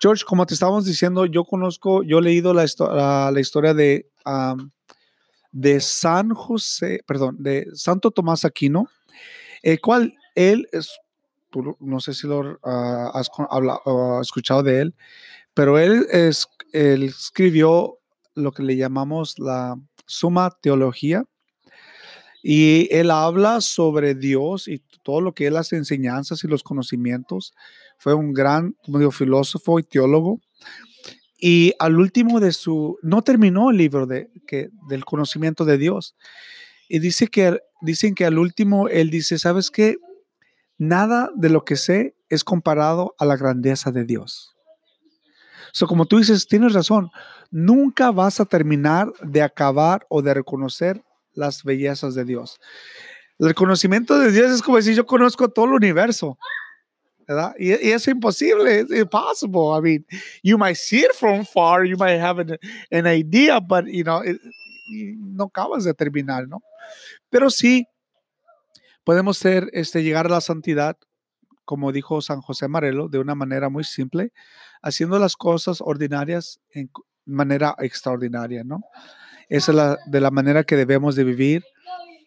George, 0.02 0.24
como 0.26 0.46
te 0.46 0.54
estábamos 0.54 0.84
diciendo, 0.84 1.26
yo 1.26 1.44
conozco, 1.44 2.02
yo 2.02 2.18
he 2.18 2.22
leído 2.22 2.52
la, 2.54 2.66
la- 3.30 3.40
historia 3.40 3.72
de, 3.72 4.10
de 5.52 5.80
San 5.80 6.30
José, 6.30 7.04
perdón, 7.06 7.36
de 7.38 7.68
Santo 7.74 8.10
Tomás 8.10 8.44
Aquino, 8.44 8.88
el 9.62 9.80
cual 9.80 10.12
él 10.34 10.66
es, 10.72 10.90
no 11.78 12.00
sé 12.00 12.14
si 12.14 12.26
lo 12.26 12.58
ah, 12.64 13.12
has 13.14 13.30
ah, 13.38 14.18
escuchado 14.20 14.64
de 14.64 14.80
él, 14.80 14.96
pero 15.54 15.78
él, 15.78 16.06
es, 16.10 16.46
él 16.72 17.04
escribió 17.04 17.98
lo 18.34 18.52
que 18.52 18.62
le 18.62 18.76
llamamos 18.76 19.38
la 19.38 19.76
Suma 20.06 20.50
Teología. 20.62 21.24
Y 22.42 22.88
él 22.90 23.10
habla 23.10 23.60
sobre 23.60 24.14
Dios 24.14 24.66
y 24.66 24.82
todo 25.02 25.20
lo 25.20 25.34
que 25.34 25.46
él 25.46 25.54
las 25.54 25.72
enseñanzas 25.72 26.42
y 26.42 26.48
los 26.48 26.62
conocimientos. 26.62 27.52
Fue 27.98 28.14
un 28.14 28.32
gran 28.32 28.74
como 28.82 28.98
digo, 28.98 29.10
filósofo 29.10 29.78
y 29.78 29.82
teólogo. 29.82 30.40
Y 31.38 31.74
al 31.78 31.98
último 31.98 32.40
de 32.40 32.52
su, 32.52 32.98
no 33.02 33.22
terminó 33.22 33.70
el 33.70 33.76
libro 33.76 34.06
de, 34.06 34.30
que, 34.46 34.70
del 34.88 35.04
conocimiento 35.04 35.64
de 35.64 35.78
Dios. 35.78 36.16
Y 36.88 36.98
dice 36.98 37.28
que, 37.28 37.58
dicen 37.80 38.14
que 38.14 38.26
al 38.26 38.38
último 38.38 38.88
él 38.88 39.10
dice, 39.10 39.38
¿sabes 39.38 39.70
qué? 39.70 39.96
Nada 40.76 41.30
de 41.34 41.50
lo 41.50 41.64
que 41.64 41.76
sé 41.76 42.14
es 42.28 42.44
comparado 42.44 43.14
a 43.18 43.24
la 43.24 43.36
grandeza 43.36 43.90
de 43.90 44.04
Dios. 44.04 44.56
So, 45.72 45.86
como 45.86 46.06
tú 46.06 46.18
dices, 46.18 46.46
tienes 46.46 46.72
razón. 46.72 47.10
Nunca 47.50 48.10
vas 48.10 48.40
a 48.40 48.44
terminar 48.44 49.12
de 49.22 49.42
acabar 49.42 50.06
o 50.08 50.22
de 50.22 50.34
reconocer 50.34 51.02
las 51.32 51.62
bellezas 51.64 52.14
de 52.14 52.24
Dios. 52.24 52.60
El 53.38 53.54
conocimiento 53.54 54.18
de 54.18 54.30
Dios 54.32 54.50
es 54.50 54.62
como 54.62 54.76
decir, 54.76 54.94
yo 54.94 55.06
conozco 55.06 55.48
todo 55.48 55.66
el 55.66 55.72
universo. 55.72 56.38
¿verdad? 57.26 57.54
Y, 57.58 57.68
y 57.70 57.92
es 57.92 58.08
imposible, 58.08 58.80
it's 58.80 58.90
impossible. 58.90 59.70
I 59.78 59.80
mean, 59.80 60.06
you 60.42 60.58
might 60.58 60.74
see 60.76 61.00
it 61.04 61.12
from 61.14 61.44
far, 61.44 61.84
you 61.86 61.96
might 61.96 62.20
have 62.20 62.40
an, 62.40 62.58
an 62.90 63.06
idea, 63.06 63.60
but, 63.60 63.84
you 63.86 64.02
know, 64.02 64.20
it- 64.24 64.40
no 65.16 65.44
acabas 65.44 65.84
de 65.84 65.94
terminar, 65.94 66.48
¿no? 66.48 66.60
Pero 67.28 67.48
sí, 67.48 67.86
podemos 69.04 69.38
ser, 69.38 69.70
este, 69.72 70.02
llegar 70.02 70.26
a 70.26 70.30
la 70.30 70.40
santidad, 70.40 70.96
como 71.64 71.92
dijo 71.92 72.20
San 72.20 72.40
José 72.40 72.66
Marelo, 72.66 73.08
de 73.08 73.18
una 73.20 73.36
manera 73.36 73.68
muy 73.68 73.84
simple, 73.84 74.32
haciendo 74.82 75.18
las 75.18 75.36
cosas 75.36 75.80
ordinarias 75.80 76.60
en 76.70 76.90
manera 77.24 77.74
extraordinaria, 77.78 78.64
¿no? 78.64 78.80
Esa 79.48 79.72
es 79.72 79.76
la, 79.76 79.98
de 80.06 80.20
la 80.20 80.30
manera 80.30 80.64
que 80.64 80.76
debemos 80.76 81.16
de 81.16 81.24
vivir, 81.24 81.64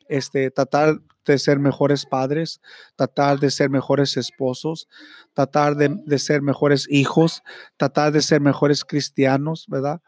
este, 0.09 0.51
tratar 0.51 0.99
de 1.25 1.39
ser 1.39 1.57
mejores 1.59 2.05
padres, 2.05 2.61
tratar 2.95 3.39
de 3.39 3.49
ser 3.49 3.69
mejores 3.69 4.17
esposos, 4.17 4.89
tratar 5.33 5.75
de, 5.75 5.95
de 6.05 6.19
ser 6.19 6.41
mejores 6.41 6.85
hijos, 6.89 7.41
tratar 7.77 8.11
de 8.11 8.21
ser 8.21 8.41
mejores 8.41 8.83
cristianos, 8.83 9.65
¿verdad? 9.69 10.01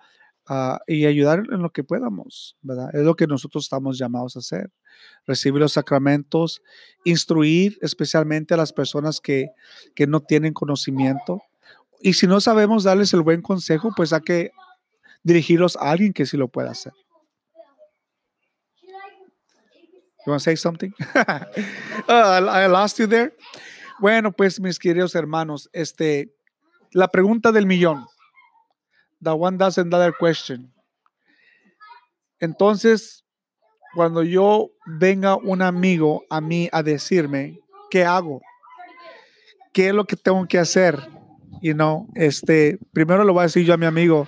Ah, 0.47 0.79
y 0.85 1.07
ayudar 1.07 1.43
en 1.51 1.63
lo 1.63 1.71
que 1.71 1.83
podamos, 1.83 2.55
¿verdad? 2.61 2.93
Es 2.93 3.01
lo 3.01 3.15
que 3.15 3.25
nosotros 3.25 3.63
estamos 3.63 3.97
llamados 3.97 4.35
a 4.35 4.39
hacer. 4.39 4.71
Recibir 5.25 5.59
los 5.59 5.73
sacramentos, 5.73 6.61
instruir 7.03 7.79
especialmente 7.81 8.53
a 8.53 8.57
las 8.57 8.71
personas 8.71 9.19
que, 9.19 9.49
que 9.95 10.05
no 10.05 10.19
tienen 10.19 10.53
conocimiento. 10.53 11.41
Y 12.01 12.13
si 12.13 12.27
no 12.27 12.39
sabemos 12.39 12.83
darles 12.83 13.13
el 13.13 13.21
buen 13.21 13.41
consejo, 13.41 13.91
pues 13.95 14.13
hay 14.13 14.21
que 14.21 14.51
dirigirlos 15.23 15.75
a 15.77 15.91
alguien 15.91 16.13
que 16.13 16.25
sí 16.25 16.37
lo 16.37 16.47
pueda 16.47 16.71
hacer. 16.71 16.93
You 20.25 20.31
want 20.31 20.41
to 20.41 20.43
say 20.43 20.55
something? 20.55 20.91
Uh, 22.07 22.45
I 22.47 22.67
lost 22.67 22.99
you 22.99 23.07
there. 23.07 23.35
Bueno, 23.99 24.31
pues 24.31 24.59
mis 24.59 24.77
queridos 24.77 25.15
hermanos, 25.15 25.69
este, 25.73 26.35
la 26.91 27.07
pregunta 27.07 27.51
del 27.51 27.65
millón. 27.65 28.05
The 29.23 29.31
one 29.31 29.57
thousand 29.57 29.89
dollar 29.89 30.13
question. 30.19 30.71
Entonces, 32.39 33.23
cuando 33.95 34.21
yo 34.21 34.71
venga 34.85 35.35
un 35.35 35.61
amigo 35.61 36.25
a 36.29 36.41
mí 36.41 36.69
a 36.71 36.83
decirme 36.83 37.59
qué 37.89 38.03
hago, 38.03 38.41
qué 39.73 39.87
es 39.87 39.95
lo 39.95 40.05
que 40.05 40.15
tengo 40.15 40.45
que 40.47 40.59
hacer, 40.59 40.99
you 41.61 41.73
know, 41.73 42.07
este, 42.15 42.77
primero 42.93 43.23
lo 43.23 43.33
voy 43.33 43.41
a 43.41 43.43
decir 43.43 43.65
yo 43.65 43.73
a 43.73 43.77
mi 43.77 43.85
amigo, 43.85 44.27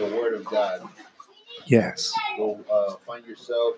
Well, 0.00 0.90
yes, 1.66 2.12
Go 2.36 2.60
uh, 2.70 2.94
find 3.04 3.26
yourself 3.26 3.76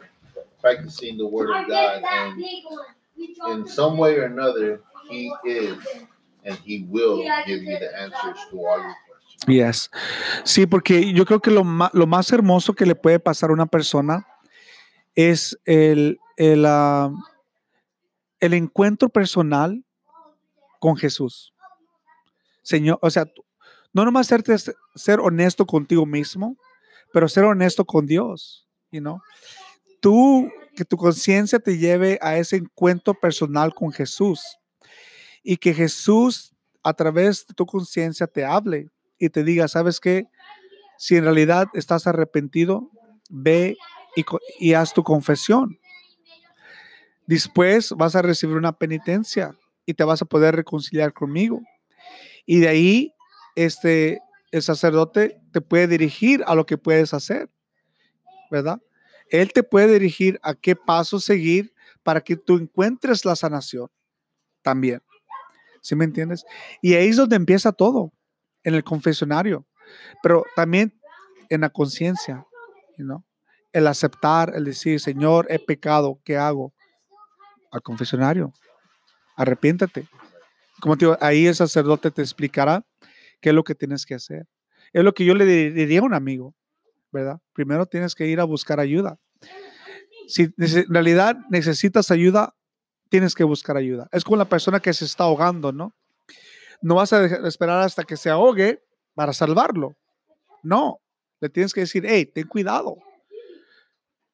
practicing 0.61 1.17
the 1.17 1.27
Word 1.27 1.49
of 1.51 1.67
God, 1.67 2.03
and 2.05 2.43
in 3.49 3.67
some 3.67 3.97
way 3.97 4.17
or 4.17 4.25
another, 4.25 4.81
He 5.09 5.33
is, 5.45 5.79
and 6.45 6.59
He 6.65 6.87
will 6.89 7.25
give 7.47 7.63
you 7.63 7.79
the 7.79 7.91
answers 7.99 8.39
to 8.51 8.57
all 8.59 8.79
your 8.79 8.97
questions. 9.09 9.49
Yes. 9.49 9.91
Sí, 10.45 10.67
porque 10.67 11.13
yo 11.13 11.25
creo 11.25 11.41
que 11.41 11.51
lo, 11.51 11.65
lo 11.65 12.07
más 12.07 12.31
hermoso 12.33 12.75
que 12.75 12.85
le 12.85 12.95
puede 12.95 13.19
pasar 13.19 13.51
a 13.51 13.55
una 13.55 13.67
persona 13.67 14.27
es 15.15 15.59
el, 15.65 16.21
el, 16.37 16.65
ah, 16.67 17.11
el 18.41 18.55
encuentro 18.55 19.09
personal 19.09 19.83
con 20.81 20.97
Jesús. 20.97 21.55
Señor, 22.63 22.99
o 23.01 23.11
sea, 23.11 23.27
no 23.93 24.05
nomás 24.05 24.27
ser, 24.27 24.43
ser 24.97 25.21
honesto 25.21 25.67
contigo 25.67 26.05
mismo, 26.07 26.57
pero 27.13 27.29
ser 27.29 27.45
honesto 27.45 27.85
con 27.85 28.07
Dios, 28.07 28.67
you 28.91 29.01
know? 29.01 29.21
Tú, 30.01 30.51
que 30.75 30.85
tu 30.85 30.97
conciencia 30.97 31.59
te 31.59 31.77
lleve 31.77 32.19
a 32.23 32.39
ese 32.39 32.57
encuentro 32.57 33.15
personal 33.15 33.75
con 33.75 33.93
Jesús 33.93 34.41
y 35.43 35.57
que 35.57 35.75
Jesús 35.75 36.55
a 36.83 36.95
través 36.95 37.47
de 37.47 37.55
tu 37.55 37.67
conciencia 37.67 38.27
te 38.27 38.45
hable 38.45 38.89
y 39.19 39.29
te 39.29 39.45
diga, 39.45 39.69
¿sabes 39.69 40.01
qué? 40.01 40.27
Si 40.97 41.17
en 41.17 41.25
realidad 41.25 41.69
estás 41.75 42.07
arrepentido, 42.07 42.91
ve 43.29 43.77
y, 44.17 44.25
y 44.59 44.73
haz 44.73 44.95
tu 44.95 45.03
confesión. 45.03 45.79
Después 47.27 47.93
vas 47.93 48.17
a 48.17 48.23
recibir 48.23 48.57
una 48.57 48.73
penitencia 48.73 49.55
y 49.91 49.95
te 49.95 50.05
vas 50.05 50.23
a 50.23 50.25
poder 50.25 50.55
reconciliar 50.55 51.13
conmigo. 51.13 51.61
Y 52.47 52.61
de 52.61 52.69
ahí, 52.69 53.15
este, 53.57 54.21
el 54.53 54.63
sacerdote 54.63 55.41
te 55.53 55.61
puede 55.61 55.89
dirigir 55.89 56.45
a 56.47 56.55
lo 56.55 56.65
que 56.65 56.79
puedes 56.79 57.13
hacer, 57.13 57.51
¿verdad? 58.51 58.81
Él 59.31 59.53
te 59.53 59.63
puede 59.63 59.95
dirigir 59.95 60.39
a 60.43 60.55
qué 60.55 60.77
paso 60.77 61.19
seguir 61.19 61.75
para 62.05 62.21
que 62.21 62.37
tú 62.37 62.57
encuentres 62.57 63.25
la 63.25 63.35
sanación 63.35 63.89
también. 64.63 65.03
¿Sí 65.83 65.97
me 65.97 66.05
entiendes? 66.05 66.45
Y 66.81 66.95
ahí 66.95 67.09
es 67.09 67.17
donde 67.17 67.37
empieza 67.37 67.73
todo, 67.73 68.13
en 68.63 68.75
el 68.75 68.85
confesionario, 68.85 69.67
pero 70.23 70.45
también 70.55 71.01
en 71.49 71.63
la 71.63 71.71
conciencia, 71.71 72.47
know? 72.97 73.25
el 73.73 73.87
aceptar, 73.87 74.53
el 74.55 74.65
decir, 74.65 75.01
Señor, 75.01 75.47
he 75.49 75.59
pecado, 75.59 76.21
¿qué 76.25 76.37
hago? 76.37 76.75
Al 77.73 77.83
confesionario, 77.83 78.53
arrepiéntate. 79.41 80.07
Como 80.81 80.97
te 80.97 81.05
digo, 81.07 81.17
ahí 81.21 81.47
el 81.47 81.55
sacerdote 81.55 82.11
te 82.11 82.23
explicará 82.23 82.85
qué 83.41 83.51
es 83.51 83.55
lo 83.55 83.65
que 83.65 83.75
tienes 83.75 84.05
que 84.07 84.15
hacer. 84.15 84.47
Es 84.93 85.05
lo 85.05 85.13
que 85.15 85.25
yo 85.25 85.35
le 85.35 85.45
di- 85.45 85.71
diría 85.71 86.01
a 86.01 86.05
un 86.05 86.15
amigo, 86.15 86.55
¿verdad? 87.13 87.41
Primero 87.53 87.87
tienes 87.87 88.15
que 88.15 88.27
ir 88.27 88.41
a 88.41 88.45
buscar 88.45 88.81
ayuda. 88.81 89.19
Si 90.27 90.43
en 90.57 90.87
realidad 90.89 91.37
necesitas 91.51 92.11
ayuda, 92.11 92.55
tienes 93.09 93.35
que 93.35 93.45
buscar 93.45 93.77
ayuda. 93.77 94.09
Es 94.13 94.25
como 94.25 94.37
la 94.37 94.45
persona 94.49 94.81
que 94.81 94.93
se 94.93 95.05
está 95.05 95.25
ahogando, 95.25 95.73
¿no? 95.73 95.95
No 96.83 96.95
vas 96.97 97.13
a 97.13 97.25
esperar 97.47 97.83
hasta 97.83 98.05
que 98.05 98.17
se 98.17 98.31
ahogue 98.31 98.83
para 99.15 99.33
salvarlo. 99.33 99.97
No, 100.63 101.01
le 101.41 101.49
tienes 101.49 101.73
que 101.73 101.81
decir, 101.81 102.05
hey, 102.07 102.27
ten 102.27 102.47
cuidado. 102.47 102.97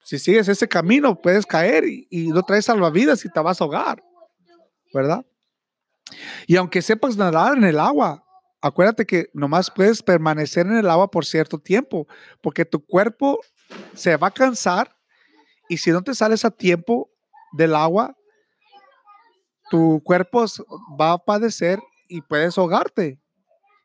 Si 0.05 0.19
sigues 0.19 0.47
ese 0.49 0.69
camino, 0.69 1.21
puedes 1.21 1.45
caer 1.47 1.85
y, 1.85 2.07
y 2.11 2.29
no 2.29 2.43
traes 2.43 2.67
salvavidas 2.67 3.25
y 3.25 3.29
te 3.31 3.41
vas 3.41 3.61
a 3.61 3.65
ahogar, 3.65 4.03
¿verdad? 4.93 5.25
Y 6.47 6.57
aunque 6.57 6.83
sepas 6.83 7.17
nadar 7.17 7.57
en 7.57 7.65
el 7.65 7.79
agua, 7.79 8.25
acuérdate 8.61 9.07
que 9.07 9.31
nomás 9.33 9.71
puedes 9.71 10.03
permanecer 10.03 10.67
en 10.67 10.77
el 10.77 10.89
agua 10.89 11.11
por 11.11 11.25
cierto 11.25 11.59
tiempo, 11.59 12.07
porque 12.41 12.65
tu 12.65 12.85
cuerpo 12.85 13.41
se 13.95 14.17
va 14.17 14.29
a 14.29 14.33
cansar 14.33 14.97
y 15.69 15.79
si 15.79 15.91
no 15.91 16.03
te 16.03 16.15
sales 16.15 16.45
a 16.45 16.51
tiempo 16.51 17.11
del 17.53 17.75
agua, 17.75 18.17
tu 19.71 20.01
cuerpo 20.05 20.45
va 21.01 21.13
a 21.13 21.19
padecer 21.19 21.81
y 22.09 22.21
puedes 22.21 22.57
ahogarte. 22.57 23.21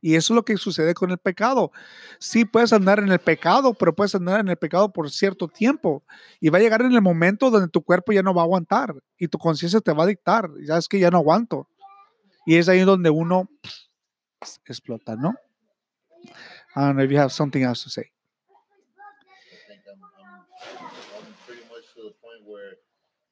Y 0.02 0.16
eso 0.16 0.34
es 0.34 0.36
lo 0.36 0.44
que 0.44 0.58
sucede 0.58 0.96
con 0.96 1.12
el 1.12 1.20
pecado. 1.20 1.72
Sí 2.20 2.44
puedes 2.44 2.74
andar 2.74 3.00
en 3.00 3.12
el 3.12 3.20
pecado, 3.20 3.76
pero 3.76 3.96
puedes 3.96 4.16
andar 4.16 4.40
en 4.40 4.50
el 4.50 4.58
pecado 4.58 4.92
por 4.92 5.12
cierto 5.12 5.48
tiempo. 5.48 6.04
Y 6.40 6.50
va 6.50 6.58
a 6.58 6.62
llegar 6.62 6.82
en 6.82 6.92
el 6.92 7.02
momento 7.02 7.52
donde 7.52 7.70
tu 7.70 7.84
cuerpo 7.84 8.12
ya 8.12 8.24
no 8.24 8.34
va 8.34 8.42
a 8.42 8.46
aguantar 8.46 8.96
y 9.18 9.28
tu 9.28 9.38
conciencia 9.38 9.80
te 9.80 9.94
va 9.94 10.04
a 10.04 10.08
dictar. 10.08 10.50
Y 10.60 10.66
sabes 10.66 10.88
que 10.88 11.00
ya 11.00 11.12
no 11.12 11.20
aguanto. 11.20 11.70
Y 12.48 12.58
es 12.58 12.68
ahí 12.68 12.80
donde 12.80 13.12
uno 13.12 13.48
pff, 13.62 14.58
explota, 14.66 15.16
¿no? 15.16 15.36
I 16.76 16.82
don't 16.82 16.96
know 16.96 17.04
if 17.04 17.12
you 17.12 17.20
have 17.20 17.32
something 17.32 17.62
else 17.62 17.84
to 17.84 17.90
say. 17.90 18.10
I 18.10 18.14
think 19.68 19.84
I'm, 19.86 20.02
I'm, 20.02 20.46
I'm 20.82 21.34
pretty 21.46 21.62
much 21.70 21.86
to 21.94 22.02
the 22.10 22.16
point 22.18 22.42
where 22.48 22.78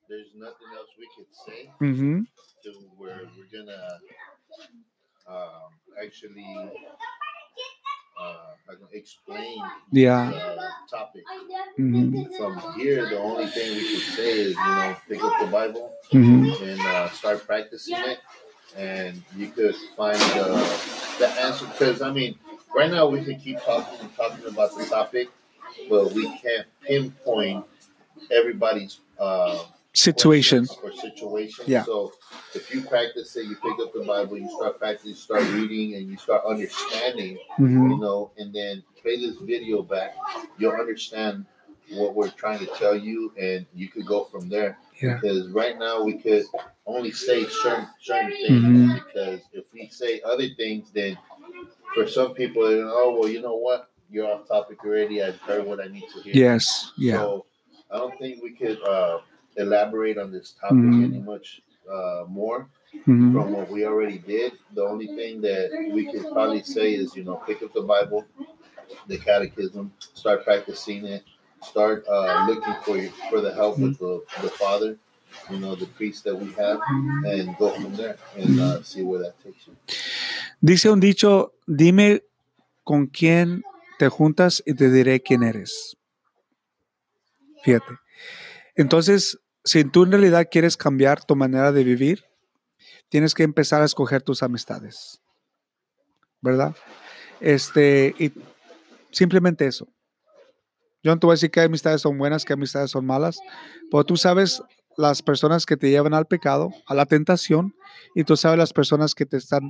there's 0.07 0.35
nothing 0.35 0.69
else 0.77 0.89
we 0.99 1.07
could 1.15 1.33
say 1.33 1.71
to 2.63 2.71
where 2.97 3.25
we're 3.37 3.49
gonna 3.49 3.99
um, 5.29 5.71
actually 6.03 6.45
uh, 8.19 8.33
how 8.67 8.73
can 8.75 8.87
explain 8.93 9.61
Yeah. 9.91 10.29
the 10.31 10.69
topic. 10.89 11.23
Mhm. 11.77 12.35
From 12.37 12.59
here, 12.75 13.07
the 13.09 13.19
only 13.19 13.47
thing 13.47 13.75
we 13.75 13.83
could 13.91 14.15
say 14.15 14.31
is, 14.41 14.55
you 14.55 14.75
know, 14.75 14.95
pick 15.07 15.23
up 15.23 15.33
the 15.39 15.47
Bible 15.47 15.93
Ujú. 16.11 16.61
and 16.61 16.79
uh, 16.81 17.09
start 17.11 17.45
practicing 17.47 17.95
it, 17.97 18.19
and 18.75 19.23
you 19.35 19.47
could 19.47 19.75
find 19.95 20.19
the, 20.19 20.45
the 21.19 21.27
answer. 21.41 21.65
Because 21.67 22.01
I 22.01 22.11
mean, 22.11 22.37
right 22.75 22.91
now 22.91 23.07
we 23.07 23.23
can 23.23 23.39
keep 23.39 23.59
talking 23.63 23.99
and 24.01 24.15
talking 24.15 24.45
about 24.45 24.75
the 24.75 24.85
topic, 24.85 25.29
but 25.89 26.11
we 26.13 26.23
can't 26.39 26.67
pinpoint 26.81 27.65
everybody's 28.31 28.99
uh, 29.19 29.63
Situation. 29.93 30.67
or 30.83 30.91
situation. 30.91 31.65
Yeah. 31.67 31.83
So 31.83 32.13
if 32.53 32.73
you 32.73 32.81
practice 32.81 33.35
it, 33.35 33.45
you 33.45 33.55
pick 33.55 33.79
up 33.79 33.91
the 33.93 34.03
Bible, 34.05 34.37
you 34.37 34.49
start 34.55 34.77
practicing, 34.79 35.15
start 35.15 35.43
reading, 35.51 35.95
and 35.95 36.07
you 36.07 36.17
start 36.17 36.43
understanding. 36.45 37.39
Ujú. 37.57 37.89
You 37.89 37.97
know, 37.97 38.31
and 38.37 38.53
then 38.53 38.83
play 39.01 39.17
this 39.17 39.37
video 39.37 39.81
back. 39.81 40.15
You'll 40.57 40.73
understand 40.73 41.45
what 41.91 42.13
we're 42.13 42.29
trying 42.29 42.59
to 42.59 42.67
tell 42.77 42.95
you, 42.95 43.33
and 43.39 43.65
you 43.73 43.87
could 43.87 44.05
go 44.05 44.25
from 44.25 44.47
there. 44.47 44.77
Yeah. 45.01 45.17
Because 45.19 45.49
right 45.49 45.77
now 45.79 46.03
we 46.03 46.19
could 46.19 46.45
only 46.85 47.11
say 47.11 47.45
certain 47.47 47.87
certain 47.99 48.31
things. 48.31 48.63
Mhm. 48.63 49.05
Because 49.05 49.39
if 49.53 49.65
we 49.73 49.87
say 49.89 50.21
other 50.21 50.47
things, 50.55 50.91
then 50.93 51.17
for 51.95 52.05
some 52.07 52.35
people, 52.35 52.63
oh 52.63 53.17
well, 53.19 53.29
you 53.29 53.41
know 53.41 53.55
what? 53.55 53.89
You're 54.11 54.27
off 54.31 54.47
topic 54.47 54.83
already. 54.85 55.23
I've 55.23 55.39
heard 55.41 55.65
what 55.65 55.79
I 55.79 55.87
need 55.87 56.05
to 56.13 56.21
hear. 56.21 56.33
Yes. 56.35 56.91
Yeah. 56.97 57.17
So 57.17 57.45
I 57.91 57.97
don't 57.97 58.17
think 58.19 58.43
we 58.43 58.51
could 58.51 58.81
uh, 58.83 59.19
elaborate 59.59 60.17
on 60.17 60.31
this 60.31 60.53
topic 60.59 60.89
Mhm. 60.91 61.03
any 61.03 61.19
much 61.19 61.61
uh, 61.91 62.23
more 62.27 62.67
Ujú. 63.07 63.31
from 63.33 63.51
what 63.53 63.69
we 63.69 63.85
already 63.85 64.19
did. 64.19 64.51
The 64.73 64.83
only 64.83 65.07
thing 65.07 65.41
that 65.41 65.69
we 65.93 66.05
could 66.11 66.25
probably 66.31 66.63
say 66.63 66.87
is, 66.95 67.15
you 67.15 67.23
know, 67.23 67.37
pick 67.47 67.61
up 67.61 67.73
the 67.73 67.81
Bible, 67.95 68.25
the 69.07 69.17
Catechism, 69.17 69.91
start 70.13 70.43
practicing 70.43 71.05
it, 71.05 71.23
start 71.61 72.05
uh, 72.07 72.45
looking 72.47 72.75
for 72.85 72.97
your, 72.97 73.11
for 73.29 73.41
the 73.41 73.53
help 73.53 73.77
with 73.79 73.97
the, 73.99 74.23
the 74.41 74.49
Father, 74.49 74.97
you 75.51 75.59
know, 75.59 75.75
the 75.75 75.85
priest 75.97 76.23
that 76.23 76.35
we 76.35 76.49
have, 76.53 76.79
and 77.25 77.55
go 77.57 77.69
from 77.69 77.93
there 77.95 78.17
and 78.37 78.59
uh, 78.59 78.81
see 78.83 79.03
where 79.03 79.19
that 79.19 79.35
takes 79.43 79.67
you. 79.67 79.75
Dice 80.61 80.85
un 80.89 80.99
dicho, 80.99 81.53
dime 81.67 82.21
con 82.83 83.07
quién 83.07 83.61
te 83.97 84.09
juntas 84.09 84.61
y 84.65 84.73
te 84.73 84.89
diré 84.89 85.21
quién 85.21 85.43
eres. 85.43 85.95
Fíjate. 87.63 87.97
Entonces, 88.75 89.37
si 89.63 89.83
tú 89.83 90.03
en 90.03 90.11
realidad 90.11 90.47
quieres 90.49 90.77
cambiar 90.77 91.23
tu 91.23 91.35
manera 91.35 91.71
de 91.71 91.83
vivir, 91.83 92.25
tienes 93.09 93.33
que 93.33 93.43
empezar 93.43 93.81
a 93.81 93.85
escoger 93.85 94.21
tus 94.21 94.43
amistades. 94.43 95.21
¿Verdad? 96.41 96.75
Este, 97.39 98.15
y 98.17 98.31
simplemente 99.11 99.65
eso. 99.65 99.87
Yo 101.03 101.13
no 101.13 101.19
te 101.19 101.27
voy 101.27 101.33
a 101.33 101.35
decir 101.35 101.51
qué 101.51 101.61
amistades 101.61 102.01
son 102.01 102.17
buenas, 102.17 102.43
qué 102.43 102.53
amistades 102.53 102.91
son 102.91 103.05
malas, 103.05 103.39
pero 103.89 104.03
tú 104.03 104.17
sabes 104.17 104.61
las 104.97 105.21
personas 105.21 105.65
que 105.65 105.77
te 105.77 105.89
llevan 105.89 106.13
al 106.13 106.27
pecado, 106.27 106.71
a 106.85 106.93
la 106.93 107.05
tentación, 107.05 107.73
y 108.15 108.25
tú 108.25 108.35
sabes 108.35 108.57
las 108.57 108.73
personas 108.73 109.15
que 109.15 109.25
te 109.25 109.37
están 109.37 109.69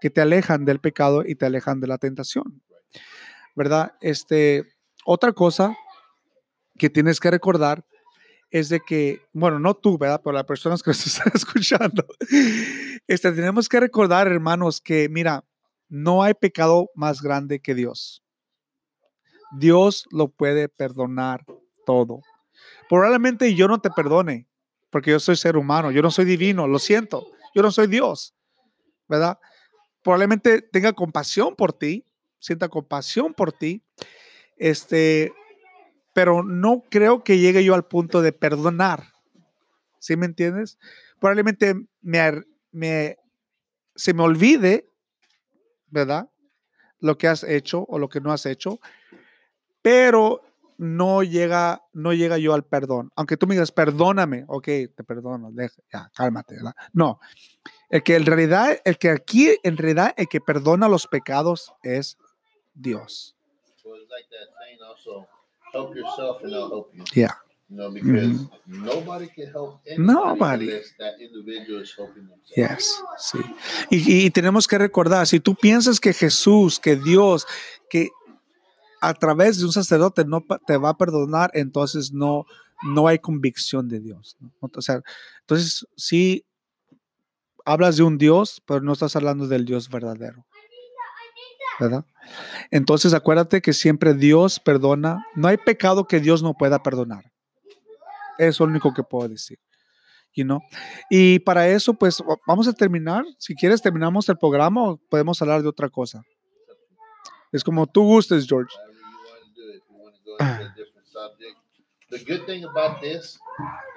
que 0.00 0.10
te 0.10 0.20
alejan 0.20 0.64
del 0.64 0.80
pecado 0.80 1.22
y 1.26 1.34
te 1.34 1.46
alejan 1.46 1.80
de 1.80 1.88
la 1.88 1.98
tentación. 1.98 2.62
¿Verdad? 3.56 3.94
Este, 4.00 4.64
otra 5.04 5.32
cosa 5.32 5.76
que 6.78 6.88
tienes 6.88 7.20
que 7.20 7.30
recordar 7.30 7.84
es 8.50 8.68
de 8.68 8.80
que, 8.80 9.22
bueno, 9.32 9.58
no 9.58 9.74
tú, 9.74 9.96
¿verdad? 9.96 10.20
Pero 10.22 10.34
las 10.34 10.44
personas 10.44 10.82
que 10.82 10.90
nos 10.90 11.06
están 11.06 11.32
escuchando, 11.34 12.04
este, 13.06 13.32
tenemos 13.32 13.68
que 13.68 13.80
recordar, 13.80 14.26
hermanos, 14.26 14.80
que 14.80 15.08
mira, 15.08 15.44
no 15.88 16.22
hay 16.22 16.34
pecado 16.34 16.90
más 16.94 17.22
grande 17.22 17.60
que 17.60 17.74
Dios. 17.74 18.22
Dios 19.56 20.06
lo 20.10 20.28
puede 20.28 20.68
perdonar 20.68 21.44
todo. 21.84 22.20
Probablemente 22.88 23.54
yo 23.54 23.68
no 23.68 23.80
te 23.80 23.90
perdone, 23.90 24.46
porque 24.90 25.10
yo 25.10 25.20
soy 25.20 25.36
ser 25.36 25.56
humano, 25.56 25.90
yo 25.90 26.02
no 26.02 26.10
soy 26.10 26.24
divino, 26.24 26.66
lo 26.66 26.78
siento, 26.78 27.26
yo 27.54 27.62
no 27.62 27.70
soy 27.70 27.86
Dios, 27.86 28.34
¿verdad? 29.08 29.38
Probablemente 30.02 30.62
tenga 30.62 30.92
compasión 30.92 31.56
por 31.56 31.72
ti, 31.72 32.06
sienta 32.38 32.68
compasión 32.68 33.34
por 33.34 33.52
ti, 33.52 33.82
este, 34.56 35.32
pero 36.12 36.42
no 36.42 36.82
creo 36.90 37.22
que 37.24 37.38
llegue 37.38 37.64
yo 37.64 37.74
al 37.74 37.86
punto 37.86 38.22
de 38.22 38.32
perdonar. 38.32 39.04
¿Sí 39.98 40.16
me 40.16 40.26
entiendes? 40.26 40.78
Probablemente 41.18 41.74
me, 42.00 43.16
se 43.94 44.14
me 44.14 44.22
olvide, 44.22 44.88
¿verdad? 45.88 46.30
Lo 46.98 47.18
que 47.18 47.28
has 47.28 47.44
hecho 47.44 47.84
o 47.88 47.98
lo 47.98 48.08
que 48.08 48.20
no 48.20 48.32
has 48.32 48.46
hecho, 48.46 48.80
pero 49.82 50.42
no 50.78 51.22
llega, 51.22 51.82
no 51.92 52.14
llega 52.14 52.38
yo 52.38 52.54
al 52.54 52.64
perdón. 52.64 53.10
Aunque 53.14 53.36
tú 53.36 53.46
me 53.46 53.54
digas, 53.54 53.70
perdóname, 53.70 54.44
ok, 54.48 54.64
te 54.64 55.04
perdono, 55.06 55.52
ya, 55.92 56.10
cálmate. 56.14 56.56
No, 56.94 57.20
el 57.90 58.02
que 58.02 58.16
en 58.16 58.24
realidad, 58.24 58.78
el 58.84 58.96
que 58.96 59.10
aquí 59.10 59.58
en 59.62 59.76
realidad, 59.76 60.14
el 60.16 60.28
que 60.28 60.40
perdona 60.40 60.88
los 60.88 61.06
pecados 61.06 61.74
es 61.82 62.16
Dios. 62.72 63.36
Help 65.72 65.94
yourself 65.94 66.42
and 66.42 66.54
I'll 66.54 66.68
help 66.68 66.92
you. 66.94 67.04
Yeah. 67.14 67.34
You 67.68 67.76
know, 67.76 67.90
because 67.92 68.48
nobody 68.66 69.28
can 69.28 69.52
help 69.52 69.80
anybody 69.86 70.12
Nobody. 70.12 70.64
unless 70.70 70.92
that 70.98 71.20
individual 71.20 71.82
is 71.82 71.94
helping 71.96 72.26
themselves. 72.26 72.56
Yes, 72.56 73.02
sí. 73.18 73.38
Y, 73.90 74.26
y 74.26 74.30
tenemos 74.30 74.66
que 74.66 74.76
recordar, 74.76 75.26
si 75.28 75.38
tú 75.38 75.54
piensas 75.54 76.00
que 76.00 76.12
Jesús, 76.12 76.80
que 76.80 76.96
Dios, 76.96 77.46
que 77.88 78.08
a 79.00 79.14
través 79.14 79.58
de 79.58 79.66
un 79.66 79.72
sacerdote 79.72 80.24
no 80.24 80.44
te 80.66 80.76
va 80.78 80.90
a 80.90 80.96
perdonar, 80.96 81.52
entonces 81.54 82.12
no, 82.12 82.44
no 82.82 83.06
hay 83.06 83.20
convicción 83.20 83.88
de 83.88 84.00
Dios. 84.00 84.36
¿no? 84.40 84.52
O 84.74 84.82
sea, 84.82 85.00
entonces 85.42 85.86
sí 85.96 86.44
hablas 87.64 87.96
de 87.96 88.02
un 88.02 88.18
Dios, 88.18 88.62
pero 88.66 88.80
no 88.80 88.92
estás 88.92 89.14
hablando 89.16 89.46
del 89.46 89.64
Dios 89.64 89.88
verdadero. 89.88 90.44
Entonces 92.70 93.12
acuérdate 93.14 93.60
que 93.62 93.72
siempre 93.72 94.14
Dios 94.14 94.60
perdona. 94.60 95.24
No 95.34 95.48
hay 95.48 95.56
pecado 95.56 96.06
que 96.06 96.20
Dios 96.20 96.42
no 96.42 96.54
pueda 96.54 96.82
perdonar. 96.82 97.24
Eso 98.38 98.48
es 98.48 98.60
lo 98.60 98.66
único 98.66 98.94
que 98.94 99.02
puedo 99.02 99.28
decir. 99.28 99.58
You 100.34 100.44
know? 100.44 100.60
Y 101.10 101.40
para 101.40 101.66
eso, 101.68 101.92
pues 101.94 102.20
va- 102.22 102.36
vamos 102.46 102.68
a 102.68 102.72
terminar. 102.72 103.24
Si 103.38 103.54
quieres, 103.54 103.82
terminamos 103.82 104.28
el 104.28 104.36
programa 104.38 104.82
o 104.90 104.96
podemos 104.96 105.40
hablar 105.42 105.62
de 105.62 105.68
otra 105.68 105.88
cosa. 105.88 106.22
Es 107.52 107.64
como 107.64 107.86
tú 107.86 108.02
gustes, 108.04 108.46
George. 108.46 108.74
The 112.10 112.18
good 112.18 112.44
thing 112.46 112.64
about 112.64 113.00
this 113.00 113.38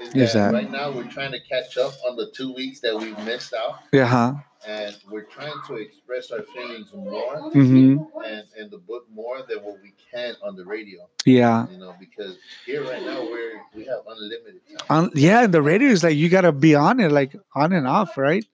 is 0.02 0.14
Is 0.16 0.34
that, 0.34 0.52
that- 0.52 0.54
right 0.54 0.70
now 0.72 0.92
we're 0.92 1.10
trying 1.10 1.32
to 1.32 1.40
catch 1.50 1.78
up 1.78 1.94
on 2.08 2.16
the 2.16 2.30
two 2.32 2.54
weeks 2.54 2.80
that 2.82 2.96
we 2.96 3.12
missed 3.26 3.54
out, 3.54 3.80
Ajá. 3.92 4.44
and 4.68 4.96
we're 5.10 5.26
trying 5.26 5.54
to 5.68 5.76
express 5.78 6.30
our 6.32 6.44
feelings 6.54 6.94
more 6.94 7.50
ujú, 7.56 8.06
and 8.26 8.44
in 8.60 8.70
the 8.70 8.78
book 8.78 9.08
more 9.12 9.42
than 9.50 9.60
what 9.64 9.78
we 9.82 9.94
can 10.12 10.36
on 10.44 10.56
the 10.56 10.64
radio. 10.66 11.10
Yeah. 11.26 11.66
You 11.72 11.80
know, 11.80 11.96
because 12.00 12.38
here 12.68 12.84
right 12.84 13.02
now 13.04 13.22
we're 13.22 13.62
we 13.76 13.84
have 13.86 14.02
unlimited 14.08 14.62
time. 14.68 14.86
On- 15.06 15.12
yeah, 15.16 15.44
and 15.46 15.54
the 15.54 15.62
radio 15.64 15.90
is 15.90 16.04
like 16.04 16.16
you 16.16 16.30
gotta 16.30 16.52
be 16.52 16.76
on 16.76 17.00
it, 17.00 17.12
like 17.12 17.36
on 17.56 17.74
and 17.74 17.88
off, 17.88 18.16
right? 18.18 18.46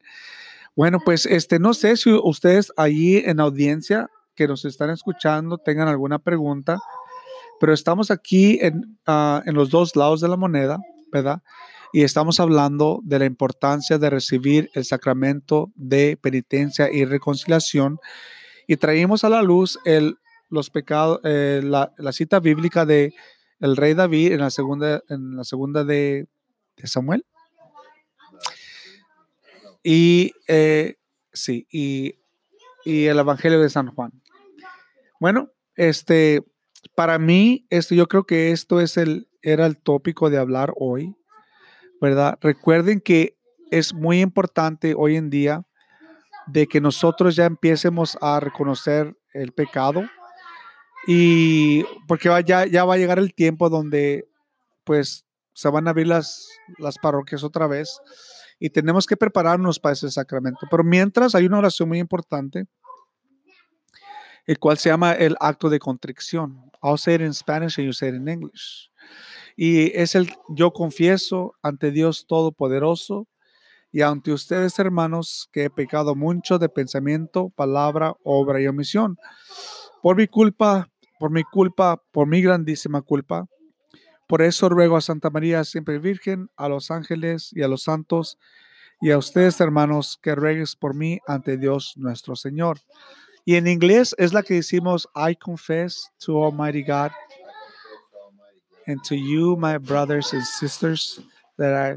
Bueno, 0.78 1.00
pues 1.04 1.26
este, 1.26 1.60
no 1.60 1.72
sé 1.74 1.98
si 1.98 2.12
ustedes 2.14 2.72
allí 2.78 3.22
en 3.26 3.42
audiencia 3.42 4.08
que 4.38 4.48
nos 4.48 4.64
están 4.64 4.90
escuchando 4.90 5.58
tengan 5.58 5.90
alguna 5.90 6.18
pregunta, 6.20 6.80
pero 7.60 7.74
estamos 7.74 8.12
aquí 8.12 8.58
en, 8.62 8.98
ah, 9.06 9.44
en 9.46 9.56
los 9.56 9.70
dos 9.70 9.96
lados 9.96 10.22
de 10.22 10.28
la 10.28 10.38
moneda, 10.38 10.80
¿verdad? 11.12 11.42
Y 11.92 12.04
estamos 12.04 12.40
hablando 12.40 13.00
de 13.04 13.20
la 13.20 13.26
importancia 13.26 13.98
de 13.98 14.10
recibir 14.10 14.70
el 14.74 14.86
sacramento 14.86 15.72
de 15.76 16.18
penitencia 16.22 16.92
y 16.92 17.06
reconciliación. 17.06 18.00
Y 18.68 18.78
traímos 18.78 19.24
a 19.24 19.30
la 19.30 19.42
luz 19.42 19.80
el, 19.86 20.18
los 20.50 20.70
pecados, 20.70 21.20
eh, 21.24 21.62
la, 21.64 21.92
la 21.98 22.12
cita 22.12 22.40
bíblica 22.40 22.86
de 22.86 23.14
el 23.60 23.76
rey 23.76 23.94
David 23.94 24.34
en 24.34 24.40
la 24.40 24.52
segunda, 24.52 25.02
en 25.10 25.36
la 25.36 25.44
segunda 25.44 25.84
de, 25.84 26.28
de 26.78 26.88
Samuel. 26.88 27.26
Y 29.84 30.34
eh, 30.48 30.98
sí, 31.34 31.68
y, 31.72 32.20
y 32.86 33.06
el 33.06 33.20
Evangelio 33.20 33.60
de 33.60 33.70
San 33.70 33.88
Juan. 33.94 34.12
Bueno, 35.20 35.52
este, 35.76 36.44
para 36.96 37.20
mí, 37.20 37.66
esto, 37.70 37.96
yo 37.96 38.08
creo 38.08 38.26
que 38.26 38.52
esto 38.52 38.80
es 38.80 38.98
el, 38.98 39.30
era 39.42 39.66
el 39.66 39.78
tópico 39.78 40.30
de 40.30 40.38
hablar 40.38 40.74
hoy, 40.78 41.16
¿verdad? 42.02 42.38
Recuerden 42.42 43.02
que 43.02 43.38
es 43.72 43.94
muy 43.94 44.22
importante 44.22 44.94
hoy 44.98 45.16
en 45.16 45.30
día 45.30 45.66
de 46.48 46.68
que 46.68 46.82
nosotros 46.82 47.36
ya 47.36 47.46
empiecemos 47.46 48.18
a 48.22 48.40
reconocer 48.40 49.16
el 49.34 49.52
pecado 49.52 50.04
y 51.06 51.84
porque 52.08 52.30
ya, 52.46 52.66
ya 52.66 52.86
va 52.86 52.96
a 52.96 52.98
llegar 52.98 53.20
el 53.20 53.34
tiempo 53.34 53.70
donde 53.70 54.28
pues 54.84 55.26
se 55.54 55.70
van 55.70 55.88
a 55.88 55.92
abrir 55.92 56.08
las, 56.08 56.50
las 56.78 56.98
parroquias 56.98 57.44
otra 57.44 57.68
vez 57.68 58.00
y 58.60 58.70
tenemos 58.70 59.06
que 59.06 59.18
prepararnos 59.18 59.80
para 59.80 59.94
ese 59.94 60.10
sacramento. 60.12 60.68
Pero 60.70 60.84
mientras 60.84 61.36
hay 61.36 61.46
una 61.46 61.60
oración 61.60 61.90
muy 61.90 62.00
importante, 62.00 62.68
el 64.46 64.60
cual 64.60 64.78
se 64.78 64.90
llama 64.90 65.14
el 65.14 65.36
acto 65.40 65.70
de 65.70 65.80
contrición. 65.80 66.69
I'll 66.82 66.98
say 66.98 67.16
it 67.16 67.22
in 67.22 67.34
Spanish 67.34 67.78
and 67.78 67.86
you 67.86 67.94
say 67.94 68.10
it 68.10 68.16
in 68.16 68.28
English. 68.28 68.90
Y 69.56 69.92
es 69.94 70.16
el 70.16 70.30
yo 70.50 70.72
confieso 70.72 71.54
ante 71.62 71.92
Dios 71.92 72.26
Todopoderoso 72.28 73.28
y 73.92 74.02
ante 74.02 74.32
ustedes, 74.32 74.78
hermanos, 74.80 75.50
que 75.52 75.66
he 75.66 75.70
pecado 75.70 76.16
mucho 76.16 76.60
de 76.60 76.70
pensamiento, 76.70 77.50
palabra, 77.50 78.14
obra 78.24 78.62
y 78.62 78.68
omisión. 78.68 79.18
Por 80.02 80.16
mi 80.16 80.28
culpa, 80.28 80.90
por 81.20 81.32
mi 81.32 81.44
culpa, 81.44 82.02
por 82.12 82.28
mi 82.28 82.42
grandísima 82.42 83.02
culpa. 83.02 83.48
Por 84.28 84.44
eso 84.44 84.70
ruego 84.70 84.96
a 84.96 85.02
Santa 85.02 85.32
María, 85.32 85.64
siempre 85.64 85.98
Virgen, 85.98 86.50
a 86.56 86.70
los 86.70 86.92
ángeles 86.92 87.50
y 87.52 87.64
a 87.64 87.68
los 87.68 87.84
santos, 87.84 88.38
y 89.02 89.12
a 89.12 89.18
ustedes, 89.18 89.60
hermanos, 89.60 90.20
que 90.22 90.36
ruegues 90.36 90.76
por 90.76 90.94
mí 90.94 91.20
ante 91.26 91.58
Dios 91.58 91.94
nuestro 91.96 92.36
Señor. 92.36 92.80
Y 93.50 93.56
en 93.56 93.66
inglés 93.66 94.14
es 94.20 94.32
la 94.32 94.44
que 94.44 94.58
decimos, 94.58 95.08
I 95.16 95.34
confess 95.34 96.08
to 96.20 96.40
Almighty 96.40 96.84
God 96.84 97.10
and 98.86 99.04
to 99.06 99.16
you, 99.16 99.56
my 99.56 99.80
brothers 99.80 100.34
and 100.34 100.44
sisters, 100.44 101.20
that 101.58 101.74
I 101.74 101.96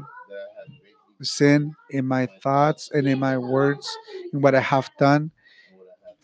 sin 1.21 1.75
in 1.91 2.07
my 2.07 2.25
thoughts 2.41 2.89
and 2.91 3.07
in 3.07 3.19
my 3.19 3.37
words, 3.37 3.87
in 4.33 4.41
what 4.41 4.55
I 4.55 4.61
have 4.61 4.89
done, 4.97 5.29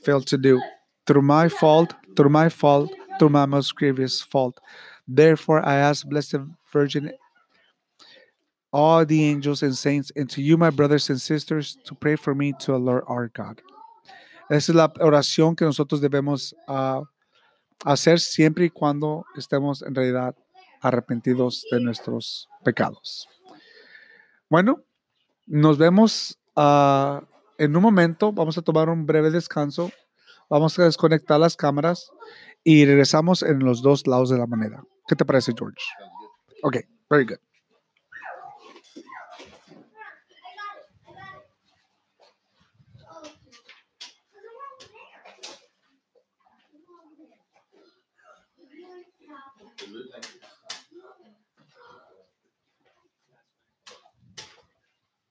failed 0.01 0.25
to 0.29 0.37
do. 0.39 0.59
Through 1.05 1.21
my 1.21 1.47
fault, 1.47 1.93
through 2.15 2.31
my 2.31 2.49
fault, 2.49 2.91
through 3.19 3.29
my 3.29 3.45
most 3.45 3.75
grievous 3.75 4.23
fault. 4.23 4.59
Therefore, 5.07 5.63
I 5.63 5.75
ask 5.75 6.07
Blessed 6.07 6.37
Virgin, 6.73 7.13
all 8.73 9.05
the 9.05 9.25
angels 9.25 9.61
and 9.61 9.77
saints, 9.77 10.11
and 10.15 10.27
to 10.31 10.41
you, 10.41 10.57
my 10.57 10.71
brothers 10.71 11.07
and 11.07 11.21
sisters, 11.21 11.77
to 11.85 11.93
pray 11.93 12.15
for 12.15 12.33
me 12.33 12.51
to 12.61 12.71
the 12.71 12.79
Lord 12.79 13.03
our 13.05 13.27
God. 13.27 13.61
Esa 14.49 14.71
es 14.71 14.75
la 14.75 14.91
oración 14.99 15.55
que 15.55 15.65
nosotros 15.65 16.01
debemos 16.01 16.55
ah, 16.67 17.03
hacer 17.85 18.19
siempre 18.19 18.65
y 18.65 18.69
cuando 18.69 19.25
estemos 19.35 19.81
en 19.81 19.93
realidad 19.93 20.35
arrepentidos 20.81 21.65
de 21.71 21.79
nuestros 21.79 22.49
pecados. 22.63 23.27
Bueno, 24.49 24.83
nos 25.45 25.77
vemos 25.77 26.39
ah, 26.55 27.21
en 27.57 27.75
un 27.75 27.83
momento. 27.83 28.31
Vamos 28.31 28.57
a 28.57 28.61
tomar 28.61 28.89
un 28.89 29.05
breve 29.05 29.29
descanso. 29.29 29.91
Vamos 30.49 30.77
a 30.79 30.85
desconectar 30.85 31.39
las 31.39 31.55
cámaras 31.55 32.11
y 32.63 32.85
regresamos 32.85 33.43
en 33.43 33.59
los 33.59 33.83
dos 33.83 34.07
lados 34.07 34.29
de 34.29 34.39
la 34.39 34.47
moneda. 34.47 34.83
¿Qué 35.07 35.15
te 35.15 35.25
parece, 35.25 35.53
George? 35.57 35.77
Okay, 36.63 36.81
very 37.09 37.25
good. 37.25 37.48